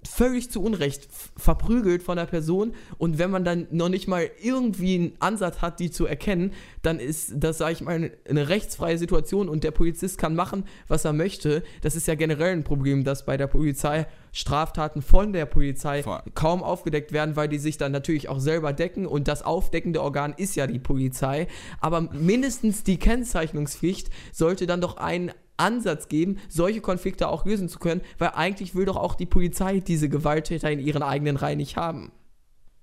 völlig 0.09 0.51
zu 0.51 0.63
Unrecht 0.63 1.09
verprügelt 1.37 2.03
von 2.03 2.17
der 2.17 2.27
Person 2.27 2.73
und 2.99 3.19
wenn 3.19 3.31
man 3.31 3.45
dann 3.45 3.67
noch 3.71 3.89
nicht 3.89 4.09
mal 4.09 4.31
irgendwie 4.43 4.95
einen 4.95 5.13
Ansatz 5.19 5.61
hat, 5.61 5.79
die 5.81 5.91
zu 5.91 6.07
erkennen, 6.07 6.53
dann 6.83 6.99
ist 6.99 7.33
das, 7.37 7.59
sage 7.59 7.73
ich 7.73 7.81
mal, 7.83 8.11
eine 8.29 8.49
rechtsfreie 8.49 8.99
Situation 8.99 9.49
und 9.49 9.65
der 9.65 9.71
Polizist 9.73 10.19
kann 10.19 10.35
machen, 10.35 10.65
was 10.89 11.05
er 11.05 11.13
möchte. 11.13 11.63
Das 11.83 11.97
ist 11.97 12.07
ja 12.07 12.15
generell 12.15 12.53
ein 12.53 12.65
Problem, 12.65 13.05
dass 13.05 13.27
bei 13.27 13.37
der 13.37 13.47
Polizei 13.47 14.07
Straftaten 14.33 15.03
von 15.03 15.33
der 15.33 15.47
Polizei 15.47 16.03
Voll. 16.03 16.23
kaum 16.35 16.63
aufgedeckt 16.63 17.13
werden, 17.13 17.37
weil 17.37 17.49
die 17.49 17.59
sich 17.59 17.79
dann 17.79 17.93
natürlich 17.93 18.29
auch 18.29 18.39
selber 18.39 18.73
decken 18.73 19.07
und 19.07 19.29
das 19.29 19.43
aufdeckende 19.43 20.03
Organ 20.03 20.35
ist 20.37 20.55
ja 20.55 20.67
die 20.67 20.79
Polizei. 20.79 21.49
Aber 21.81 22.01
mindestens 22.01 22.85
die 22.85 22.99
Kennzeichnungspflicht 22.99 24.09
sollte 24.33 24.67
dann 24.67 24.81
doch 24.81 24.97
ein 24.97 25.33
Ansatz 25.61 26.09
geben, 26.09 26.39
solche 26.49 26.81
Konflikte 26.81 27.29
auch 27.29 27.45
lösen 27.45 27.69
zu 27.69 27.79
können, 27.79 28.01
weil 28.19 28.31
eigentlich 28.31 28.75
will 28.75 28.85
doch 28.85 28.97
auch 28.97 29.15
die 29.15 29.27
Polizei 29.27 29.81
diese 29.81 30.09
Gewalttäter 30.09 30.71
in 30.71 30.81
ihren 30.81 31.03
eigenen 31.03 31.37
Reihen 31.37 31.59
nicht 31.59 31.77
haben. 31.77 32.13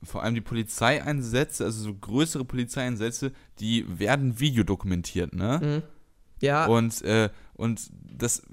vor 0.04 0.24
allem 0.24 0.36
die 0.36 0.42
Polizeieinsätze, 0.42 1.66
also 1.66 1.84
so 1.84 1.94
größere 1.94 2.46
Polizeieinsätze, 2.46 3.32
die 3.60 3.86
werden 4.00 4.40
videodokumentiert, 4.40 5.34
ne? 5.34 5.60
Mhm. 5.62 5.84
Ja, 6.40 6.68
Und, 6.68 7.02
äh, 7.02 7.30
und 7.56 7.90
das, 8.04 8.44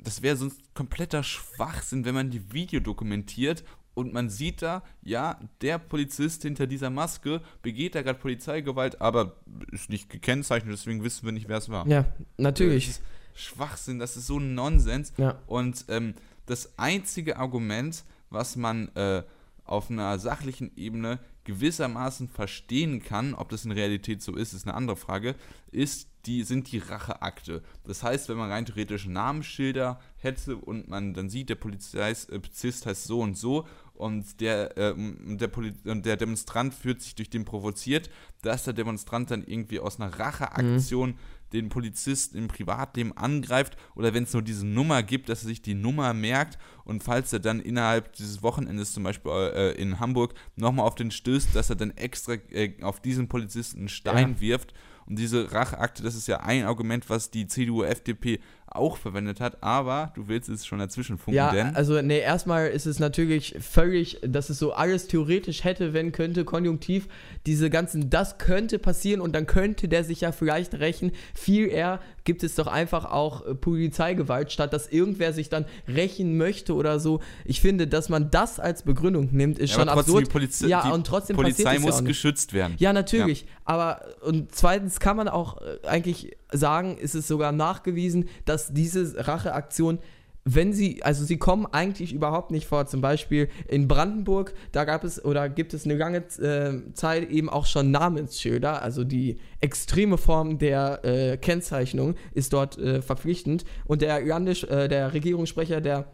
das 0.00 0.22
wäre 0.22 0.36
sonst 0.36 0.60
kompletter 0.74 1.24
Schwachsinn, 1.24 2.04
wenn 2.04 2.14
man 2.14 2.30
die 2.30 2.52
Video 2.52 2.78
dokumentiert 2.78 3.64
und 3.94 4.12
man 4.12 4.30
sieht 4.30 4.62
da, 4.62 4.82
ja, 5.02 5.38
der 5.60 5.78
Polizist 5.78 6.42
hinter 6.42 6.66
dieser 6.66 6.88
Maske 6.88 7.40
begeht 7.62 7.94
da 7.94 8.02
gerade 8.02 8.18
Polizeigewalt, 8.18 9.00
aber 9.00 9.36
ist 9.72 9.90
nicht 9.90 10.08
gekennzeichnet, 10.08 10.72
deswegen 10.72 11.02
wissen 11.02 11.26
wir 11.26 11.32
nicht, 11.32 11.48
wer 11.48 11.58
es 11.58 11.68
war. 11.68 11.86
ja, 11.88 12.06
natürlich. 12.38 12.86
Das 12.86 12.96
ist 12.96 13.02
Schwachsinn, 13.34 13.98
das 13.98 14.16
ist 14.16 14.26
so 14.26 14.38
ein 14.38 14.54
Nonsens. 14.54 15.12
Ja. 15.16 15.38
Und 15.46 15.84
ähm, 15.88 16.14
das 16.46 16.78
einzige 16.78 17.36
Argument, 17.38 18.04
was 18.30 18.56
man 18.56 18.88
äh, 18.94 19.22
auf 19.64 19.90
einer 19.90 20.18
sachlichen 20.18 20.76
Ebene 20.76 21.18
gewissermaßen 21.44 22.28
verstehen 22.28 23.02
kann, 23.02 23.34
ob 23.34 23.48
das 23.48 23.64
in 23.64 23.72
Realität 23.72 24.22
so 24.22 24.34
ist, 24.36 24.52
ist 24.52 24.66
eine 24.66 24.74
andere 24.74 24.96
Frage, 24.96 25.34
ist 25.70 26.08
die, 26.26 26.44
sind 26.44 26.70
die 26.70 26.78
Racheakte. 26.78 27.62
Das 27.84 28.02
heißt, 28.02 28.28
wenn 28.28 28.36
man 28.36 28.50
rein 28.50 28.64
theoretisch 28.64 29.06
Namensschilder 29.06 30.00
hätte 30.18 30.56
und 30.56 30.88
man 30.88 31.14
dann 31.14 31.28
sieht, 31.28 31.48
der 31.48 31.56
Polizeis- 31.56 32.28
äh, 32.28 32.38
Polizist 32.38 32.86
heißt 32.86 33.04
so 33.04 33.20
und 33.20 33.36
so 33.36 33.66
und 33.94 34.40
der, 34.40 34.76
äh, 34.78 34.94
der, 34.96 35.48
Poli 35.48 35.72
und 35.84 36.06
der 36.06 36.16
Demonstrant 36.16 36.74
fühlt 36.74 37.02
sich 37.02 37.16
durch 37.16 37.30
den 37.30 37.44
provoziert, 37.44 38.08
dass 38.42 38.64
der 38.64 38.72
Demonstrant 38.72 39.30
dann 39.30 39.44
irgendwie 39.44 39.80
aus 39.80 40.00
einer 40.00 40.16
Racheaktion 40.16 41.14
den 41.52 41.68
Polizisten 41.68 42.36
im 42.38 42.48
Privatleben 42.48 43.16
angreift 43.16 43.76
oder 43.94 44.14
wenn 44.14 44.24
es 44.24 44.32
nur 44.32 44.42
diese 44.42 44.66
Nummer 44.66 45.02
gibt, 45.02 45.28
dass 45.28 45.42
er 45.42 45.48
sich 45.48 45.62
die 45.62 45.74
Nummer 45.74 46.14
merkt 46.14 46.58
und 46.84 47.02
falls 47.02 47.32
er 47.32 47.40
dann 47.40 47.60
innerhalb 47.60 48.12
dieses 48.14 48.42
Wochenendes 48.42 48.92
zum 48.92 49.02
Beispiel 49.04 49.30
äh, 49.32 49.72
in 49.72 50.00
Hamburg 50.00 50.34
nochmal 50.56 50.86
auf 50.86 50.94
den 50.94 51.10
stößt, 51.10 51.54
dass 51.54 51.70
er 51.70 51.76
dann 51.76 51.90
extra 51.96 52.34
äh, 52.50 52.74
auf 52.82 53.00
diesen 53.00 53.28
Polizisten 53.28 53.78
einen 53.80 53.88
Stein 53.88 54.34
Ja. 54.34 54.40
wirft. 54.40 54.74
Und 55.04 55.18
diese 55.18 55.50
Racheakte, 55.52 56.04
das 56.04 56.14
ist 56.14 56.28
ja 56.28 56.40
ein 56.40 56.64
Argument, 56.64 57.10
was 57.10 57.30
die 57.30 57.48
CDU, 57.48 57.82
FDP 57.82 58.38
auch 58.74 58.96
verwendet 58.96 59.40
hat, 59.40 59.62
aber 59.62 60.12
du 60.14 60.28
willst 60.28 60.48
es 60.48 60.66
schon 60.66 60.78
dazwischen 60.78 61.18
funken, 61.18 61.36
Ja, 61.36 61.52
denn 61.52 61.74
also 61.74 62.00
nee, 62.02 62.20
erstmal 62.20 62.68
ist 62.68 62.86
es 62.86 62.98
natürlich 62.98 63.56
völlig, 63.60 64.20
dass 64.26 64.50
es 64.50 64.58
so 64.58 64.72
alles 64.72 65.06
theoretisch 65.08 65.64
hätte, 65.64 65.92
wenn 65.92 66.12
könnte, 66.12 66.44
konjunktiv, 66.44 67.08
diese 67.46 67.70
ganzen, 67.70 68.10
das 68.10 68.38
könnte 68.38 68.78
passieren 68.78 69.20
und 69.20 69.34
dann 69.34 69.46
könnte 69.46 69.88
der 69.88 70.04
sich 70.04 70.22
ja 70.22 70.32
vielleicht 70.32 70.74
rächen. 70.74 71.12
Viel 71.34 71.68
eher 71.68 72.00
gibt 72.24 72.42
es 72.44 72.54
doch 72.54 72.66
einfach 72.66 73.04
auch 73.04 73.46
äh, 73.46 73.54
Polizeigewalt, 73.54 74.52
statt 74.52 74.72
dass 74.72 74.88
irgendwer 74.88 75.32
sich 75.32 75.48
dann 75.48 75.64
rächen 75.88 76.36
möchte 76.36 76.74
oder 76.74 77.00
so. 77.00 77.20
Ich 77.44 77.60
finde, 77.60 77.86
dass 77.86 78.08
man 78.08 78.30
das 78.30 78.60
als 78.60 78.82
Begründung 78.82 79.28
nimmt, 79.32 79.58
ist 79.58 79.70
Ja, 79.70 79.80
schon 79.80 79.88
absurd. 79.88 80.26
die, 80.26 80.30
Poliz 80.30 80.60
ja, 80.60 80.82
die 80.86 80.92
und 80.92 81.06
trotzdem 81.06 81.36
Polizei 81.36 81.74
ja 81.74 81.80
muss 81.80 81.96
nicht. 82.00 82.08
geschützt 82.08 82.52
werden. 82.52 82.74
Ja, 82.78 82.92
natürlich. 82.92 83.46
Aber 83.64 84.02
und 84.22 84.54
zweitens 84.54 85.00
kann 85.00 85.16
man 85.16 85.28
auch 85.28 85.60
äh, 85.60 85.86
eigentlich 85.86 86.36
sagen, 86.52 86.96
ist 86.98 87.14
es 87.14 87.26
sogar 87.28 87.52
nachgewiesen, 87.52 88.28
dass 88.44 88.72
diese 88.72 89.26
Racheaktion, 89.26 89.98
wenn 90.44 90.72
sie, 90.72 91.02
also 91.02 91.24
sie 91.24 91.36
kommen 91.36 91.66
eigentlich 91.66 92.12
überhaupt 92.12 92.50
nicht 92.50 92.66
vor. 92.66 92.86
Zum 92.86 93.00
Beispiel 93.00 93.48
in 93.68 93.86
Brandenburg, 93.86 94.54
da 94.72 94.84
gab 94.84 95.04
es 95.04 95.24
oder 95.24 95.48
gibt 95.48 95.72
es 95.72 95.84
eine 95.84 95.94
lange 95.94 96.18
äh, 96.18 96.92
Zeit 96.94 97.30
eben 97.30 97.48
auch 97.48 97.66
schon 97.66 97.90
Namensschilder. 97.90 98.82
Also 98.82 99.04
die 99.04 99.38
extreme 99.60 100.18
Form 100.18 100.58
der 100.58 101.04
äh, 101.04 101.36
Kennzeichnung 101.36 102.16
ist 102.34 102.52
dort 102.52 102.76
äh, 102.78 103.02
verpflichtend. 103.02 103.64
Und 103.84 104.02
der, 104.02 104.24
Landes, 104.24 104.64
äh, 104.64 104.88
der 104.88 105.14
Regierungssprecher 105.14 105.80
der 105.80 106.06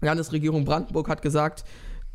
Landesregierung 0.00 0.64
Brandenburg 0.64 1.08
hat 1.08 1.20
gesagt, 1.20 1.64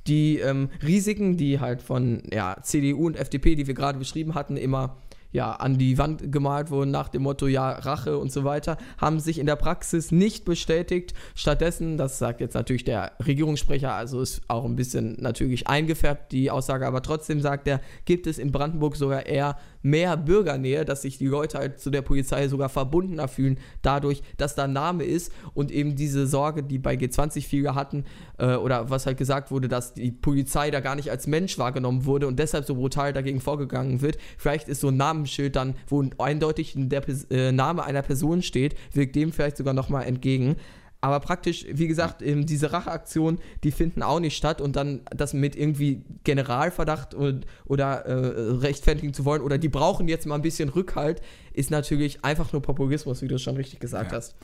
die 0.07 0.39
ähm, 0.39 0.69
Risiken, 0.81 1.37
die 1.37 1.59
halt 1.59 1.83
von 1.83 2.23
ja, 2.31 2.57
CDU 2.63 3.05
und 3.05 3.17
FDP, 3.17 3.55
die 3.55 3.67
wir 3.67 3.75
gerade 3.75 3.99
beschrieben 3.99 4.33
hatten, 4.33 4.57
immer 4.57 4.97
ja, 5.31 5.51
an 5.53 5.77
die 5.77 5.97
Wand 5.97 6.31
gemalt 6.31 6.71
wurden 6.71 6.91
nach 6.91 7.09
dem 7.09 7.23
Motto, 7.23 7.47
ja, 7.47 7.71
Rache 7.71 8.17
und 8.17 8.31
so 8.31 8.43
weiter, 8.43 8.77
haben 8.97 9.19
sich 9.19 9.39
in 9.39 9.45
der 9.45 9.55
Praxis 9.55 10.11
nicht 10.11 10.45
bestätigt. 10.45 11.13
Stattdessen, 11.35 11.97
das 11.97 12.19
sagt 12.19 12.41
jetzt 12.41 12.53
natürlich 12.53 12.83
der 12.83 13.13
Regierungssprecher, 13.25 13.93
also 13.93 14.21
ist 14.21 14.41
auch 14.47 14.65
ein 14.65 14.75
bisschen 14.75 15.17
natürlich 15.19 15.67
eingefärbt, 15.67 16.31
die 16.31 16.51
Aussage, 16.51 16.85
aber 16.85 17.01
trotzdem 17.01 17.41
sagt 17.41 17.67
er, 17.67 17.81
gibt 18.05 18.27
es 18.27 18.37
in 18.37 18.51
Brandenburg 18.51 18.95
sogar 18.95 19.25
eher 19.25 19.57
mehr 19.81 20.17
Bürgernähe, 20.17 20.85
dass 20.85 21.01
sich 21.01 21.17
die 21.17 21.27
Leute 21.27 21.57
halt 21.57 21.79
zu 21.79 21.89
der 21.89 22.01
Polizei 22.01 22.47
sogar 22.47 22.69
verbundener 22.69 23.27
fühlen, 23.27 23.57
dadurch, 23.81 24.21
dass 24.37 24.55
da 24.55 24.67
Name 24.67 25.03
ist 25.03 25.31
und 25.53 25.71
eben 25.71 25.95
diese 25.95 26.27
Sorge, 26.27 26.63
die 26.63 26.77
bei 26.77 26.95
G20 26.95 27.43
viele 27.43 27.75
hatten, 27.75 28.05
äh, 28.37 28.55
oder 28.55 28.89
was 28.89 29.05
halt 29.05 29.17
gesagt 29.17 29.51
wurde, 29.51 29.67
dass 29.67 29.93
die 29.93 30.11
Polizei 30.11 30.71
da 30.71 30.79
gar 30.79 30.95
nicht 30.95 31.09
als 31.09 31.27
Mensch 31.27 31.57
wahrgenommen 31.57 32.05
wurde 32.05 32.27
und 32.27 32.37
deshalb 32.39 32.65
so 32.65 32.75
brutal 32.75 33.13
dagegen 33.13 33.41
vorgegangen 33.41 34.01
wird. 34.01 34.17
Vielleicht 34.37 34.67
ist 34.67 34.81
so 34.81 34.89
ein 34.89 34.97
Namensschild 35.21 35.55
dann, 35.55 35.75
wo 35.87 36.03
eindeutig 36.17 36.73
der 36.75 37.03
äh, 37.29 37.51
Name 37.51 37.83
einer 37.83 38.01
Person 38.01 38.41
steht, 38.41 38.75
wirkt 38.93 39.15
dem 39.15 39.31
vielleicht 39.31 39.57
sogar 39.57 39.73
nochmal 39.73 40.05
entgegen. 40.05 40.55
Aber 41.03 41.19
praktisch, 41.19 41.65
wie 41.67 41.87
gesagt, 41.87 42.21
eben 42.21 42.45
diese 42.45 42.71
Racheaktionen, 42.73 43.39
die 43.63 43.71
finden 43.71 44.03
auch 44.03 44.19
nicht 44.19 44.37
statt 44.37 44.61
und 44.61 44.75
dann 44.75 45.01
das 45.09 45.33
mit 45.33 45.55
irgendwie 45.55 46.03
Generalverdacht 46.23 47.15
und, 47.15 47.47
oder 47.65 48.05
äh, 48.05 48.51
rechtfertigen 48.59 49.11
zu 49.11 49.25
wollen 49.25 49.41
oder 49.41 49.57
die 49.57 49.69
brauchen 49.69 50.07
jetzt 50.07 50.27
mal 50.27 50.35
ein 50.35 50.43
bisschen 50.43 50.69
Rückhalt, 50.69 51.21
ist 51.53 51.71
natürlich 51.71 52.23
einfach 52.23 52.53
nur 52.53 52.61
Populismus, 52.61 53.23
wie 53.23 53.27
du 53.27 53.35
es 53.35 53.41
schon 53.41 53.55
richtig 53.55 53.79
gesagt 53.79 54.11
Ja. 54.11 54.17
hast. 54.17 54.35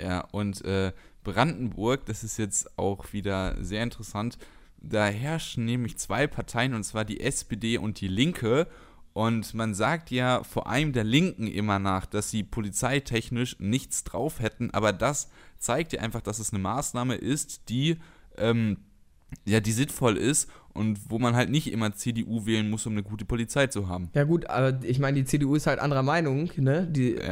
Ja, 0.00 0.20
und 0.32 0.64
äh, 0.64 0.92
Brandenburg, 1.22 2.06
das 2.06 2.24
ist 2.24 2.38
jetzt 2.38 2.78
auch 2.78 3.12
wieder 3.12 3.56
sehr 3.62 3.82
interessant. 3.82 4.38
Da 4.80 5.06
herrschen 5.06 5.64
nämlich 5.64 5.98
zwei 5.98 6.26
Parteien, 6.26 6.72
und 6.74 6.84
zwar 6.84 7.04
die 7.04 7.20
SPD 7.20 7.76
und 7.78 8.00
die 8.00 8.08
Linke. 8.08 8.68
Und 9.16 9.54
man 9.54 9.72
sagt 9.72 10.10
ja 10.10 10.42
vor 10.44 10.66
allem 10.66 10.92
der 10.92 11.02
Linken 11.02 11.46
immer 11.46 11.78
nach, 11.78 12.04
dass 12.04 12.30
sie 12.30 12.42
polizeitechnisch 12.42 13.56
nichts 13.58 14.04
drauf 14.04 14.40
hätten, 14.40 14.72
aber 14.72 14.92
das 14.92 15.30
zeigt 15.56 15.94
ja 15.94 16.02
einfach, 16.02 16.20
dass 16.20 16.38
es 16.38 16.52
eine 16.52 16.58
Maßnahme 16.58 17.14
ist, 17.14 17.70
die, 17.70 17.96
ähm, 18.36 18.76
ja, 19.46 19.60
die 19.60 19.72
sinnvoll 19.72 20.18
ist 20.18 20.50
und 20.74 20.98
wo 21.08 21.18
man 21.18 21.34
halt 21.34 21.48
nicht 21.48 21.72
immer 21.72 21.94
CDU 21.94 22.44
wählen 22.44 22.68
muss, 22.68 22.84
um 22.84 22.92
eine 22.92 23.02
gute 23.02 23.24
Polizei 23.24 23.68
zu 23.68 23.88
haben. 23.88 24.10
Ja 24.12 24.24
gut, 24.24 24.50
aber 24.50 24.84
ich 24.84 24.98
meine, 24.98 25.16
die 25.16 25.24
CDU 25.24 25.54
ist 25.54 25.66
halt 25.66 25.78
anderer 25.78 26.02
Meinung, 26.02 26.50
ne? 26.58 26.86
Die, 26.86 27.14
Ja, 27.14 27.24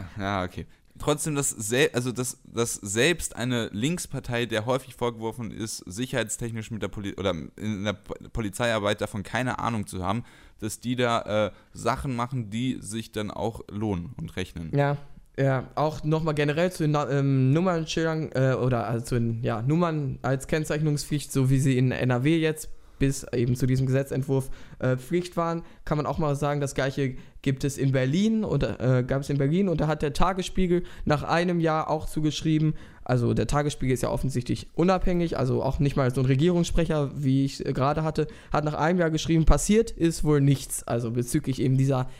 ja, 0.00 0.08
ja, 0.18 0.42
okay. 0.42 0.64
Trotzdem, 0.98 1.34
dass, 1.34 1.50
sel 1.50 1.90
also 1.92 2.12
dass, 2.12 2.38
dass 2.44 2.74
selbst 2.74 3.36
eine 3.36 3.68
Linkspartei, 3.72 4.46
der 4.46 4.66
häufig 4.66 4.94
vorgeworfen 4.94 5.50
ist, 5.50 5.78
sicherheitstechnisch 5.86 6.70
mit 6.70 6.82
der 6.82 6.88
Poli 6.88 7.14
oder 7.16 7.34
in 7.56 7.84
der 7.84 7.92
Po- 7.92 8.14
Polizeiarbeit 8.32 9.00
davon 9.00 9.22
keine 9.22 9.58
Ahnung 9.58 9.86
zu 9.86 10.02
haben, 10.02 10.24
dass 10.60 10.80
die 10.80 10.96
da 10.96 11.46
äh, 11.46 11.50
Sachen 11.72 12.16
machen, 12.16 12.50
die 12.50 12.78
sich 12.80 13.12
dann 13.12 13.30
auch 13.30 13.60
lohnen 13.70 14.14
und 14.16 14.36
rechnen. 14.36 14.70
Ja, 14.74 14.96
ja, 15.38 15.68
auch 15.74 16.02
nochmal 16.02 16.34
generell 16.34 16.72
zu 16.72 16.82
den 16.86 16.96
ähm, 17.10 17.52
Nummernschildern 17.52 18.30
äh, 18.32 18.54
oder 18.54 18.86
also 18.86 19.04
zu 19.04 19.14
den 19.16 19.42
ja, 19.42 19.60
Nummern 19.60 20.18
als 20.22 20.46
Kennzeichnungspflicht, 20.46 21.30
so 21.30 21.50
wie 21.50 21.58
sie 21.58 21.76
in 21.76 21.92
NRW 21.92 22.38
jetzt 22.38 22.70
bis 22.98 23.24
eben 23.34 23.56
zu 23.56 23.66
diesem 23.66 23.84
Gesetzentwurf 23.84 24.48
äh, 24.78 24.96
Pflicht 24.96 25.36
waren, 25.36 25.62
kann 25.84 25.98
man 25.98 26.06
auch 26.06 26.16
mal 26.16 26.34
sagen, 26.34 26.62
das 26.62 26.74
gleiche 26.74 27.16
gibt 27.46 27.62
es 27.62 27.78
in 27.78 27.92
Berlin 27.92 28.42
und 28.42 28.64
äh, 28.64 29.04
gab 29.06 29.20
es 29.20 29.30
in 29.30 29.38
Berlin 29.38 29.68
und 29.68 29.80
da 29.80 29.86
hat 29.86 30.02
der 30.02 30.12
Tagesspiegel 30.12 30.82
nach 31.04 31.22
einem 31.22 31.60
Jahr 31.60 31.88
auch 31.88 32.06
zugeschrieben, 32.06 32.74
also 33.04 33.34
der 33.34 33.46
Tagesspiegel 33.46 33.94
ist 33.94 34.02
ja 34.02 34.10
offensichtlich 34.10 34.66
unabhängig, 34.74 35.38
also 35.38 35.62
auch 35.62 35.78
nicht 35.78 35.94
mal 35.94 36.12
so 36.12 36.20
ein 36.20 36.26
Regierungssprecher, 36.26 37.12
wie 37.14 37.44
ich 37.44 37.64
äh, 37.64 37.72
gerade 37.72 38.02
hatte, 38.02 38.26
hat 38.52 38.64
nach 38.64 38.74
einem 38.74 38.98
Jahr 38.98 39.10
geschrieben, 39.10 39.44
passiert 39.44 39.92
ist 39.92 40.24
wohl 40.24 40.40
nichts, 40.40 40.82
also 40.88 41.12
bezüglich 41.12 41.62
eben 41.62 41.76
dieser 41.76 42.10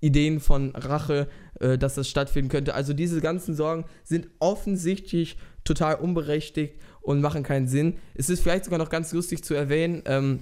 Ideen 0.00 0.40
von 0.40 0.74
Rache, 0.74 1.28
äh, 1.60 1.78
dass 1.78 1.94
das 1.94 2.08
stattfinden 2.08 2.50
könnte. 2.50 2.74
Also 2.74 2.94
diese 2.94 3.20
ganzen 3.20 3.54
Sorgen 3.54 3.84
sind 4.02 4.26
offensichtlich 4.40 5.36
total 5.62 5.94
unberechtigt 5.94 6.74
und 7.00 7.20
machen 7.20 7.44
keinen 7.44 7.68
Sinn. 7.68 7.98
Es 8.16 8.28
ist 8.28 8.40
vielleicht 8.40 8.64
sogar 8.64 8.80
noch 8.80 8.90
ganz 8.90 9.12
lustig 9.12 9.44
zu 9.44 9.54
erwähnen, 9.54 10.02
ähm, 10.06 10.40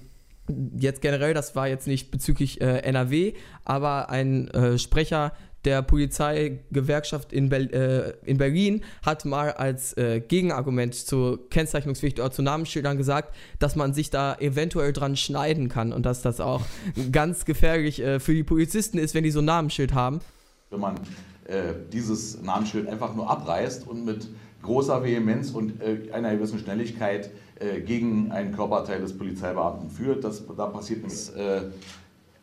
jetzt 0.49 1.01
generell, 1.03 1.35
das 1.35 1.55
war 1.55 1.69
jetzt 1.69 1.87
nicht 1.87 2.11
bezüglich 2.11 2.61
äh, 2.61 2.79
NRW, 2.79 3.35
aber 3.65 4.11
ein 4.11 4.49
äh, 4.49 4.79
Sprecher 4.79 5.33
der 5.65 5.83
Polizeigewerkschaft 5.83 7.33
in, 7.33 7.49
Bel 7.49 7.73
äh, 7.73 8.29
in 8.29 8.39
Berlin 8.39 8.83
hat 9.05 9.25
mal 9.25 9.53
als 9.53 9.97
äh, 9.97 10.21
Gegenargument 10.21 10.95
zur 10.95 11.49
Kennzeichnungspflicht 11.51 12.19
oder 12.19 12.31
zu 12.31 12.43
Namensschildern 12.43 12.97
gesagt, 12.97 13.35
dass 13.59 13.77
man 13.77 13.95
sich 13.95 14.11
da 14.11 14.35
eventuell 14.35 14.93
dran 14.93 15.17
schneiden 15.17 15.69
kann 15.69 15.93
und 15.93 16.05
dass 16.05 16.23
das 16.23 16.41
auch 16.41 16.63
ganz 17.13 17.45
gefährlich 17.45 18.03
äh, 18.03 18.19
für 18.19 18.35
die 18.35 18.43
Polizisten 18.43 18.99
ist, 18.99 19.15
wenn 19.15 19.25
die 19.25 19.31
so 19.31 19.41
ein 19.41 19.45
Namensschild 19.45 19.95
haben. 19.95 20.21
wenn 20.71 20.81
man 20.81 20.97
äh, 21.47 21.75
dieses 21.93 22.43
Namensschild 22.43 22.89
einfach 22.89 23.15
nur 23.15 23.31
abreißt 23.31 23.87
und 23.87 24.05
mit 24.05 24.29
großer 24.63 25.03
Vehemenz 25.03 25.51
und 25.51 25.83
einer 26.13 26.37
gewissen 26.37 26.61
Schnelligkeit 26.61 27.31
gegen 27.85 28.33
einen 28.33 28.55
Körperteil 28.55 29.01
des 29.01 29.17
Polizeibeamten 29.17 29.91
führt. 29.91 30.25
Das, 30.25 30.43
da 30.57 30.67
passiert 30.67 31.03
nichts. 31.03 31.33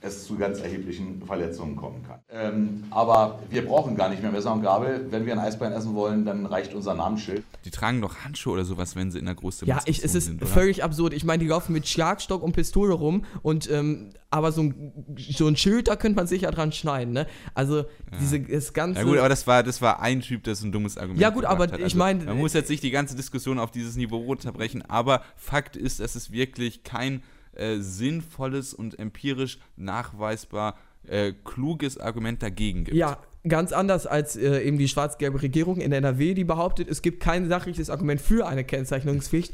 Äh, 0.01 0.07
es 0.07 0.25
zu 0.25 0.37
ganz 0.37 0.59
erheblichen 0.59 1.21
Verletzungen 1.25 1.75
kommen 1.75 2.03
kann. 2.03 2.19
Ähm, 2.29 2.83
aber 2.89 3.39
wir 3.49 3.65
brauchen 3.65 3.95
gar 3.95 4.09
nicht 4.09 4.21
mehr 4.21 4.31
Messer 4.31 4.53
und 4.53 4.61
Gabel. 4.61 5.07
Wenn 5.09 5.25
wir 5.25 5.33
ein 5.33 5.39
Eisbein 5.39 5.71
essen 5.71 5.93
wollen, 5.95 6.25
dann 6.25 6.45
reicht 6.45 6.73
unser 6.73 6.93
Namensschild. 6.93 7.43
Die 7.65 7.71
tragen 7.71 8.01
doch 8.01 8.15
Handschuhe 8.23 8.53
oder 8.53 8.65
sowas, 8.65 8.95
wenn 8.95 9.11
sie 9.11 9.19
in 9.19 9.25
der 9.25 9.35
großen 9.35 9.67
Ja, 9.67 9.79
ich, 9.85 10.03
es 10.03 10.15
ist 10.15 10.25
sind, 10.25 10.45
völlig 10.47 10.83
absurd. 10.83 11.13
Ich 11.13 11.23
meine, 11.25 11.43
die 11.43 11.49
laufen 11.49 11.73
mit 11.73 11.87
Schlagstock 11.87 12.41
und 12.43 12.53
Pistole 12.53 12.93
rum 12.93 13.25
und 13.41 13.69
ähm, 13.69 14.11
aber 14.31 14.51
so 14.51 14.61
ein, 14.61 14.93
so 15.17 15.47
ein 15.47 15.55
Schild, 15.57 15.87
da 15.87 15.95
könnte 15.95 16.15
man 16.15 16.27
sicher 16.27 16.51
dran 16.51 16.71
schneiden, 16.71 17.13
ne? 17.13 17.25
Also 17.55 17.85
diese 18.19 18.39
das 18.39 18.73
ganze 18.73 18.99
Ja 18.99 19.05
gut, 19.05 19.17
aber 19.17 19.29
das 19.29 19.47
war, 19.47 19.63
das 19.63 19.81
war 19.81 20.01
ein 20.01 20.21
Typ, 20.21 20.43
der 20.43 20.53
so 20.55 20.67
ein 20.67 20.71
dummes 20.71 20.97
Argument 20.97 21.19
Ja, 21.19 21.31
gut, 21.31 21.45
aber 21.45 21.63
hat. 21.63 21.79
ich 21.79 21.95
meine- 21.95 22.25
Man 22.25 22.37
muss 22.37 22.53
jetzt 22.53 22.69
nicht 22.69 22.83
die 22.83 22.91
ganze 22.91 23.15
Diskussion 23.15 23.57
auf 23.59 23.71
dieses 23.71 23.95
Niveau 23.95 24.17
runterbrechen, 24.17 24.83
aber 24.87 25.23
Fakt 25.35 25.75
ist, 25.75 25.99
es 25.99 26.31
wirklich 26.31 26.83
kein 26.83 27.23
äh, 27.59 27.79
sinnvolles 27.79 28.73
und 28.73 28.97
empirisch 28.99 29.59
nachweisbar 29.75 30.77
äh, 31.07 31.33
kluges 31.43 31.97
Argument 31.97 32.41
dagegen 32.41 32.83
gibt. 32.83 32.97
Ja, 32.97 33.19
ganz 33.47 33.71
anders 33.71 34.05
als 34.05 34.35
äh, 34.35 34.61
eben 34.61 34.77
die 34.77 34.87
schwarz-gelbe 34.87 35.41
Regierung 35.41 35.77
in 35.77 35.91
NRW, 35.91 36.33
die 36.33 36.43
behauptet, 36.43 36.89
es 36.89 37.01
gibt 37.01 37.21
kein 37.21 37.47
sachliches 37.47 37.89
Argument 37.89 38.21
für 38.21 38.47
eine 38.47 38.63
Kennzeichnungspflicht. 38.63 39.53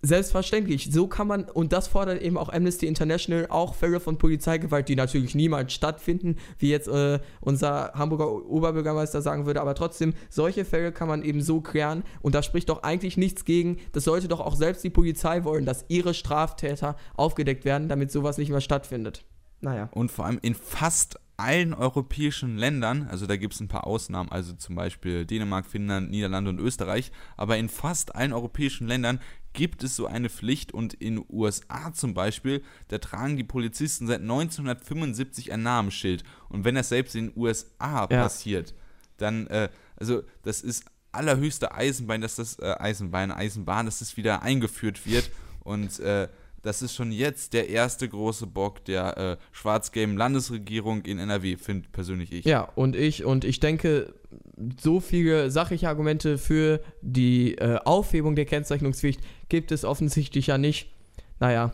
Selbstverständlich, 0.00 0.90
so 0.92 1.08
kann 1.08 1.26
man, 1.26 1.44
und 1.44 1.72
das 1.72 1.88
fordert 1.88 2.22
eben 2.22 2.38
auch 2.38 2.50
Amnesty 2.50 2.86
International, 2.86 3.48
auch 3.48 3.74
Fälle 3.74 3.98
von 3.98 4.16
Polizeigewalt, 4.16 4.88
die 4.88 4.94
natürlich 4.94 5.34
niemals 5.34 5.72
stattfinden, 5.72 6.36
wie 6.58 6.70
jetzt 6.70 6.86
äh, 6.86 7.18
unser 7.40 7.92
Hamburger 7.94 8.30
Oberbürgermeister 8.30 9.22
sagen 9.22 9.46
würde, 9.46 9.60
aber 9.60 9.74
trotzdem, 9.74 10.14
solche 10.30 10.64
Fälle 10.64 10.92
kann 10.92 11.08
man 11.08 11.24
eben 11.24 11.42
so 11.42 11.60
klären 11.60 12.04
und 12.22 12.36
da 12.36 12.44
spricht 12.44 12.68
doch 12.68 12.84
eigentlich 12.84 13.16
nichts 13.16 13.44
gegen, 13.44 13.78
das 13.92 14.04
sollte 14.04 14.28
doch 14.28 14.40
auch 14.40 14.54
selbst 14.54 14.84
die 14.84 14.90
Polizei 14.90 15.42
wollen, 15.42 15.66
dass 15.66 15.84
ihre 15.88 16.14
Straftäter 16.14 16.94
aufgedeckt 17.16 17.64
werden, 17.64 17.88
damit 17.88 18.12
sowas 18.12 18.38
nicht 18.38 18.50
mehr 18.50 18.60
stattfindet. 18.60 19.24
Naja. 19.60 19.88
Und 19.92 20.12
vor 20.12 20.26
allem 20.26 20.38
in 20.42 20.54
fast 20.54 21.18
allen 21.38 21.72
europäischen 21.72 22.58
Ländern, 22.58 23.06
also 23.08 23.26
da 23.26 23.36
gibt 23.36 23.54
es 23.54 23.60
ein 23.60 23.68
paar 23.68 23.86
Ausnahmen, 23.86 24.30
also 24.30 24.54
zum 24.54 24.74
Beispiel 24.74 25.24
Dänemark, 25.24 25.66
Finnland, 25.66 26.10
Niederlande 26.10 26.50
und 26.50 26.58
Österreich, 26.58 27.12
aber 27.36 27.56
in 27.56 27.68
fast 27.68 28.16
allen 28.16 28.32
europäischen 28.32 28.88
Ländern 28.88 29.20
gibt 29.52 29.82
es 29.82 29.96
so 29.96 30.06
eine 30.06 30.28
Pflicht 30.28 30.72
und 30.72 30.94
in 30.94 31.24
USA 31.28 31.92
zum 31.92 32.14
Beispiel, 32.14 32.62
da 32.88 32.98
tragen 32.98 33.36
die 33.36 33.44
Polizisten 33.44 34.06
seit 34.06 34.20
1975 34.20 35.52
ein 35.52 35.62
Namensschild. 35.62 36.22
Und 36.48 36.64
wenn 36.64 36.74
das 36.74 36.88
selbst 36.90 37.14
in 37.16 37.28
den 37.30 37.36
USA 37.36 38.02
Ja. 38.02 38.06
passiert, 38.06 38.74
dann, 39.16 39.46
äh, 39.48 39.68
also 39.96 40.22
das 40.42 40.60
ist 40.60 40.84
allerhöchste 41.12 41.72
Eisenbein, 41.74 42.20
dass 42.20 42.36
das, 42.36 42.58
äh, 42.58 42.74
Eisenbein, 42.78 43.32
Eisenbahn, 43.32 43.86
dass 43.86 43.98
das 44.00 44.16
wieder 44.16 44.42
eingeführt 44.42 45.06
wird 45.06 45.30
und 45.64 45.98
äh, 46.00 46.28
das 46.62 46.82
ist 46.82 46.94
schon 46.94 47.12
jetzt 47.12 47.52
der 47.52 47.68
erste 47.68 48.08
große 48.08 48.46
Bock 48.46 48.84
der 48.84 49.16
äh, 49.16 49.36
schwarz-gelben 49.52 50.16
Landesregierung 50.16 51.02
in 51.02 51.18
NRW, 51.18 51.56
finde 51.56 51.88
persönlich 51.90 52.32
ich. 52.32 52.44
Ja, 52.44 52.62
und 52.62 52.96
ich, 52.96 53.24
und 53.24 53.44
ich 53.44 53.60
denke, 53.60 54.12
so 54.80 55.00
viele 55.00 55.50
sachliche 55.50 55.88
Argumente 55.88 56.38
für 56.38 56.80
die 57.00 57.56
äh, 57.58 57.78
Aufhebung 57.84 58.34
der 58.36 58.44
Kennzeichnungspflicht 58.44 59.20
gibt 59.48 59.72
es 59.72 59.84
offensichtlich 59.84 60.48
ja 60.48 60.58
nicht. 60.58 60.90
Naja. 61.40 61.72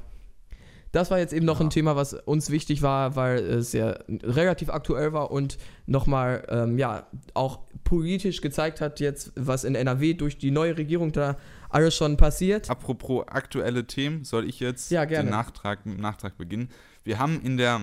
Das 0.93 1.11
war 1.11 1.19
jetzt 1.19 1.33
eben 1.33 1.45
noch 1.45 1.61
ein 1.61 1.71
Thema, 1.71 1.97
was 1.97 2.15
uns 2.15 2.51
wichtig 2.51 2.81
war, 2.81 3.17
weil 3.17 3.39
es 3.39 3.73
ja 3.73 3.99
relativ 4.23 4.71
aktuell 4.71 5.13
war 5.13 5.33
und 5.33 5.59
nochmal, 5.87 6.47
ähm, 6.49 6.79
ja, 6.79 7.09
auch 7.35 7.61
politisch 7.83 8.41
gezeigt 8.41 8.81
hat 8.81 9.01
jetzt, 9.01 9.33
was 9.35 9.65
in 9.65 9.75
NRW 9.75 10.15
durch 10.15 10.39
die 10.39 10.53
neue 10.53 10.79
Regierung 10.79 11.11
da 11.11 11.37
alles 11.69 11.97
schon 11.97 12.17
passiert. 12.17 12.71
Apropos 12.71 13.25
aktuelle 13.27 13.89
Themen, 13.89 14.23
soll 14.23 14.49
ich 14.49 14.61
jetzt 14.61 14.93
Ja, 14.93 15.05
gerne. 15.05 15.29
den 15.29 15.33
Nachtrag, 15.33 15.85
mit 15.85 15.97
dem 15.97 16.01
Nachtrag 16.01 16.39
beginnen? 16.39 16.69
Wir 17.03 17.19
haben 17.19 17.41
in 17.43 17.57
der 17.57 17.81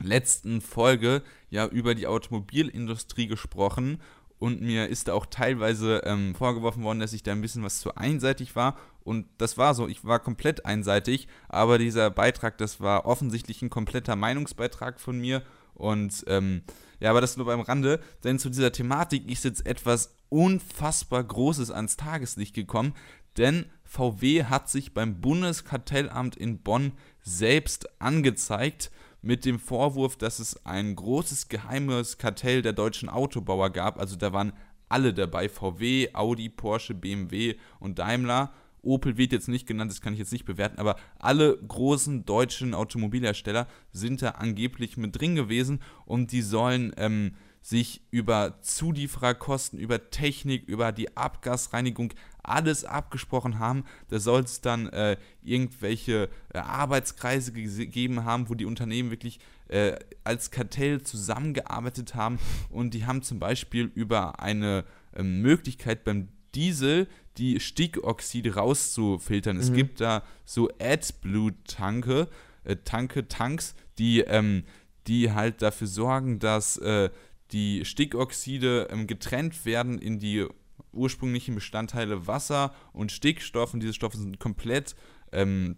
letzten 0.00 0.60
Folge 0.60 1.22
ja 1.52 1.66
über 1.66 1.94
die 1.94 2.06
Automobilindustrie 2.06 3.26
gesprochen 3.26 4.00
und 4.38 4.60
mir 4.60 4.88
ist 4.88 5.06
da 5.06 5.12
auch 5.12 5.26
teilweise 5.26 6.02
ähm, 6.04 6.34
vorgeworfen 6.34 6.82
worden, 6.82 6.98
dass 6.98 7.12
ich 7.12 7.22
da 7.22 7.30
ein 7.30 7.42
bisschen 7.42 7.62
was 7.62 7.78
zu 7.78 7.94
einseitig 7.94 8.56
war. 8.56 8.76
Und 9.04 9.26
das 9.38 9.56
war 9.56 9.74
so, 9.74 9.86
ich 9.86 10.04
war 10.04 10.18
komplett 10.18 10.66
einseitig, 10.66 11.28
aber 11.48 11.78
dieser 11.78 12.10
Beitrag, 12.10 12.58
das 12.58 12.80
war 12.80 13.06
offensichtlich 13.06 13.62
ein 13.62 13.70
kompletter 13.70 14.16
Meinungsbeitrag 14.16 14.98
von 14.98 15.20
mir. 15.20 15.42
Und 15.74 16.24
ähm, 16.26 16.62
ja, 16.98 17.10
aber 17.10 17.20
das 17.20 17.36
nur 17.36 17.46
beim 17.46 17.60
Rande, 17.60 18.00
denn 18.24 18.38
zu 18.38 18.48
dieser 18.48 18.72
Thematik 18.72 19.30
ist 19.30 19.44
jetzt 19.44 19.64
etwas 19.64 20.16
unfassbar 20.28 21.22
Großes 21.22 21.70
ans 21.70 21.96
Tageslicht 21.96 22.54
gekommen, 22.54 22.94
denn 23.36 23.66
VW 23.84 24.44
hat 24.44 24.68
sich 24.68 24.92
beim 24.94 25.20
Bundeskartellamt 25.20 26.34
in 26.34 26.62
Bonn 26.62 26.92
selbst 27.22 28.00
angezeigt 28.00 28.90
mit 29.22 29.44
dem 29.44 29.58
Vorwurf, 29.58 30.16
dass 30.16 30.40
es 30.40 30.66
ein 30.66 30.94
großes 30.94 31.48
geheimes 31.48 32.18
Kartell 32.18 32.60
der 32.60 32.72
deutschen 32.72 33.08
Autobauer 33.08 33.70
gab. 33.70 33.98
Also 33.98 34.16
da 34.16 34.32
waren 34.32 34.52
alle 34.88 35.14
dabei, 35.14 35.48
VW, 35.48 36.10
Audi, 36.12 36.48
Porsche, 36.48 36.94
BMW 36.94 37.54
und 37.80 37.98
Daimler. 37.98 38.52
Opel 38.82 39.16
wird 39.16 39.32
jetzt 39.32 39.48
nicht 39.48 39.66
genannt, 39.66 39.92
das 39.92 40.00
kann 40.00 40.12
ich 40.12 40.18
jetzt 40.18 40.32
nicht 40.32 40.44
bewerten, 40.44 40.80
aber 40.80 40.96
alle 41.20 41.56
großen 41.56 42.26
deutschen 42.26 42.74
Automobilhersteller 42.74 43.68
sind 43.92 44.22
da 44.22 44.30
angeblich 44.30 44.96
mit 44.96 45.18
drin 45.18 45.36
gewesen 45.36 45.80
und 46.04 46.32
die 46.32 46.42
sollen 46.42 46.92
ähm, 46.96 47.36
sich 47.62 48.02
über 48.10 48.58
Zuliefererkosten, 48.60 49.78
über 49.78 50.10
Technik, 50.10 50.68
über 50.68 50.90
die 50.90 51.16
Abgasreinigung 51.16 52.12
alles 52.42 52.84
abgesprochen 52.84 53.58
haben. 53.58 53.84
Da 54.08 54.18
soll 54.18 54.42
es 54.42 54.60
dann 54.60 54.88
äh, 54.88 55.16
irgendwelche 55.42 56.28
äh, 56.52 56.58
Arbeitskreise 56.58 57.52
gegeben 57.52 58.24
haben, 58.24 58.48
wo 58.48 58.54
die 58.54 58.64
Unternehmen 58.64 59.10
wirklich 59.10 59.38
äh, 59.68 59.96
als 60.24 60.50
Kartell 60.50 61.02
zusammengearbeitet 61.02 62.14
haben 62.14 62.38
und 62.70 62.94
die 62.94 63.06
haben 63.06 63.22
zum 63.22 63.38
Beispiel 63.38 63.90
über 63.94 64.40
eine 64.40 64.84
ähm, 65.14 65.40
Möglichkeit 65.40 66.04
beim 66.04 66.28
Diesel 66.54 67.08
die 67.38 67.60
Stickoxide 67.60 68.54
rauszufiltern. 68.54 69.56
Es 69.56 69.72
gibt 69.72 70.00
da 70.02 70.22
so 70.44 70.68
AdBlue-Tanke, 70.78 72.28
äh, 72.64 72.76
Tanke, 72.84 73.26
Tanks, 73.28 73.74
die, 73.98 74.20
ähm, 74.20 74.64
die 75.06 75.32
halt 75.32 75.62
dafür 75.62 75.86
sorgen, 75.86 76.38
dass 76.38 76.76
äh, 76.76 77.08
die 77.52 77.84
Stickoxide 77.84 78.88
ähm, 78.90 79.06
getrennt 79.06 79.64
werden 79.64 79.98
in 79.98 80.18
die 80.18 80.46
ursprünglichen 80.92 81.54
Bestandteile 81.54 82.26
Wasser 82.26 82.74
und 82.92 83.12
Stickstoff 83.12 83.74
und 83.74 83.80
diese 83.80 83.94
Stoffe 83.94 84.16
sind 84.16 84.38
komplett 84.38 84.94
ähm, 85.32 85.76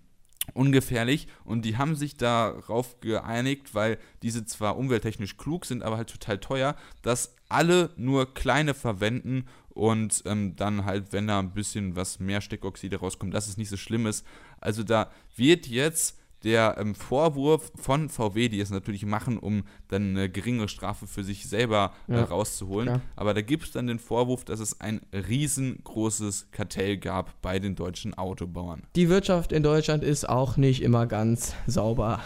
ungefährlich 0.53 1.29
und 1.45 1.65
die 1.65 1.79
haben 1.79 1.95
sich 1.95 2.17
darauf 2.17 3.01
geeinigt, 3.01 3.75
weil 3.75 3.99
diese 4.23 4.45
zwar 4.45 4.77
umwelttechnisch 4.77 5.37
klug 5.37 5.65
sind, 5.65 5.83
aber 5.83 5.97
halt 5.97 6.11
total 6.11 6.39
teuer, 6.39 6.77
dass 7.03 7.35
alle 7.49 7.91
nur 7.97 8.35
kleine 8.35 8.75
verwenden 8.75 9.47
und 9.71 10.23
ähm, 10.27 10.55
dann 10.57 10.85
halt, 10.85 11.12
wenn 11.12 11.27
da 11.27 11.39
ein 11.39 11.53
bisschen 11.53 11.97
was 11.97 12.21
mehr 12.21 12.41
Stickoxide 12.41 12.97
rauskommt, 12.97 13.35
dass 13.35 13.49
es 13.49 13.57
nicht 13.57 13.71
so 13.71 13.77
schlimm 13.77 14.07
ist. 14.07 14.27
Also 14.61 14.83
da 14.83 15.11
wird 15.37 15.67
jetzt 15.67 16.19
der 16.45 16.76
ähm, 16.78 16.95
Vorwurf 16.95 17.72
von 17.74 18.09
VW, 18.09 18.49
die 18.49 18.61
es 18.61 18.70
natürlich 18.70 19.05
machen, 19.07 19.38
um 19.38 19.64
dann 19.88 20.11
eine 20.11 20.28
geringere 20.30 20.68
Strafe 20.68 21.07
für 21.07 21.24
sich 21.24 21.49
selber 21.49 21.92
äh, 22.09 22.14
Ja, 22.14 22.24
rauszuholen. 22.24 22.86
klar. 22.88 23.01
Aber 23.16 23.34
da 23.34 23.40
gibt 23.42 23.64
es 23.64 23.72
dann 23.72 23.86
den 23.86 23.99
Vorwurf, 23.99 24.45
dass 24.45 24.61
es 24.61 24.80
ein 24.80 25.01
riesengroßes 25.12 26.49
Kartell 26.53 26.99
gab 26.99 27.40
bei 27.42 27.59
den 27.59 27.74
deutschen 27.74 28.14
Autobauern. 28.14 28.82
Die 28.97 29.09
Wirtschaft 29.09 29.53
in 29.53 29.62
Deutschland 29.62 30.05
ist 30.05 30.28
auch 30.28 30.57
nicht 30.57 30.82
immer 30.82 31.07
ganz 31.07 31.55
sauber. 31.66 32.20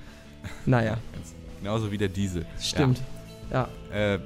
naja, 0.66 0.98
Genauso 1.60 1.90
wie 1.90 1.98
der 1.98 2.08
Diesel. 2.08 2.46
stimmt. 2.60 3.02
Ja. 3.50 3.68
Ja. 3.90 4.14
Äh, 4.14 4.20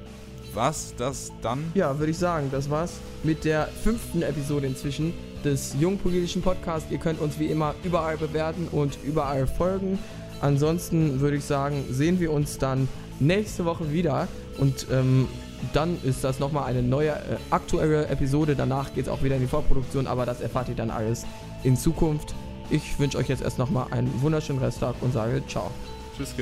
was 0.53 0.93
das 0.97 1.31
dann? 1.41 1.71
Ja, 1.75 1.97
würde 1.97 2.11
ich 2.11 2.17
sagen, 2.17 2.49
das 2.51 2.69
war's 2.69 2.99
mit 3.23 3.45
der 3.45 3.67
fünften 3.67 4.21
Episode 4.21 4.67
inzwischen 4.67 5.13
des 5.43 5.75
Jungpolitischen 5.79 6.41
Podcasts. 6.41 6.91
Ihr 6.91 6.97
könnt 6.97 7.19
uns 7.19 7.39
wie 7.39 7.47
immer 7.47 7.75
überall 7.83 8.17
bewerten 8.17 8.67
und 8.71 8.97
überall 9.03 9.47
folgen. 9.47 9.99
Ansonsten 10.41 11.19
würde 11.21 11.37
ich 11.37 11.43
sagen, 11.43 11.85
sehen 11.89 12.19
wir 12.19 12.31
uns 12.31 12.57
dann 12.57 12.87
nächste 13.19 13.65
Woche 13.65 13.91
wieder 13.91 14.27
und 14.57 14.87
ähm, 14.91 15.27
dann 15.73 15.97
ist 16.03 16.23
das 16.23 16.39
nochmal 16.39 16.65
eine 16.65 16.81
neue 16.81 17.11
äh, 17.11 17.37
aktuelle 17.51 18.07
Episode. 18.07 18.55
Danach 18.55 18.93
geht 18.93 19.05
es 19.05 19.11
auch 19.11 19.23
wieder 19.23 19.35
in 19.35 19.41
die 19.41 19.47
Vorproduktion, 19.47 20.07
aber 20.07 20.25
das 20.25 20.41
erfahrt 20.41 20.69
ihr 20.69 20.75
dann 20.75 20.89
alles 20.89 21.25
in 21.63 21.77
Zukunft. 21.77 22.33
Ich 22.69 22.97
wünsche 22.99 23.17
euch 23.17 23.27
jetzt 23.27 23.43
erst 23.43 23.59
nochmal 23.59 23.87
einen 23.91 24.21
wunderschönen 24.21 24.59
Resttag 24.59 24.95
und 25.01 25.13
sage 25.13 25.43
ciao. 25.47 25.69
Tschüss. 26.17 26.33